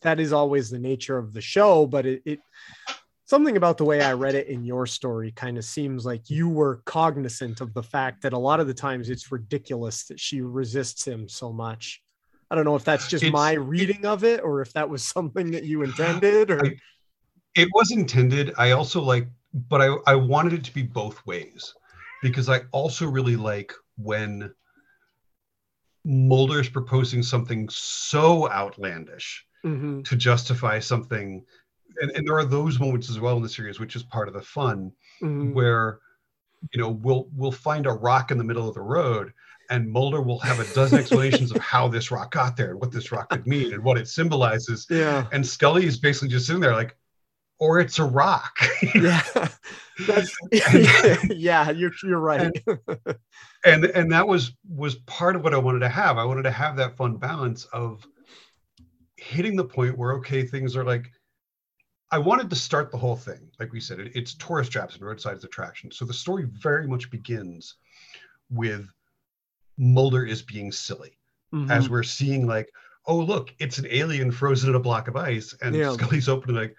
that 0.01 0.19
is 0.19 0.31
always 0.33 0.69
the 0.69 0.79
nature 0.79 1.17
of 1.17 1.33
the 1.33 1.41
show 1.41 1.85
but 1.85 2.05
it, 2.05 2.21
it 2.25 2.39
something 3.25 3.57
about 3.57 3.77
the 3.77 3.85
way 3.85 4.01
i 4.01 4.13
read 4.13 4.35
it 4.35 4.47
in 4.47 4.63
your 4.63 4.85
story 4.85 5.31
kind 5.31 5.57
of 5.57 5.63
seems 5.65 6.05
like 6.05 6.29
you 6.29 6.49
were 6.49 6.81
cognizant 6.85 7.61
of 7.61 7.73
the 7.73 7.83
fact 7.83 8.21
that 8.21 8.33
a 8.33 8.37
lot 8.37 8.59
of 8.59 8.67
the 8.67 8.73
times 8.73 9.09
it's 9.09 9.31
ridiculous 9.31 10.05
that 10.05 10.19
she 10.19 10.41
resists 10.41 11.05
him 11.05 11.27
so 11.27 11.51
much 11.51 12.01
i 12.49 12.55
don't 12.55 12.65
know 12.65 12.75
if 12.75 12.83
that's 12.83 13.07
just 13.07 13.23
It's- 13.23 13.33
my 13.33 13.53
reading 13.53 14.05
of 14.05 14.23
it 14.23 14.41
or 14.43 14.61
if 14.61 14.71
that 14.73 14.89
was 14.89 15.03
something 15.03 15.51
that 15.51 15.63
you 15.63 15.83
intended 15.83 16.51
or 16.51 16.65
I- 16.65 16.75
it 17.53 17.67
was 17.73 17.91
intended. 17.91 18.53
I 18.57 18.71
also 18.71 19.01
like 19.01 19.27
but 19.53 19.81
I, 19.81 19.87
I 20.07 20.15
wanted 20.15 20.53
it 20.53 20.63
to 20.63 20.73
be 20.73 20.83
both 20.83 21.25
ways 21.25 21.73
because 22.21 22.47
I 22.47 22.61
also 22.71 23.05
really 23.09 23.35
like 23.35 23.73
when 23.97 24.53
Mulder 26.03 26.59
is 26.59 26.69
proposing 26.69 27.21
something 27.23 27.69
so 27.69 28.49
outlandish 28.51 29.45
Mhm. 29.63 30.03
to 30.05 30.15
justify 30.15 30.79
something. 30.79 31.45
And, 32.01 32.11
and 32.11 32.27
there 32.27 32.37
are 32.37 32.45
those 32.45 32.79
moments 32.79 33.09
as 33.09 33.19
well 33.19 33.37
in 33.37 33.43
the 33.43 33.49
series, 33.49 33.79
which 33.79 33.95
is 33.95 34.03
part 34.03 34.27
of 34.27 34.33
the 34.33 34.41
fun, 34.41 34.91
Mhm. 35.21 35.53
where 35.53 35.99
you 36.73 36.79
know 36.81 36.89
we'll 36.89 37.27
we'll 37.35 37.51
find 37.51 37.85
a 37.87 37.91
rock 37.91 38.31
in 38.31 38.37
the 38.37 38.43
middle 38.43 38.67
of 38.67 38.75
the 38.75 38.81
road 38.81 39.33
and 39.71 39.89
Mulder 39.89 40.21
will 40.21 40.37
have 40.39 40.59
a 40.59 40.73
dozen 40.75 40.99
explanations 40.99 41.51
of 41.51 41.57
how 41.57 41.87
this 41.87 42.11
rock 42.11 42.31
got 42.31 42.57
there 42.57 42.71
and 42.71 42.79
what 42.79 42.91
this 42.91 43.11
rock 43.11 43.29
could 43.29 43.47
mean 43.47 43.73
and 43.73 43.83
what 43.83 43.97
it 43.97 44.07
symbolizes. 44.07 44.85
Yeah. 44.89 45.27
And 45.31 45.45
Scully 45.45 45.85
is 45.85 45.97
basically 45.97 46.27
just 46.27 46.45
sitting 46.45 46.61
there 46.61 46.73
like, 46.73 46.97
or 47.61 47.79
it's 47.79 47.99
a 47.99 48.03
rock. 48.03 48.57
Yeah. 48.95 49.21
That's 50.07 50.35
yeah, 51.29 51.69
you're 51.69 51.91
you're 52.03 52.19
right. 52.19 52.51
and 53.63 53.85
and 53.85 54.11
that 54.11 54.27
was 54.27 54.53
was 54.67 54.95
part 55.05 55.35
of 55.35 55.43
what 55.43 55.53
I 55.53 55.57
wanted 55.57 55.79
to 55.79 55.89
have. 55.89 56.17
I 56.17 56.25
wanted 56.25 56.43
to 56.43 56.51
have 56.51 56.75
that 56.77 56.97
fun 56.97 57.17
balance 57.17 57.65
of 57.65 58.05
hitting 59.17 59.55
the 59.55 59.63
point 59.63 59.97
where 59.97 60.13
okay, 60.13 60.43
things 60.43 60.75
are 60.75 60.83
like 60.83 61.11
I 62.09 62.17
wanted 62.17 62.49
to 62.49 62.55
start 62.55 62.91
the 62.91 62.97
whole 62.97 63.15
thing. 63.15 63.49
Like 63.59 63.71
we 63.71 63.79
said, 63.79 63.99
it, 63.99 64.11
it's 64.15 64.33
tourist 64.33 64.71
traps 64.71 64.95
and 64.95 65.05
roadside 65.05 65.41
attractions. 65.43 65.95
So 65.97 66.03
the 66.05 66.13
story 66.13 66.45
very 66.61 66.87
much 66.87 67.09
begins 67.11 67.75
with 68.49 68.87
Mulder 69.77 70.25
is 70.25 70.41
being 70.41 70.71
silly 70.71 71.17
as 71.69 71.87
Mhm. 71.87 71.89
we're 71.89 72.03
seeing 72.03 72.47
like, 72.47 72.69
oh 73.05 73.17
look, 73.19 73.53
it's 73.59 73.77
an 73.77 73.85
alien 73.89 74.31
frozen 74.31 74.69
in 74.69 74.75
a 74.75 74.79
block 74.79 75.07
of 75.07 75.15
ice, 75.15 75.53
and 75.61 75.75
Yeah. 75.75 75.93
Scully's 75.93 76.27
opening 76.29 76.55
like, 76.55 76.75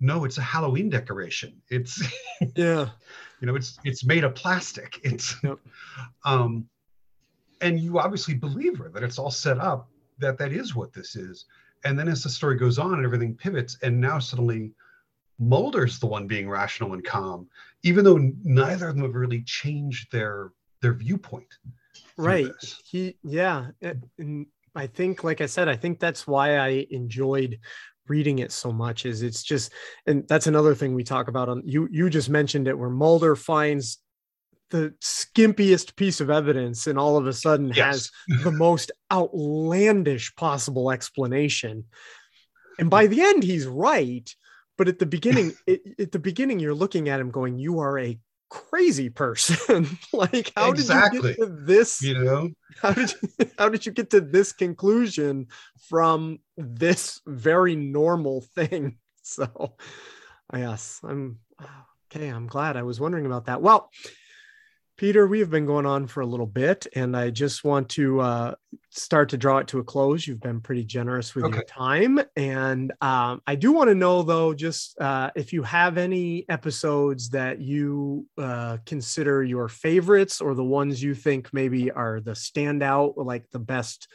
no, 0.00 0.24
it's 0.24 0.38
a 0.38 0.42
Halloween 0.42 0.88
decoration. 0.88 1.60
It's 1.68 2.02
yeah. 2.56 2.88
you 3.40 3.46
know 3.46 3.54
it's 3.54 3.78
it's 3.84 4.04
made 4.04 4.24
of 4.24 4.34
plastic 4.34 4.98
it's 5.04 5.34
Yep. 5.42 5.58
um 6.24 6.68
and 7.60 7.78
you 7.78 7.98
obviously 7.98 8.34
believe 8.34 8.78
her 8.78 8.88
that 8.90 9.02
it's 9.02 9.18
all 9.18 9.30
set 9.30 9.58
up 9.58 9.88
that 10.18 10.38
that 10.38 10.52
is 10.52 10.74
what 10.74 10.92
this 10.92 11.16
is 11.16 11.46
and 11.84 11.98
then 11.98 12.08
as 12.08 12.22
the 12.22 12.28
story 12.28 12.56
goes 12.56 12.78
on 12.78 12.94
and 12.94 13.04
everything 13.04 13.34
pivots 13.34 13.78
and 13.82 13.98
now 13.98 14.18
suddenly 14.18 14.72
mulder's 15.38 15.98
the 15.98 16.06
one 16.06 16.26
being 16.26 16.48
rational 16.48 16.92
and 16.92 17.04
calm 17.04 17.48
even 17.82 18.04
though 18.04 18.18
neither 18.42 18.88
of 18.88 18.94
them 18.94 19.04
have 19.04 19.14
really 19.14 19.42
changed 19.42 20.10
their 20.12 20.52
their 20.82 20.92
viewpoint 20.92 21.54
right 22.18 22.76
he 22.84 23.16
yeah 23.24 23.68
and 24.20 24.46
i 24.74 24.86
think 24.86 25.24
like 25.24 25.40
i 25.40 25.46
said 25.46 25.66
i 25.66 25.76
think 25.76 25.98
that's 25.98 26.26
why 26.26 26.58
i 26.58 26.86
enjoyed 26.90 27.58
reading 28.10 28.40
it 28.40 28.52
so 28.52 28.72
much 28.72 29.06
is 29.06 29.22
it's 29.22 29.42
just 29.42 29.72
and 30.06 30.26
that's 30.28 30.48
another 30.48 30.74
thing 30.74 30.94
we 30.94 31.04
talk 31.04 31.28
about 31.28 31.48
on 31.48 31.62
you 31.64 31.88
you 31.90 32.10
just 32.10 32.28
mentioned 32.28 32.68
it 32.68 32.78
where 32.78 32.90
mulder 32.90 33.36
finds 33.36 33.98
the 34.70 34.94
skimpiest 35.00 35.96
piece 35.96 36.20
of 36.20 36.30
evidence 36.30 36.86
and 36.86 36.98
all 36.98 37.16
of 37.16 37.26
a 37.26 37.32
sudden 37.32 37.70
has 37.70 38.10
the 38.44 38.52
most 38.52 38.92
outlandish 39.10 40.34
possible 40.36 40.90
explanation. 40.90 41.84
And 42.78 42.88
by 42.88 43.06
the 43.06 43.20
end 43.20 43.42
he's 43.42 43.66
right 43.66 44.32
but 44.78 44.88
at 44.88 44.98
the 44.98 45.06
beginning 45.06 45.52
it, 45.66 45.82
at 45.98 46.12
the 46.12 46.18
beginning 46.18 46.58
you're 46.58 46.74
looking 46.74 47.08
at 47.08 47.20
him 47.20 47.30
going 47.30 47.58
you 47.58 47.80
are 47.80 47.98
a 47.98 48.18
crazy 48.50 49.08
person. 49.08 49.98
Like 50.12 50.52
how 50.56 50.70
Exactly. 50.70 51.20
did 51.20 51.38
you 51.38 51.46
get 51.46 51.46
to 51.46 51.64
this 51.64 52.02
you 52.02 52.14
know? 52.14 52.50
how 52.82 52.92
did 52.92 53.12
you, 53.12 53.50
how 53.58 53.68
did 53.68 53.86
you 53.86 53.92
get 53.92 54.10
to 54.10 54.20
this 54.20 54.52
conclusion 54.52 55.46
from 55.88 56.40
this 56.56 57.20
very 57.26 57.76
normal 57.76 58.42
thing? 58.42 58.98
So 59.22 59.76
yes 60.52 61.00
i'm 61.04 61.38
okay 62.10 62.28
i'm 62.28 62.46
glad. 62.48 62.76
I 62.76 62.82
was 62.82 62.98
wondering 62.98 63.26
about 63.26 63.44
that. 63.44 63.62
Well 63.62 63.90
peter 65.00 65.26
we 65.26 65.38
have 65.38 65.48
been 65.48 65.64
going 65.64 65.86
on 65.86 66.06
for 66.06 66.20
a 66.20 66.26
little 66.26 66.46
bit 66.46 66.86
and 66.94 67.16
i 67.16 67.30
just 67.30 67.64
want 67.64 67.88
to 67.88 68.20
uh, 68.20 68.54
start 68.90 69.30
to 69.30 69.38
draw 69.38 69.56
it 69.56 69.66
to 69.66 69.78
a 69.78 69.82
close. 69.82 70.26
You've 70.26 70.42
been 70.42 70.60
pretty 70.60 70.84
generous 70.84 71.34
with 71.34 71.50
your 71.54 71.64
time 71.64 72.20
and 72.36 72.92
um, 73.00 73.40
i 73.46 73.54
do 73.54 73.72
want 73.72 73.88
to 73.88 73.94
know 73.94 74.22
though 74.22 74.52
just 74.52 75.00
uh, 75.00 75.30
if 75.34 75.54
you 75.54 75.62
have 75.62 75.96
any 75.96 76.44
episodes 76.50 77.30
that 77.30 77.62
you 77.62 78.26
uh, 78.36 78.76
consider 78.84 79.42
your 79.42 79.68
favorites 79.68 80.42
or 80.42 80.54
the 80.54 80.62
ones 80.62 81.02
you 81.02 81.14
think 81.14 81.48
maybe 81.54 81.90
are 81.90 82.20
the 82.20 82.32
standout 82.32 83.14
like 83.16 83.48
the 83.52 83.58
best 83.58 84.06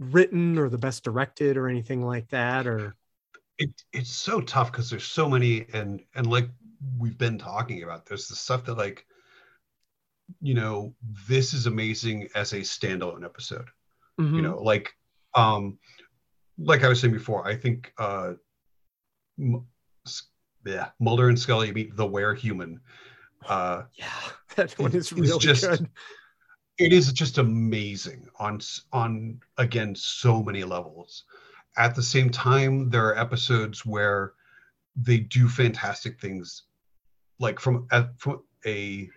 written 0.00 0.58
or 0.58 0.68
the 0.68 0.78
best 0.78 1.04
directed 1.04 1.56
or 1.56 1.68
anything 1.68 2.04
like 2.04 2.28
that 2.30 2.66
or? 2.66 2.96
It, 3.56 3.70
it's 3.92 4.10
so 4.10 4.40
tough 4.40 4.72
because 4.72 4.90
there's 4.90 5.04
so 5.04 5.28
many 5.28 5.64
and 5.72 6.02
and 6.16 6.26
like 6.26 6.48
we've 6.98 7.18
been 7.18 7.38
talking 7.38 7.84
about 7.84 8.04
there's 8.04 8.26
the 8.26 8.34
stuff 8.34 8.64
that 8.64 8.76
like 8.76 9.06
you 10.40 10.54
know 10.54 10.94
this 11.28 11.52
is 11.52 11.66
amazing 11.66 12.28
as 12.34 12.52
a 12.52 12.60
standalone 12.60 13.24
episode. 13.24 13.68
Mhm. 14.20 14.36
you 14.36 14.42
know 14.42 14.58
like 14.62 14.94
um 15.34 15.78
like 16.58 16.84
i 16.84 16.88
was 16.88 17.00
saying 17.00 17.14
before 17.14 17.46
i 17.48 17.56
think 17.56 17.92
uh 17.98 18.32
M- 19.38 19.66
yeah 20.66 20.90
mulder 21.00 21.28
and 21.28 21.38
scully 21.38 21.72
meet 21.72 21.96
the 21.96 22.06
were 22.06 22.34
human. 22.34 22.80
Uh 23.48 23.82
yeah 23.94 24.06
that 24.56 24.78
one 24.78 24.92
is 24.94 25.12
really 25.12 25.38
just- 25.38 25.68
good. 25.68 25.88
it 26.78 26.92
is 26.92 27.12
just 27.12 27.38
amazing 27.38 28.28
on 28.38 28.60
on 28.92 29.40
again 29.58 29.94
so 29.94 30.42
many 30.42 30.62
levels. 30.64 31.24
At 31.76 31.94
the 31.94 32.02
same 32.02 32.30
time 32.30 32.90
there 32.90 33.06
are 33.08 33.18
episodes 33.18 33.84
where 33.86 34.34
they 34.94 35.18
do 35.18 35.48
fantastic 35.48 36.20
things 36.20 36.64
like 37.40 37.58
from 37.58 37.86
a, 37.90 38.08
from 38.18 38.42
a 38.66 39.08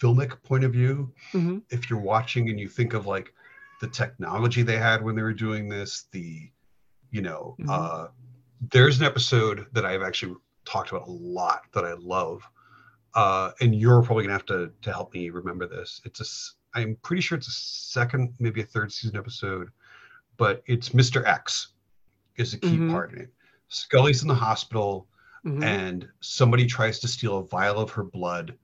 filmic 0.00 0.42
point 0.42 0.64
of 0.64 0.72
view 0.72 1.12
Mhm. 1.32 1.62
if 1.70 1.88
you're 1.88 1.98
watching 2.00 2.48
and 2.50 2.58
you 2.60 2.68
think 2.68 2.92
of 2.94 3.06
like 3.06 3.32
the 3.80 3.88
technology 3.88 4.62
they 4.62 4.76
had 4.76 5.02
when 5.02 5.14
they 5.14 5.22
were 5.22 5.32
doing 5.32 5.68
this 5.68 6.04
the 6.12 6.50
you 7.10 7.22
know 7.22 7.56
Mhm. 7.60 7.68
uh 7.70 8.08
there's 8.72 8.98
an 9.00 9.06
episode 9.06 9.66
that 9.72 9.84
i've 9.86 10.02
actually 10.02 10.34
talked 10.64 10.90
about 10.90 11.06
a 11.06 11.10
lot 11.10 11.62
that 11.72 11.84
i 11.84 11.94
love 11.94 12.42
uh 13.14 13.52
and 13.60 13.74
you're 13.74 14.02
probably 14.02 14.24
gonna 14.24 14.34
have 14.34 14.44
to 14.46 14.70
to 14.82 14.92
help 14.92 15.12
me 15.14 15.30
remember 15.30 15.66
this 15.66 16.00
it's 16.04 16.20
a, 16.20 16.78
I'm 16.78 16.96
pretty 17.02 17.22
sure 17.22 17.38
it's 17.38 17.48
a 17.48 17.52
second 17.52 18.34
maybe 18.38 18.60
a 18.60 18.64
third 18.64 18.92
season 18.92 19.16
episode 19.16 19.70
but 20.36 20.62
it's 20.66 20.90
mr 20.90 21.24
x 21.26 21.68
is 22.36 22.52
a 22.54 22.58
key 22.58 22.78
Mhm. 22.78 22.90
part 22.90 23.12
in 23.14 23.20
it 23.20 23.32
scully's 23.68 24.22
in 24.22 24.28
the 24.28 24.34
hospital 24.34 25.08
Mhm. 25.44 25.62
and 25.62 26.08
somebody 26.20 26.66
tries 26.66 26.98
to 27.00 27.08
steal 27.08 27.38
a 27.38 27.46
vial 27.46 27.78
of 27.78 27.90
her 27.92 28.02
blood. 28.02 28.58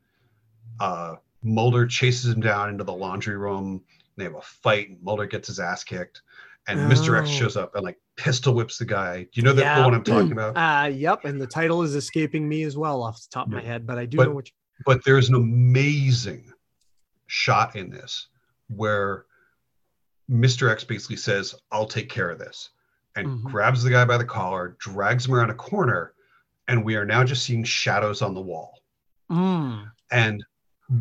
Uh, 0.80 1.16
Mulder 1.42 1.86
chases 1.86 2.32
him 2.32 2.40
down 2.40 2.70
into 2.70 2.84
the 2.84 2.92
laundry 2.92 3.36
room. 3.36 3.82
They 4.16 4.24
have 4.24 4.34
a 4.34 4.40
fight, 4.42 4.88
and 4.90 5.02
Mulder 5.02 5.26
gets 5.26 5.48
his 5.48 5.60
ass 5.60 5.84
kicked. 5.84 6.22
And 6.66 6.90
Mr. 6.90 7.18
X 7.20 7.28
Oh. 7.28 7.32
shows 7.32 7.56
up 7.58 7.74
and 7.74 7.84
like 7.84 7.98
pistol 8.16 8.54
whips 8.54 8.78
the 8.78 8.86
guy. 8.86 9.24
Do 9.24 9.28
you 9.34 9.42
know 9.42 9.52
that 9.52 9.60
Yeah. 9.62 9.78
the 9.80 9.84
one 9.84 9.94
I'm 9.94 10.02
talking 10.04 10.32
about? 10.38 10.56
uh 10.56 10.86
yep 10.88 11.24
and 11.26 11.38
the 11.40 11.46
title 11.46 11.82
is 11.82 11.94
escaping 11.94 12.48
me 12.48 12.62
as 12.62 12.76
well 12.76 13.02
off 13.02 13.20
the 13.20 13.28
top 13.30 13.48
of 13.48 13.52
my 13.52 13.60
head 13.60 13.86
but 13.86 13.98
i 13.98 14.06
do 14.06 14.16
But- 14.16 14.28
know 14.28 14.34
what 14.34 14.46
you, 14.48 14.52
but 14.86 15.04
there's 15.04 15.28
an 15.28 15.34
amazing 15.34 16.50
shot 17.26 17.76
in 17.76 17.90
this 17.90 18.28
where 18.68 19.26
Mr. 20.30 20.70
X 20.70 20.84
basically 20.84 21.16
says, 21.16 21.54
I'll 21.70 21.86
take 21.86 22.08
care 22.08 22.30
of 22.30 22.38
this, 22.38 22.70
and 23.16 23.26
Mhm. 23.26 23.42
grabs 23.44 23.82
the 23.82 23.90
guy 23.90 24.04
by 24.06 24.16
the 24.16 24.24
collar, 24.24 24.76
drags 24.78 25.26
him 25.26 25.34
around 25.34 25.50
a 25.50 25.54
corner, 25.54 26.14
and 26.68 26.82
we 26.82 26.96
are 26.96 27.04
now 27.04 27.24
just 27.24 27.42
seeing 27.44 27.62
shadows 27.64 28.22
on 28.22 28.32
the 28.32 28.40
wall. 28.40 28.80
Mm. 29.30 29.90
And 30.10 30.42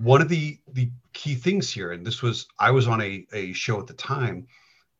one 0.02 0.22
of 0.22 0.30
the 0.30 0.60
the 0.74 0.90
key 1.14 1.36
things 1.36 1.70
here, 1.70 1.92
and 1.92 2.06
this 2.06 2.22
was 2.22 2.48
I 2.60 2.72
was 2.72 2.88
on 2.88 3.02
a, 3.02 3.26
a 3.34 3.54
show 3.54 3.80
at 3.80 3.88
the 3.88 3.94
time, 3.94 4.48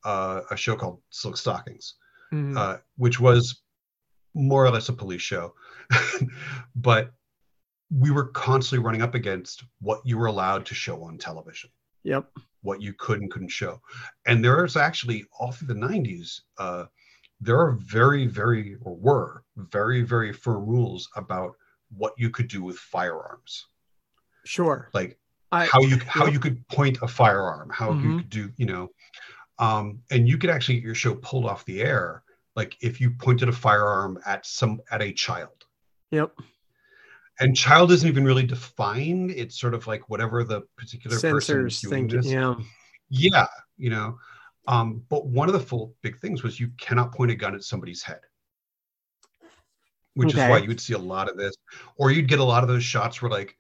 uh, 0.04 0.42
a 0.52 0.58
show 0.58 0.76
called 0.76 1.02
Silk 1.10 1.38
Stockings, 1.38 1.96
Mhm. 2.32 2.58
uh, 2.58 2.78
which 2.98 3.20
was 3.20 3.62
more 4.34 4.66
or 4.66 4.72
less 4.72 4.90
a 4.90 4.94
police 4.94 5.22
show, 5.22 5.56
but 6.76 7.14
we 7.92 8.12
were 8.12 8.28
constantly 8.30 8.84
running 8.84 9.04
up 9.04 9.14
against 9.16 9.64
what 9.80 10.02
you 10.04 10.18
were 10.18 10.26
allowed 10.26 10.66
to 10.66 10.74
show 10.74 11.04
on 11.04 11.18
television, 11.18 11.70
yep. 12.04 12.32
What 12.62 12.82
you 12.82 12.94
could 12.94 13.22
and 13.22 13.30
couldn't 13.32 13.50
show, 13.50 13.82
and 14.26 14.44
there 14.44 14.64
is 14.66 14.76
actually 14.76 15.26
all 15.40 15.52
through 15.52 15.68
the 15.68 15.76
'90s. 15.76 16.42
Uh, 16.58 16.86
there 17.42 17.60
are 17.60 17.74
very, 17.74 18.26
very, 18.26 18.78
or 18.82 18.96
were 18.96 19.44
very, 19.58 20.02
very 20.02 20.32
firm 20.32 20.66
rules 20.66 21.10
about 21.16 21.56
what 21.90 22.14
you 22.18 22.30
could 22.30 22.48
do 22.48 22.64
with 22.64 22.78
firearms 22.78 23.68
sure. 24.46 24.90
Like 24.94 25.18
I, 25.52 25.66
how 25.66 25.82
you 25.82 26.00
how 26.08 26.26
you 26.28 26.40
could 26.40 26.68
point 26.68 26.98
a 27.02 27.08
firearm 27.08 27.70
how 27.70 27.94
you 27.94 28.10
Mhm. 28.10 28.18
could 28.18 28.30
do 28.30 28.52
you 28.58 28.66
know 28.66 28.90
um 29.60 30.00
and 30.10 30.28
you 30.28 30.38
could 30.40 30.50
actually 30.50 30.76
get 30.76 30.84
your 30.84 30.96
show 30.96 31.14
pulled 31.16 31.46
off 31.46 31.64
the 31.66 31.82
air 31.82 32.24
like 32.56 32.76
if 32.82 33.00
you 33.00 33.12
pointed 33.12 33.50
a 33.50 33.52
firearm 33.52 34.18
at 34.26 34.46
some 34.46 34.82
at 34.92 35.02
a 35.02 35.12
child. 35.14 35.66
Yep. 36.12 36.32
And 37.40 37.56
child 37.56 37.92
isn't 37.92 38.08
even 38.08 38.26
really 38.26 38.46
defined. 38.46 39.32
It's 39.32 39.60
sort 39.60 39.74
of 39.74 39.88
like 39.88 40.08
whatever 40.10 40.44
the 40.44 40.62
particular 40.78 41.20
person 41.20 41.68
is 41.68 41.74
sensors 41.76 41.82
doing 41.82 42.10
think 42.10 42.12
this. 42.24 42.32
yeah. 42.32 42.56
Yeah 43.10 43.48
you 43.78 43.90
know 43.90 44.18
um 44.68 45.04
but 45.10 45.26
one 45.28 45.50
of 45.50 45.54
the 45.54 45.60
full 45.60 45.96
big 46.02 46.20
things 46.20 46.42
was 46.44 46.60
you 46.60 46.70
cannot 46.80 47.14
point 47.14 47.32
a 47.32 47.36
gun 47.36 47.54
at 47.56 47.64
somebody's 47.64 48.02
head. 48.04 48.22
Which 50.16 50.30
Okay. 50.30 50.44
is 50.44 50.50
why 50.50 50.58
you'd 50.60 50.80
see 50.82 50.94
a 50.94 50.98
lot 51.00 51.28
of 51.30 51.38
this, 51.38 51.56
or 51.96 52.12
you'd 52.12 52.28
get 52.28 52.40
a 52.40 52.44
lot 52.44 52.62
of 52.64 52.70
those 52.70 52.84
shots 52.84 53.22
where 53.22 53.32
like 53.32 53.58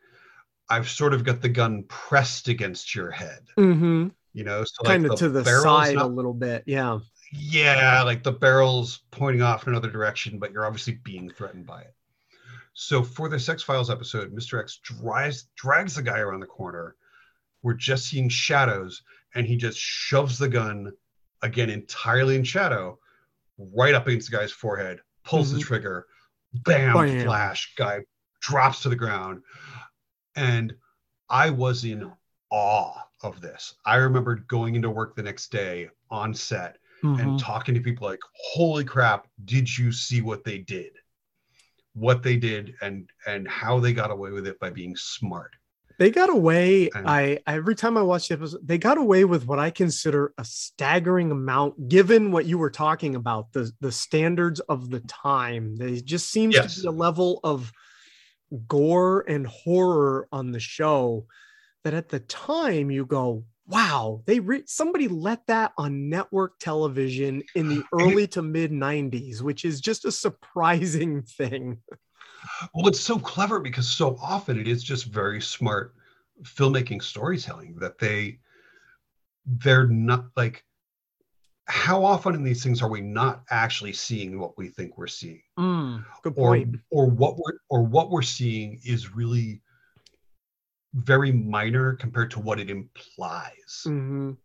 I've 0.69 0.89
sort 0.89 1.13
of 1.13 1.23
got 1.23 1.41
the 1.41 1.49
gun 1.49 1.83
pressed 1.87 2.47
against 2.47 2.95
your 2.95 3.11
head, 3.11 3.41
Mm-hmm. 3.57 4.07
you 4.33 4.43
know, 4.43 4.63
so 4.63 4.83
Kind 4.83 5.03
like 5.03 5.13
of 5.13 5.19
to 5.19 5.29
the 5.29 5.43
side 5.43 5.95
not- 5.95 6.05
a 6.05 6.07
little 6.07 6.33
bit. 6.33 6.63
Yeah. 6.65 6.99
yeah, 7.31 8.01
like 8.03 8.23
the 8.23 8.31
barrel's 8.31 8.99
pointing 9.11 9.41
off 9.41 9.65
in 9.67 9.73
another 9.73 9.89
direction, 9.91 10.39
but 10.39 10.51
you're 10.51 10.65
obviously 10.65 10.93
being 11.03 11.29
threatened 11.29 11.65
by 11.65 11.81
it. 11.81 11.93
So 12.73 13.03
for 13.03 13.29
the 13.29 13.35
X 13.51 13.61
Files 13.61 13.89
episode, 13.91 14.33
Mr. 14.35 14.59
X 14.59 14.77
drives 14.83 15.47
drags 15.55 15.95
the 15.95 16.01
guy 16.03 16.19
around 16.19 16.39
the 16.39 16.47
corner. 16.47 16.95
We're 17.61 17.73
just 17.75 18.07
seeing 18.07 18.29
shadows, 18.29 19.03
and 19.35 19.45
he 19.45 19.57
just 19.57 19.77
shoves 19.77 20.37
the 20.39 20.49
gun 20.49 20.91
again 21.43 21.69
entirely 21.69 22.35
in 22.35 22.43
shadow, 22.43 22.97
right 23.57 23.93
up 23.93 24.07
against 24.07 24.31
the 24.31 24.37
guy's 24.37 24.51
forehead, 24.51 24.99
pulls 25.23 25.51
the 25.51 25.59
Mhm. 25.59 25.63
trigger, 25.63 26.07
bam, 26.53 26.93
Bam. 26.95 27.25
flash, 27.25 27.73
guy 27.77 27.99
drops 28.41 28.81
to 28.83 28.89
the 28.89 28.95
ground. 28.95 29.43
And 30.35 30.73
I 31.29 31.49
was 31.49 31.85
in 31.85 32.11
awe 32.51 32.93
of 33.23 33.41
this. 33.41 33.75
I 33.85 33.95
remember 33.95 34.35
going 34.35 34.75
into 34.75 34.89
work 34.89 35.15
the 35.15 35.23
next 35.23 35.51
day 35.51 35.89
on 36.09 36.33
set 36.33 36.77
Mhm. 37.03 37.19
and 37.21 37.39
talking 37.39 37.73
to 37.75 37.81
people 37.81 38.07
like, 38.07 38.19
holy 38.33 38.83
crap, 38.83 39.27
did 39.45 39.75
you 39.77 39.91
see 39.91 40.21
what 40.21 40.43
they 40.43 40.59
did? 40.59 40.91
What 41.93 42.23
they 42.23 42.37
did 42.37 42.75
and 42.81 43.09
and 43.27 43.47
how 43.47 43.79
they 43.79 43.93
got 43.93 44.11
away 44.11 44.31
with 44.31 44.47
it 44.47 44.59
by 44.59 44.69
being 44.71 44.95
smart. 44.95 45.51
They 45.99 46.09
got 46.09 46.29
away. 46.29 46.89
And- 46.95 47.07
I 47.07 47.39
every 47.45 47.75
time 47.75 47.97
I 47.97 48.01
watch 48.01 48.27
the 48.27 48.33
episode, 48.33 48.67
they 48.67 48.77
got 48.79 48.97
away 48.97 49.25
with 49.25 49.45
what 49.45 49.59
I 49.59 49.69
consider 49.69 50.33
a 50.39 50.43
staggering 50.45 51.29
amount, 51.29 51.87
given 51.89 52.31
what 52.31 52.45
you 52.45 52.57
were 52.57 52.71
talking 52.71 53.15
about 53.15 53.53
the 53.53 53.71
the 53.79 53.91
standards 53.91 54.59
of 54.61 54.89
the 54.89 55.01
time. 55.01 55.75
They 55.75 56.01
just 56.01 56.29
seems 56.31 56.55
Yes. 56.55 56.75
to 56.75 56.81
be 56.81 56.87
a 56.87 56.91
level 56.91 57.39
of 57.43 57.71
gore 58.67 59.21
and 59.27 59.47
horror 59.47 60.27
on 60.31 60.51
the 60.51 60.59
show 60.59 61.25
that 61.83 61.93
at 61.93 62.09
the 62.09 62.19
time 62.21 62.89
you 62.91 63.05
go, 63.05 63.43
"Wow, 63.67 64.21
they 64.25 64.39
re- 64.39 64.63
somebody 64.65 65.07
let 65.07 65.45
that 65.47 65.73
on 65.77 66.09
network 66.09 66.59
television 66.59 67.43
in 67.55 67.69
the 67.69 67.83
early 67.93 68.27
to 68.27 68.41
mid 68.41 68.71
'90s," 68.71 69.41
which 69.41 69.65
is 69.65 69.81
just 69.81 70.05
a 70.05 70.11
surprising 70.11 71.21
thing. 71.37 71.79
Well, 72.73 72.87
it's 72.87 72.99
so 72.99 73.19
clever 73.19 73.59
because 73.59 73.87
so 73.87 74.17
often 74.21 74.59
it 74.59 74.67
is 74.67 74.83
just 74.83 75.05
very 75.05 75.41
smart 75.41 75.95
filmmaking 76.41 77.01
storytelling 77.01 77.75
that 77.79 77.97
they 77.99 78.39
they're 79.45 79.87
not 79.87 80.25
like 80.35 80.65
how 81.67 82.03
often 82.03 82.35
in 82.35 82.43
these 82.43 82.63
things 82.63 82.81
are 82.81 82.89
we 82.89 83.01
not 83.01 83.43
actually 83.49 83.93
seeing 83.93 84.39
what 84.39 84.57
we 84.57 84.67
think 84.69 84.97
we're 84.97 85.07
seeing? 85.07 85.41
Good 85.57 86.33
or 86.35 86.55
point. 86.55 86.75
or 86.89 87.09
what 87.09 87.37
we're 87.37 87.57
or 87.69 87.83
what 87.83 88.09
we're 88.09 88.21
seeing 88.21 88.79
is 88.85 89.13
really 89.15 89.61
very 90.93 91.31
minor 91.31 91.93
compared 91.93 92.29
to 92.31 92.39
what 92.39 92.59
it 92.59 92.69
implies 92.69 93.83
Mhm. 93.85 94.37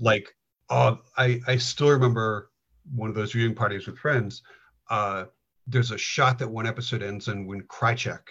like 0.00 0.34
uh 0.68 0.96
i 1.16 1.40
i 1.46 1.56
still 1.56 1.90
remember 1.90 2.50
one 2.92 3.08
of 3.08 3.14
those 3.14 3.32
viewing 3.32 3.54
parties 3.54 3.86
with 3.86 3.96
friends 3.98 4.42
uh 4.90 5.26
there's 5.68 5.92
a 5.92 5.98
shot 5.98 6.38
that 6.40 6.48
one 6.48 6.66
episode 6.66 7.02
ends 7.04 7.28
in 7.28 7.46
when 7.46 7.62
Krycek 7.62 8.22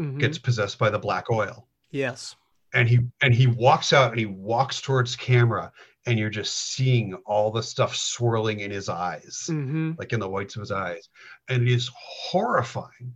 Mhm. 0.00 0.18
gets 0.18 0.36
possessed 0.36 0.78
by 0.78 0.90
the 0.90 0.98
black 0.98 1.30
oil 1.30 1.68
yes. 1.90 2.34
And 2.74 2.88
he 2.88 3.00
and 3.20 3.34
he 3.34 3.46
walks 3.46 3.92
out 3.92 4.10
and 4.10 4.18
he 4.18 4.26
walks 4.26 4.80
towards 4.80 5.16
camera 5.16 5.72
and 6.06 6.18
you're 6.18 6.30
just 6.30 6.72
seeing 6.72 7.14
all 7.26 7.50
the 7.50 7.62
stuff 7.62 7.94
swirling 7.94 8.60
in 8.60 8.70
his 8.70 8.88
eyes 8.88 9.44
hmm 9.46 9.92
like 9.98 10.12
in 10.12 10.20
the 10.20 10.28
whites 10.28 10.56
of 10.56 10.60
his 10.60 10.72
eyes. 10.72 11.08
And 11.48 11.62
it 11.62 11.72
is 11.72 11.90
horrifying, 11.94 13.14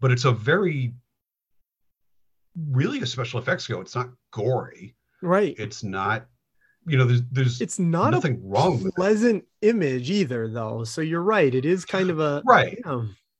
but 0.00 0.10
it's 0.10 0.24
a 0.24 0.32
very, 0.32 0.94
really 2.70 3.00
a 3.00 3.06
special 3.06 3.38
effects 3.40 3.66
go. 3.66 3.80
It's 3.80 3.94
not 3.94 4.10
gory. 4.32 4.96
Right. 5.22 5.54
It's 5.58 5.82
not, 5.82 6.26
you 6.86 6.98
know, 6.98 7.04
there's, 7.04 7.22
there's 7.30 7.60
it's 7.60 7.78
not 7.78 8.10
nothing 8.10 8.36
a 8.36 8.46
wrong 8.46 8.78
with 8.78 8.88
it. 8.88 8.96
pleasant 8.96 9.44
image 9.62 10.10
either 10.10 10.48
though 10.48 10.84
so 10.84 11.00
you're 11.00 11.22
right 11.22 11.54
it 11.54 11.64
is 11.64 11.84
kind 11.84 12.10
of 12.10 12.20
a 12.20 12.42
Right. 12.44 12.78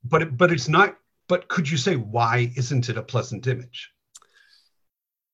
But, 0.03 0.21
it, 0.21 0.37
but 0.37 0.51
it's 0.51 0.67
not, 0.69 0.97
but 1.27 1.47
could 1.49 1.69
you 1.69 1.77
say, 1.77 1.95
why 1.97 2.51
isn't 2.55 2.89
it 2.89 2.97
a 2.97 3.03
pleasant 3.03 3.45
image? 3.47 3.91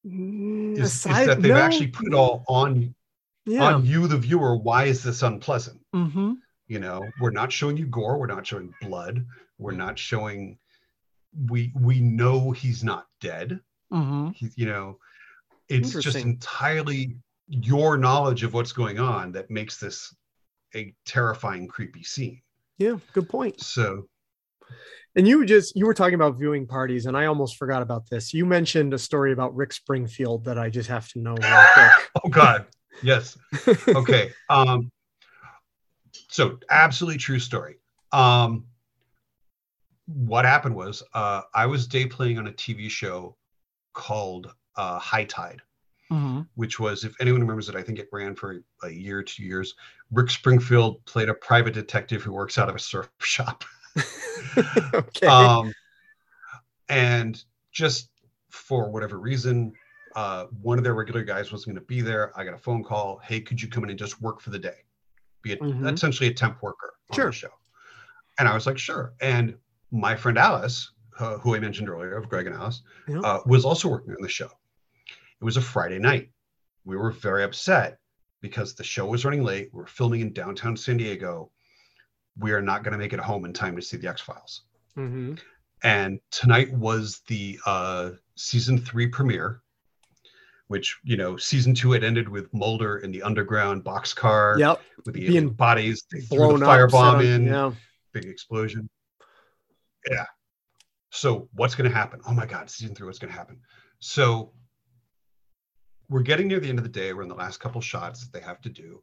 Mm, 0.06 0.78
Is, 0.78 0.94
is 0.96 1.04
that 1.04 1.42
they've 1.42 1.54
no, 1.54 1.62
actually 1.62 1.88
put 1.88 2.08
it 2.08 2.14
all 2.14 2.44
on, 2.48 2.94
yeah. 3.46 3.64
on 3.64 3.86
you, 3.86 4.08
the 4.08 4.18
viewer. 4.18 4.58
Why 4.58 4.86
is 4.86 5.04
this 5.04 5.24
unpleasant? 5.24 5.80
hmm 5.94 6.34
you 6.68 6.80
know 6.80 7.06
we're 7.20 7.30
not 7.32 7.52
showing 7.52 7.76
you 7.78 7.86
gore 7.86 8.18
we're 8.18 8.26
not 8.26 8.48
showing 8.48 8.74
blood 8.82 9.26
we're 9.58 9.74
not 9.74 10.00
showing 10.00 10.58
we 11.50 11.72
we 11.76 12.00
know 12.00 12.52
he's 12.52 12.84
not 12.84 13.06
dead. 13.20 13.60
Hmm 13.92 14.30
he, 14.34 14.50
you 14.56 14.66
know 14.66 14.98
it's 15.70 15.92
just 15.92 16.18
entirely 16.18 17.18
your 17.48 17.98
knowledge 17.98 18.44
of 18.44 18.54
what's 18.54 18.72
going 18.72 19.00
on 19.00 19.32
that 19.34 19.50
makes 19.52 19.78
this 19.78 20.16
a 20.76 20.96
terrifying 21.06 21.68
creepy 21.68 22.04
scene. 22.04 22.42
Yeah 22.78 22.98
good 23.14 23.30
point. 23.30 23.60
So 23.60 24.08
and 25.16 25.28
you 25.28 25.46
just 25.46 25.76
you 25.76 25.86
were 25.86 25.94
talking 25.94 26.16
about 26.16 26.38
viewing 26.38 26.66
parties 26.68 27.06
and 27.06 27.16
i 27.18 27.26
almost 27.26 27.58
forgot 27.58 27.82
about 27.82 28.10
this. 28.10 28.34
You 28.34 28.46
mentioned 28.46 28.94
a 28.94 28.98
story 28.98 29.32
about 29.32 29.56
rick 29.56 29.74
springfield 29.74 30.46
that 30.46 30.58
i 30.58 30.70
just 30.70 30.90
have 30.90 31.08
to 31.10 31.20
know 31.20 31.36
real 31.36 31.90
oh 32.24 32.30
god. 32.30 32.66
Yes. 33.02 33.38
Okay 33.88 34.32
um 34.50 34.92
so 36.30 36.60
absolutely 36.70 37.18
true 37.20 37.40
story. 37.40 37.76
Um 38.12 38.66
what 40.08 40.44
happened 40.46 40.76
was 40.76 41.02
uh 41.14 41.42
i 41.54 41.66
was 41.66 41.88
day 41.88 42.06
playing 42.06 42.38
on 42.38 42.48
a 42.48 42.52
tv 42.52 42.90
show 42.90 43.38
called 43.94 44.52
uh 44.76 45.00
high 45.00 45.24
tide 45.26 45.62
Mhm. 46.12 46.46
which 46.56 46.80
was 46.80 47.06
if 47.06 47.16
anyone 47.22 47.40
remembers 47.42 47.70
it 47.70 47.76
i 47.78 47.82
think 47.82 47.98
it 47.98 48.10
ran 48.12 48.36
for 48.36 48.62
a 48.84 48.90
year 48.90 49.24
two 49.24 49.44
years. 49.44 49.74
Rick 50.12 50.30
springfield 50.30 51.04
played 51.06 51.30
a 51.30 51.34
private 51.34 51.74
detective 51.74 52.22
who 52.22 52.34
works 52.34 52.58
out 52.58 52.70
of 52.70 52.76
a 52.76 52.80
surf 52.80 53.10
shop 53.22 53.64
okay. 54.94 55.28
Um 55.28 55.74
and 56.90 57.44
just 57.72 58.10
for 58.50 58.90
whatever 58.90 59.18
reason 59.20 59.74
uh 60.16 60.46
one 60.62 60.78
of 60.78 60.84
their 60.84 60.94
regular 60.94 61.24
guys 61.24 61.52
wasn't 61.52 61.68
going 61.76 61.82
to 61.84 61.88
be 61.88 62.02
there. 62.02 62.32
I 62.38 62.44
got 62.44 62.54
a 62.54 62.58
phone 62.58 62.84
call 62.84 63.20
hey 63.24 63.40
could 63.42 63.62
you 63.62 63.68
come 63.68 63.84
in 63.84 63.90
and 63.90 64.00
just 64.00 64.22
work 64.22 64.42
for 64.42 64.50
the 64.50 64.60
day? 64.60 64.78
Be 65.42 65.54
a, 65.54 65.58
Mhm. 65.58 65.92
essentially 65.94 66.30
a 66.30 66.34
temp 66.34 66.62
worker 66.62 66.94
on 67.10 67.16
Sure. 67.16 67.26
the 67.28 67.32
show. 67.32 67.50
And 68.40 68.48
i 68.48 68.54
was 68.54 68.66
like 68.68 68.78
sure. 68.78 69.14
And 69.22 69.56
my 69.92 70.16
friend 70.16 70.38
alice 70.38 70.92
uh, 71.20 71.38
who 71.38 71.56
i 71.56 71.60
mentioned 71.60 71.90
earlier 71.90 72.16
of 72.16 72.28
greg 72.30 72.48
and 72.48 72.56
alice 72.56 72.82
Yeah. 73.08 73.20
uh, 73.20 73.40
was 73.46 73.66
also 73.66 73.88
working 73.88 74.12
on 74.12 74.22
the 74.22 74.30
show. 74.30 74.50
It 75.42 75.46
was 75.46 75.58
a 75.58 75.62
friday 75.62 76.00
night. 76.00 76.30
We 76.86 76.98
were 76.98 77.12
very 77.12 77.44
upset 77.44 78.00
because 78.42 78.76
the 78.76 78.84
show 78.84 79.06
was 79.06 79.24
running 79.24 79.44
late. 79.44 79.70
We 79.72 79.78
were 79.80 79.88
filming 79.88 80.22
in 80.22 80.34
downtown 80.34 80.76
san 80.76 80.98
diego 80.98 81.52
we 82.38 82.52
are 82.52 82.62
not 82.62 82.84
going 82.84 82.92
to 82.94 82.98
make 82.98 83.14
it 83.14 83.20
home 83.20 83.46
in 83.46 83.54
time 83.54 83.76
to 83.76 83.82
see 83.82 83.98
the 83.98 84.08
x 84.08 84.22
files 84.22 84.64
Mhm. 84.98 85.40
and 85.84 86.20
tonight 86.32 86.72
was 86.74 87.22
the 87.28 87.60
uh, 87.66 88.12
season 88.36 88.78
three 88.78 89.08
premiere, 89.08 89.62
which 90.68 90.98
you 91.04 91.18
know 91.18 91.38
season 91.38 91.74
two 91.74 91.92
had 91.92 92.04
ended 92.04 92.30
with 92.30 92.54
Mulder 92.54 92.98
in 92.98 93.12
the 93.12 93.22
underground 93.24 93.84
boxcar 93.84 94.58
yep 94.60 94.82
with 95.06 95.16
the 95.16 95.28
being 95.28 95.50
bodies. 95.50 96.04
They 96.12 96.22
threw 96.22 96.58
the 96.58 96.66
firebomb 96.66 97.24
in, 97.24 97.46
yeah 97.46 97.72
big 98.14 98.26
explosion. 98.26 98.88
Yeah. 100.10 100.26
So 101.10 101.50
what's 101.54 101.74
going 101.76 101.90
to 101.90 101.96
happen? 101.96 102.22
Oh 102.28 102.34
my 102.34 102.46
God, 102.46 102.70
season 102.70 102.96
three, 102.96 103.08
what's 103.08 103.20
going 103.20 103.32
to 103.32 103.38
happen? 103.38 103.60
So 104.00 104.54
we're 106.10 106.22
getting 106.22 106.48
near 106.48 106.60
the 106.60 106.70
end 106.70 106.78
of 106.80 106.84
the 106.84 106.90
day. 106.90 107.14
We're 107.14 107.24
in 107.24 107.30
the 107.30 107.36
last 107.36 107.60
couple 107.60 107.82
shots 107.82 108.22
that 108.24 108.32
they 108.34 108.46
have 108.46 108.62
to 108.62 108.70
do. 108.70 109.02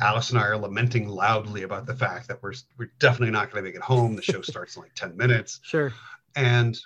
Alice 0.00 0.30
and 0.30 0.38
I 0.38 0.42
are 0.42 0.56
lamenting 0.56 1.08
loudly 1.08 1.62
about 1.62 1.86
the 1.86 1.94
fact 1.94 2.28
that 2.28 2.42
we're 2.42 2.54
we're 2.78 2.92
definitely 2.98 3.32
not 3.32 3.50
going 3.50 3.64
to 3.64 3.68
make 3.68 3.76
it 3.76 3.82
home. 3.82 4.16
The 4.16 4.22
show 4.22 4.42
starts 4.42 4.76
in 4.76 4.82
like 4.82 4.94
ten 4.94 5.16
minutes. 5.16 5.60
sure 5.64 5.92
And 6.34 6.78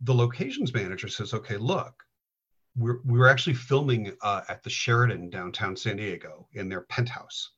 the 0.00 0.14
locations 0.14 0.72
manager 0.74 1.08
says, 1.08 1.32
okay, 1.32 1.56
look, 1.56 1.94
we're, 2.76 2.98
we 3.04 3.18
were 3.18 3.28
actually 3.28 3.54
filming 3.54 4.12
uh, 4.22 4.42
at 4.48 4.62
the 4.62 4.70
Sheraton 4.70 5.30
downtown 5.30 5.76
San 5.76 5.96
Diego 5.96 6.46
in 6.52 6.68
their 6.68 6.82
penthouse. 6.82 7.52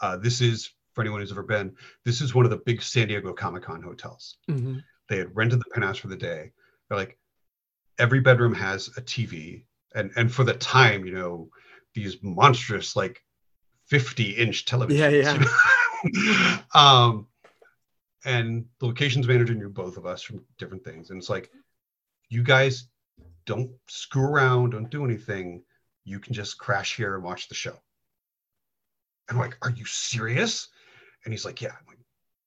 Uh, 0.00 0.16
this 0.16 0.40
is, 0.40 0.70
for 0.92 1.00
anyone 1.00 1.20
who's 1.20 1.32
ever 1.32 1.42
been, 1.42 1.74
this 2.04 2.20
is 2.20 2.34
one 2.34 2.44
of 2.44 2.50
the 2.50 2.58
big 2.58 2.82
San 2.82 3.08
Diego 3.08 3.32
Comic 3.32 3.62
Con 3.62 3.82
hotels. 3.82 4.36
Mhm. 4.50 4.82
They 5.08 5.18
had 5.18 5.34
rented 5.34 5.60
the 5.60 5.70
penthouse 5.72 5.98
for 5.98 6.08
the 6.08 6.16
day. 6.16 6.52
They're 6.88 6.98
like, 6.98 7.18
every 7.98 8.20
bedroom 8.20 8.54
has 8.54 8.88
a 8.96 9.00
TV. 9.00 9.64
And, 9.94 10.10
and 10.16 10.32
for 10.32 10.44
the 10.44 10.54
time, 10.54 11.06
you 11.06 11.12
know, 11.12 11.48
these 11.94 12.22
monstrous, 12.22 12.96
like 12.96 13.22
50 13.92 14.30
inch 14.30 14.64
television. 14.64 15.12
Yeah, 15.12 15.36
yeah. 16.02 16.58
um, 16.74 17.26
and 18.24 18.64
the 18.80 18.86
locations 18.86 19.28
manager 19.28 19.52
knew 19.52 19.68
both 19.68 19.98
of 19.98 20.06
us 20.06 20.22
from 20.22 20.42
different 20.56 20.82
things. 20.82 21.10
And 21.10 21.18
it's 21.18 21.28
like, 21.28 21.50
you 22.30 22.42
guys 22.42 22.88
don't 23.44 23.70
screw 23.88 24.24
around, 24.24 24.70
don't 24.70 24.88
do 24.90 25.04
anything. 25.04 25.62
You 26.04 26.20
can 26.20 26.32
just 26.32 26.56
crash 26.56 26.96
here 26.96 27.16
and 27.16 27.22
watch 27.22 27.48
the 27.48 27.54
show. 27.54 27.76
And 29.28 29.36
I'm 29.36 29.38
like, 29.38 29.58
are 29.60 29.72
you 29.72 29.84
serious? 29.84 30.68
And 31.26 31.34
he's 31.34 31.44
like, 31.44 31.60
yeah. 31.60 31.72
I'm 31.78 31.86
like, 31.86 31.98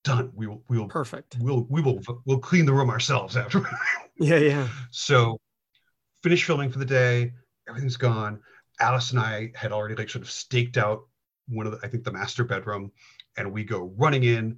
done. 0.03 0.31
We 0.33 0.47
will 0.47 0.63
we 0.67 0.79
will 0.79 0.87
Perfect. 0.87 1.37
we'll 1.39 1.67
we 1.69 1.81
will 1.81 1.99
we'll 2.25 2.39
clean 2.39 2.65
the 2.65 2.73
room 2.73 2.89
ourselves 2.89 3.35
after. 3.37 3.61
Yeah, 4.17 4.37
yeah. 4.37 4.69
so 4.91 5.37
finish 6.23 6.45
filming 6.45 6.71
for 6.71 6.79
the 6.79 6.85
day. 6.85 7.33
Everything's 7.67 7.97
gone. 7.97 8.39
Alice 8.79 9.11
and 9.11 9.19
I 9.19 9.51
had 9.55 9.73
already 9.73 9.95
like 9.95 10.09
sort 10.09 10.23
of 10.23 10.31
staked 10.31 10.77
out 10.77 11.01
one 11.47 11.65
of 11.65 11.73
the 11.73 11.79
I 11.85 11.89
think 11.89 12.03
the 12.03 12.11
master 12.11 12.43
bedroom, 12.43 12.91
and 13.37 13.51
we 13.51 13.63
go 13.63 13.93
running 13.97 14.23
in, 14.23 14.57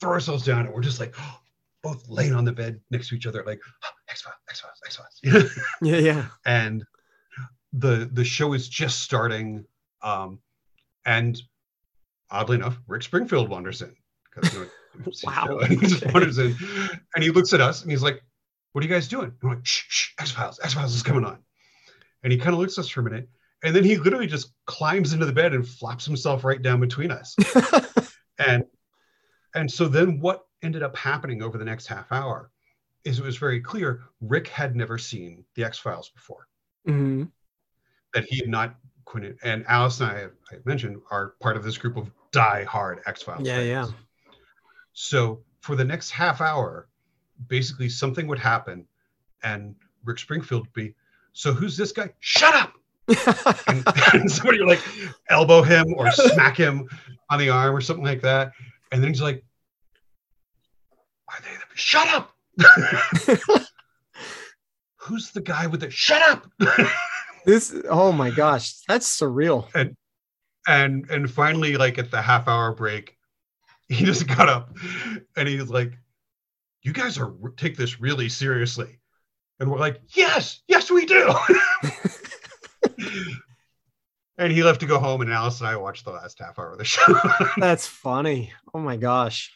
throw 0.00 0.10
ourselves 0.10 0.44
down, 0.44 0.66
and 0.66 0.74
we're 0.74 0.80
just 0.82 1.00
like 1.00 1.14
both 1.82 2.08
laying 2.08 2.34
on 2.34 2.44
the 2.44 2.52
bed 2.52 2.80
next 2.90 3.08
to 3.08 3.14
each 3.14 3.26
other, 3.26 3.42
like 3.46 3.60
X 4.08 4.22
Files, 4.22 4.36
X 4.48 4.60
Files, 4.60 4.80
X 4.84 4.96
Files. 4.96 5.58
Yeah, 5.82 5.96
yeah. 5.96 6.26
and 6.44 6.84
the 7.72 8.10
the 8.12 8.24
show 8.24 8.52
is 8.52 8.68
just 8.68 9.00
starting 9.00 9.64
um 10.02 10.40
and 11.06 11.40
oddly 12.30 12.56
enough 12.56 12.76
rick 12.88 13.02
springfield 13.02 13.48
wanders 13.48 13.80
in 13.80 13.94
'cause, 14.34 14.52
you 14.52 14.60
know, 14.60 15.12
Wow. 15.24 15.58
and 15.58 15.68
he 15.80 15.86
just 15.86 16.04
wanders 16.12 16.38
in 16.38 16.56
and 17.14 17.22
he 17.22 17.30
looks 17.30 17.52
at 17.52 17.60
us 17.60 17.82
and 17.82 17.90
he's 17.92 18.02
like 18.02 18.22
what 18.72 18.82
are 18.82 18.88
you 18.88 18.92
guys 18.92 19.06
doing 19.06 19.26
and 19.26 19.34
we're 19.42 19.54
like 19.54 19.64
shh, 19.64 19.84
shh 19.88 20.08
x-files 20.18 20.58
x-files 20.64 20.94
is 20.96 21.04
coming 21.04 21.24
on 21.24 21.38
and 22.24 22.32
he 22.32 22.38
kind 22.40 22.54
of 22.54 22.58
looks 22.58 22.76
at 22.76 22.82
us 22.84 22.88
for 22.88 23.00
a 23.00 23.04
minute 23.04 23.28
and 23.62 23.74
then 23.74 23.84
he 23.84 23.96
literally 23.96 24.26
just 24.26 24.52
climbs 24.66 25.12
into 25.12 25.26
the 25.26 25.32
bed 25.32 25.52
and 25.54 25.66
flops 25.66 26.04
himself 26.04 26.44
right 26.44 26.62
down 26.62 26.80
between 26.80 27.10
us 27.10 27.36
and 28.38 28.64
and 29.54 29.70
so 29.70 29.88
then 29.88 30.20
what 30.20 30.46
ended 30.62 30.82
up 30.82 30.96
happening 30.96 31.42
over 31.42 31.58
the 31.58 31.64
next 31.64 31.86
half 31.86 32.10
hour 32.12 32.50
is 33.04 33.18
it 33.18 33.24
was 33.24 33.36
very 33.36 33.60
clear 33.60 34.02
rick 34.20 34.48
had 34.48 34.76
never 34.76 34.98
seen 34.98 35.44
the 35.54 35.64
x-files 35.64 36.10
before 36.10 36.46
hmm 36.86 37.24
that 38.14 38.24
he 38.24 38.38
had 38.38 38.48
not. 38.48 38.74
And 39.42 39.64
Alice 39.66 39.98
and 40.00 40.10
I, 40.10 40.26
I 40.52 40.58
mentioned, 40.64 41.00
are 41.10 41.34
part 41.40 41.56
of 41.56 41.64
this 41.64 41.76
group 41.76 41.96
of 41.96 42.12
die-hard 42.30 43.00
X-Files. 43.06 43.42
Yeah, 43.44 43.56
fans. 43.56 43.66
yeah. 43.66 43.86
So 44.92 45.40
for 45.62 45.74
the 45.74 45.84
next 45.84 46.10
half 46.10 46.40
hour, 46.40 46.86
basically 47.48 47.88
something 47.88 48.28
would 48.28 48.38
happen, 48.38 48.86
and 49.42 49.74
Rick 50.04 50.20
Springfield 50.20 50.62
would 50.62 50.72
be, 50.74 50.94
"So 51.32 51.52
who's 51.52 51.76
this 51.76 51.90
guy? 51.90 52.10
Shut 52.20 52.54
up!" 52.54 52.74
And, 53.66 53.84
and 54.14 54.30
somebody 54.30 54.60
would 54.60 54.68
like 54.68 54.82
elbow 55.28 55.62
him 55.62 55.94
or 55.96 56.10
smack 56.12 56.56
him 56.56 56.88
on 57.30 57.38
the 57.38 57.50
arm 57.50 57.74
or 57.74 57.80
something 57.80 58.04
like 58.04 58.22
that, 58.22 58.52
and 58.92 59.02
then 59.02 59.10
he's 59.10 59.22
like, 59.22 59.44
"Are 61.28 61.38
they? 61.42 61.54
The, 61.56 61.76
shut 61.76 62.08
up!" 62.08 62.34
Who's 64.96 65.30
the 65.30 65.40
guy 65.40 65.66
with 65.66 65.80
the 65.80 65.90
shut 65.90 66.22
up? 66.22 66.46
this 67.44 67.74
oh 67.88 68.12
my 68.12 68.30
gosh, 68.30 68.80
that's 68.86 69.18
surreal. 69.18 69.68
and 70.66 71.10
and 71.10 71.30
finally 71.30 71.76
like 71.76 71.98
at 71.98 72.10
the 72.10 72.20
half 72.20 72.46
hour 72.46 72.72
break 72.74 73.16
he 73.88 74.04
just 74.04 74.26
got 74.26 74.48
up 74.48 74.76
and 75.36 75.48
he's 75.48 75.68
like 75.68 75.92
you 76.82 76.92
guys 76.92 77.18
are 77.18 77.34
take 77.56 77.76
this 77.76 78.00
really 78.00 78.28
seriously 78.28 78.98
and 79.58 79.70
we're 79.70 79.78
like 79.78 80.00
yes 80.14 80.60
yes 80.68 80.90
we 80.90 81.04
do 81.06 81.34
and 84.40 84.52
he 84.52 84.62
left 84.62 84.80
to 84.80 84.86
go 84.86 84.98
home 84.98 85.20
and 85.20 85.32
alice 85.32 85.60
and 85.60 85.68
i 85.68 85.76
watched 85.76 86.04
the 86.04 86.10
last 86.10 86.38
half 86.38 86.58
hour 86.58 86.72
of 86.72 86.78
the 86.78 86.84
show 86.84 87.02
That's 87.58 87.86
funny. 87.86 88.52
Oh 88.74 88.80
my 88.80 88.96
gosh. 88.96 89.52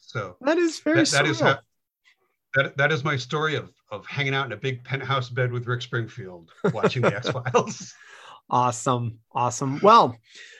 so 0.00 0.36
That 0.40 0.58
is 0.58 0.80
very 0.80 0.98
that, 0.98 1.10
that 1.10 1.26
is 1.26 1.40
how, 1.40 1.58
that, 2.54 2.76
that 2.78 2.92
is 2.92 3.04
my 3.04 3.16
story 3.16 3.56
of 3.56 3.70
of 3.90 4.06
hanging 4.06 4.34
out 4.34 4.46
in 4.46 4.52
a 4.52 4.56
big 4.56 4.84
penthouse 4.84 5.28
bed 5.28 5.52
with 5.52 5.66
rick 5.66 5.82
springfield 5.82 6.50
watching 6.72 7.02
the 7.02 7.14
x-files 7.22 7.94
Awesome. 8.50 9.18
Awesome. 9.32 9.78
Well, 9.82 10.16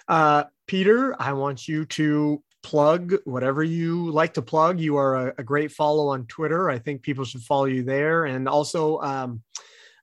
uh, 0.08 0.44
Peter, 0.66 1.16
I 1.20 1.32
want 1.32 1.66
you 1.66 1.86
to 1.86 2.42
plug 2.62 3.14
whatever 3.24 3.62
you 3.62 4.10
like 4.10 4.34
to 4.34 4.42
plug. 4.42 4.78
You 4.78 4.96
are 4.96 5.28
a, 5.28 5.34
a 5.38 5.42
great 5.42 5.72
follow 5.72 6.08
on 6.08 6.26
Twitter. 6.26 6.68
I 6.68 6.78
think 6.78 7.02
people 7.02 7.24
should 7.24 7.42
follow 7.42 7.64
you 7.64 7.82
there. 7.82 8.26
And 8.26 8.46
also, 8.46 9.00
um, 9.00 9.42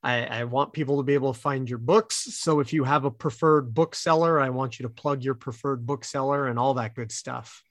I, 0.06 0.24
I 0.41 0.43
want 0.43 0.72
people 0.72 0.97
to 0.97 1.03
be 1.03 1.16
able 1.16 1.34
to 1.34 1.39
find 1.39 1.68
your 1.68 1.80
books. 1.80 2.16
So 2.38 2.60
if 2.60 2.72
you 2.72 2.84
have 2.84 3.06
a 3.06 3.12
preferred 3.12 3.74
bookseller, 3.74 4.39
I 4.39 4.49
want 4.51 4.78
you 4.80 4.84
to 4.84 4.89
plug 4.89 5.24
your 5.24 5.34
preferred 5.34 5.84
bookseller 5.86 6.47
and 6.47 6.60
all 6.60 6.76
that 6.76 6.93
good 6.93 7.12
stuff. 7.12 7.64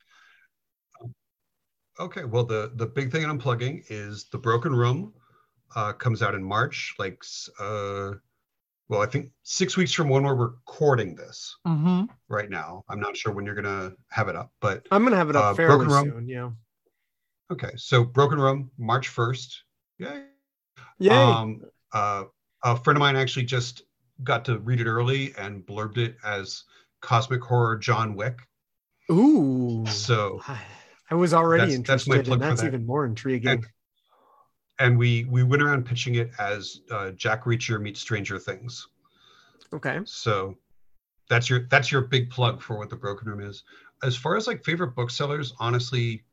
Okay, 2.00 2.24
well, 2.24 2.44
the 2.44 2.72
the 2.74 2.86
big 2.86 3.12
thing 3.12 3.24
I'm 3.24 3.38
plugging 3.38 3.84
is 3.88 4.24
the 4.32 4.38
Broken 4.38 4.74
Room. 4.74 5.12
Uh, 5.76 5.92
comes 5.92 6.22
out 6.22 6.34
in 6.34 6.42
March, 6.42 6.94
like 6.98 7.22
uh, 7.60 8.10
well, 8.88 9.00
I 9.00 9.06
think 9.06 9.30
six 9.44 9.76
weeks 9.76 9.92
from 9.92 10.08
when 10.08 10.24
we're 10.24 10.34
recording 10.34 11.14
this 11.14 11.56
Mm-hmm. 11.66 12.04
right 12.28 12.50
now. 12.50 12.82
I'm 12.88 12.98
not 13.00 13.16
sure 13.16 13.32
when 13.32 13.44
you're 13.46 13.54
gonna 13.54 13.92
have 14.10 14.26
it 14.28 14.34
up, 14.34 14.50
but 14.60 14.86
I'm 14.90 15.02
going 15.02 15.12
to 15.12 15.16
have 15.18 15.30
it 15.30 15.36
up 15.36 15.44
Uh, 15.44 15.54
fairly 15.54 15.86
Broken 15.86 15.92
Room. 15.92 16.10
soon. 16.18 16.28
Yeah. 16.28 16.50
okay. 17.52 17.70
So 17.76 18.04
Broken 18.04 18.40
Room, 18.40 18.70
March 18.76 19.08
1st. 19.08 19.54
Yay. 19.98 20.24
Yay. 20.98 21.16
Um, 21.16 21.62
uh, 21.94 22.24
a 22.62 22.76
friend 22.76 22.96
of 22.96 23.00
mine 23.00 23.16
actually 23.16 23.44
just 23.46 23.82
got 24.22 24.44
to 24.44 24.58
read 24.58 24.80
it 24.80 24.86
early 24.86 25.32
and 25.38 25.64
blurbed 25.64 25.98
it 25.98 26.16
as 26.24 26.64
cosmic 27.00 27.42
horror 27.42 27.76
John 27.76 28.14
Wick. 28.14 28.38
Ooh. 29.10 29.84
So 29.86 30.40
I, 31.10 31.14
was 31.14 31.32
already 31.34 31.76
That's- 31.76 31.86
that's 31.86 32.08
my 32.08 32.16
interested, 32.16 32.26
plug 32.30 32.42
and 32.42 32.50
that's 32.50 32.60
that. 32.62 32.66
even 32.68 32.86
more 32.86 33.04
intriguing. 33.06 33.64
and 34.80 34.98
we 34.98 35.24
we 35.24 35.42
went 35.42 35.62
around 35.62 35.84
pitching 35.86 36.16
it 36.16 36.30
as 36.38 36.80
uh, 36.90 37.10
Jack 37.12 37.44
Reacher 37.44 37.80
meets 37.80 38.00
Stranger 38.00 38.38
Things. 38.38 38.88
Okay. 39.72 40.00
So 40.04 40.56
that's 41.28 41.48
your 41.50 41.66
that's 41.70 41.92
your 41.92 42.02
big 42.02 42.30
plug 42.30 42.60
for 42.62 42.78
what 42.78 42.90
the 42.90 42.96
broken 42.96 43.28
room 43.28 43.40
is. 43.40 43.62
As 44.02 44.16
far 44.16 44.36
as 44.36 44.46
like 44.46 44.64
favorite 44.64 44.94
booksellers, 44.96 45.52
honestly, 45.60 46.24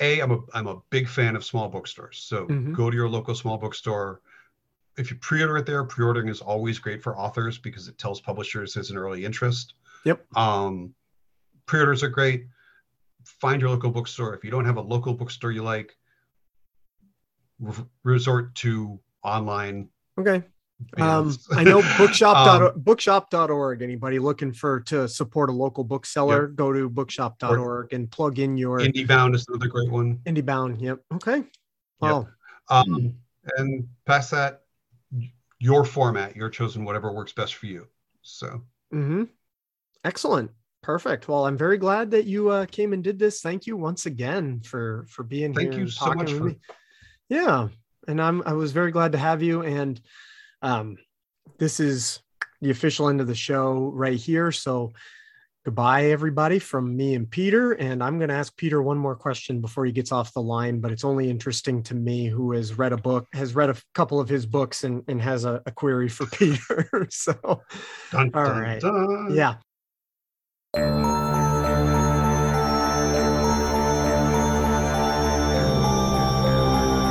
a 0.00 0.20
I'm 0.20 0.30
a 0.30 0.38
I'm 0.54 0.66
a 0.66 0.80
big 0.90 1.08
fan 1.08 1.36
of 1.36 1.44
small 1.44 1.68
bookstores. 1.68 2.18
So 2.18 2.46
Mhm. 2.46 2.74
go 2.74 2.90
to 2.90 2.96
your 2.96 3.08
local 3.08 3.34
small 3.34 3.58
bookstore. 3.58 4.20
If 4.96 5.10
you 5.10 5.16
pre-order 5.18 5.56
it 5.58 5.66
there, 5.66 5.84
pre-ordering 5.84 6.28
is 6.28 6.40
always 6.40 6.78
great 6.78 7.02
for 7.02 7.16
authors 7.16 7.58
because 7.58 7.88
it 7.88 7.96
tells 7.98 8.20
publishers 8.20 8.74
there's 8.74 8.90
an 8.90 8.96
early 8.98 9.24
interest. 9.24 9.74
Yep. 10.04 10.26
Um, 10.36 10.94
pre-orders 11.66 12.02
are 12.02 12.08
great. 12.08 12.46
Find 13.24 13.60
your 13.60 13.70
local 13.70 13.90
bookstore. 13.90 14.34
If 14.34 14.44
you 14.44 14.50
don't 14.50 14.64
have 14.64 14.76
a 14.76 14.80
local 14.82 15.14
bookstore 15.14 15.52
you 15.52 15.62
like, 15.62 15.96
re- 17.58 17.84
resort 18.02 18.54
to 18.56 19.00
online 19.22 19.88
Okay. 20.18 20.42
Um. 20.98 21.36
I 21.52 21.64
know 21.64 21.82
bookshop 21.98 22.36
Um, 22.74 22.80
bookshop.org. 22.80 23.82
Anybody 23.82 24.18
looking 24.18 24.52
for 24.52 24.80
to 24.80 25.08
support 25.08 25.50
a 25.50 25.52
local 25.52 25.84
bookseller, 25.84 26.48
go 26.48 26.72
to 26.72 26.88
bookshop.org 26.88 27.92
and 27.92 28.10
plug 28.10 28.38
in 28.38 28.56
your 28.56 28.78
IndieBound 28.80 29.34
is 29.34 29.46
another 29.48 29.68
great 29.68 29.90
one. 29.90 30.18
indie 30.24 30.44
bound. 30.44 30.80
Yep. 30.80 31.00
Okay. 31.14 31.44
Wow. 32.00 32.28
Um, 32.68 33.14
and 33.56 33.86
past 34.06 34.30
that, 34.30 34.62
your 35.58 35.84
format, 35.84 36.36
your 36.36 36.48
chosen 36.48 36.84
whatever 36.84 37.12
works 37.12 37.32
best 37.32 37.54
for 37.56 37.66
you. 37.66 37.86
So 38.22 38.62
Mm-hmm. 38.92 39.24
Excellent. 40.04 40.50
Perfect. 40.82 41.28
Well, 41.28 41.46
I'm 41.46 41.58
very 41.58 41.76
glad 41.76 42.10
that 42.12 42.24
you 42.24 42.48
uh, 42.48 42.64
came 42.66 42.92
and 42.94 43.04
did 43.04 43.18
this. 43.18 43.42
Thank 43.42 43.66
you 43.66 43.76
once 43.76 44.06
again 44.06 44.60
for 44.60 45.04
for 45.08 45.22
being 45.22 45.52
Thank 45.52 45.72
here. 45.72 45.72
Thank 45.72 45.80
you 45.84 45.90
so 45.90 46.12
much 46.14 46.32
for- 46.32 46.44
me. 46.44 46.58
Yeah, 47.28 47.68
and 48.08 48.20
I'm 48.20 48.42
I 48.46 48.54
was 48.54 48.72
very 48.72 48.90
glad 48.90 49.12
to 49.12 49.18
have 49.18 49.42
you. 49.42 49.62
And 49.62 50.00
um, 50.62 50.98
this 51.58 51.80
is 51.80 52.20
the 52.60 52.70
official 52.70 53.08
end 53.08 53.20
of 53.20 53.26
the 53.26 53.34
show 53.34 53.90
right 53.94 54.18
here. 54.18 54.52
So 54.52 54.92
goodbye, 55.64 56.06
everybody, 56.06 56.58
from 56.58 56.96
me 56.96 57.14
and 57.14 57.30
Peter. 57.30 57.72
And 57.72 58.02
I'm 58.02 58.18
going 58.18 58.28
to 58.28 58.34
ask 58.34 58.56
Peter 58.56 58.82
one 58.82 58.98
more 58.98 59.14
question 59.16 59.60
before 59.60 59.84
he 59.84 59.92
gets 59.92 60.12
off 60.12 60.32
the 60.32 60.42
line. 60.42 60.80
But 60.80 60.92
it's 60.92 61.04
only 61.04 61.30
interesting 61.30 61.82
to 61.84 61.94
me 61.94 62.26
who 62.26 62.52
has 62.52 62.78
read 62.78 62.92
a 62.92 62.96
book, 62.96 63.26
has 63.32 63.54
read 63.54 63.70
a 63.70 63.76
couple 63.94 64.20
of 64.20 64.28
his 64.28 64.46
books, 64.46 64.84
and 64.84 65.02
and 65.08 65.20
has 65.20 65.44
a, 65.44 65.62
a 65.66 65.70
query 65.70 66.08
for 66.08 66.26
Peter. 66.32 66.88
so 67.10 67.34
dun, 68.10 68.30
All 68.34 68.44
dun, 68.44 68.60
right. 68.60 68.80
dun. 68.80 69.34
yeah. 69.34 69.56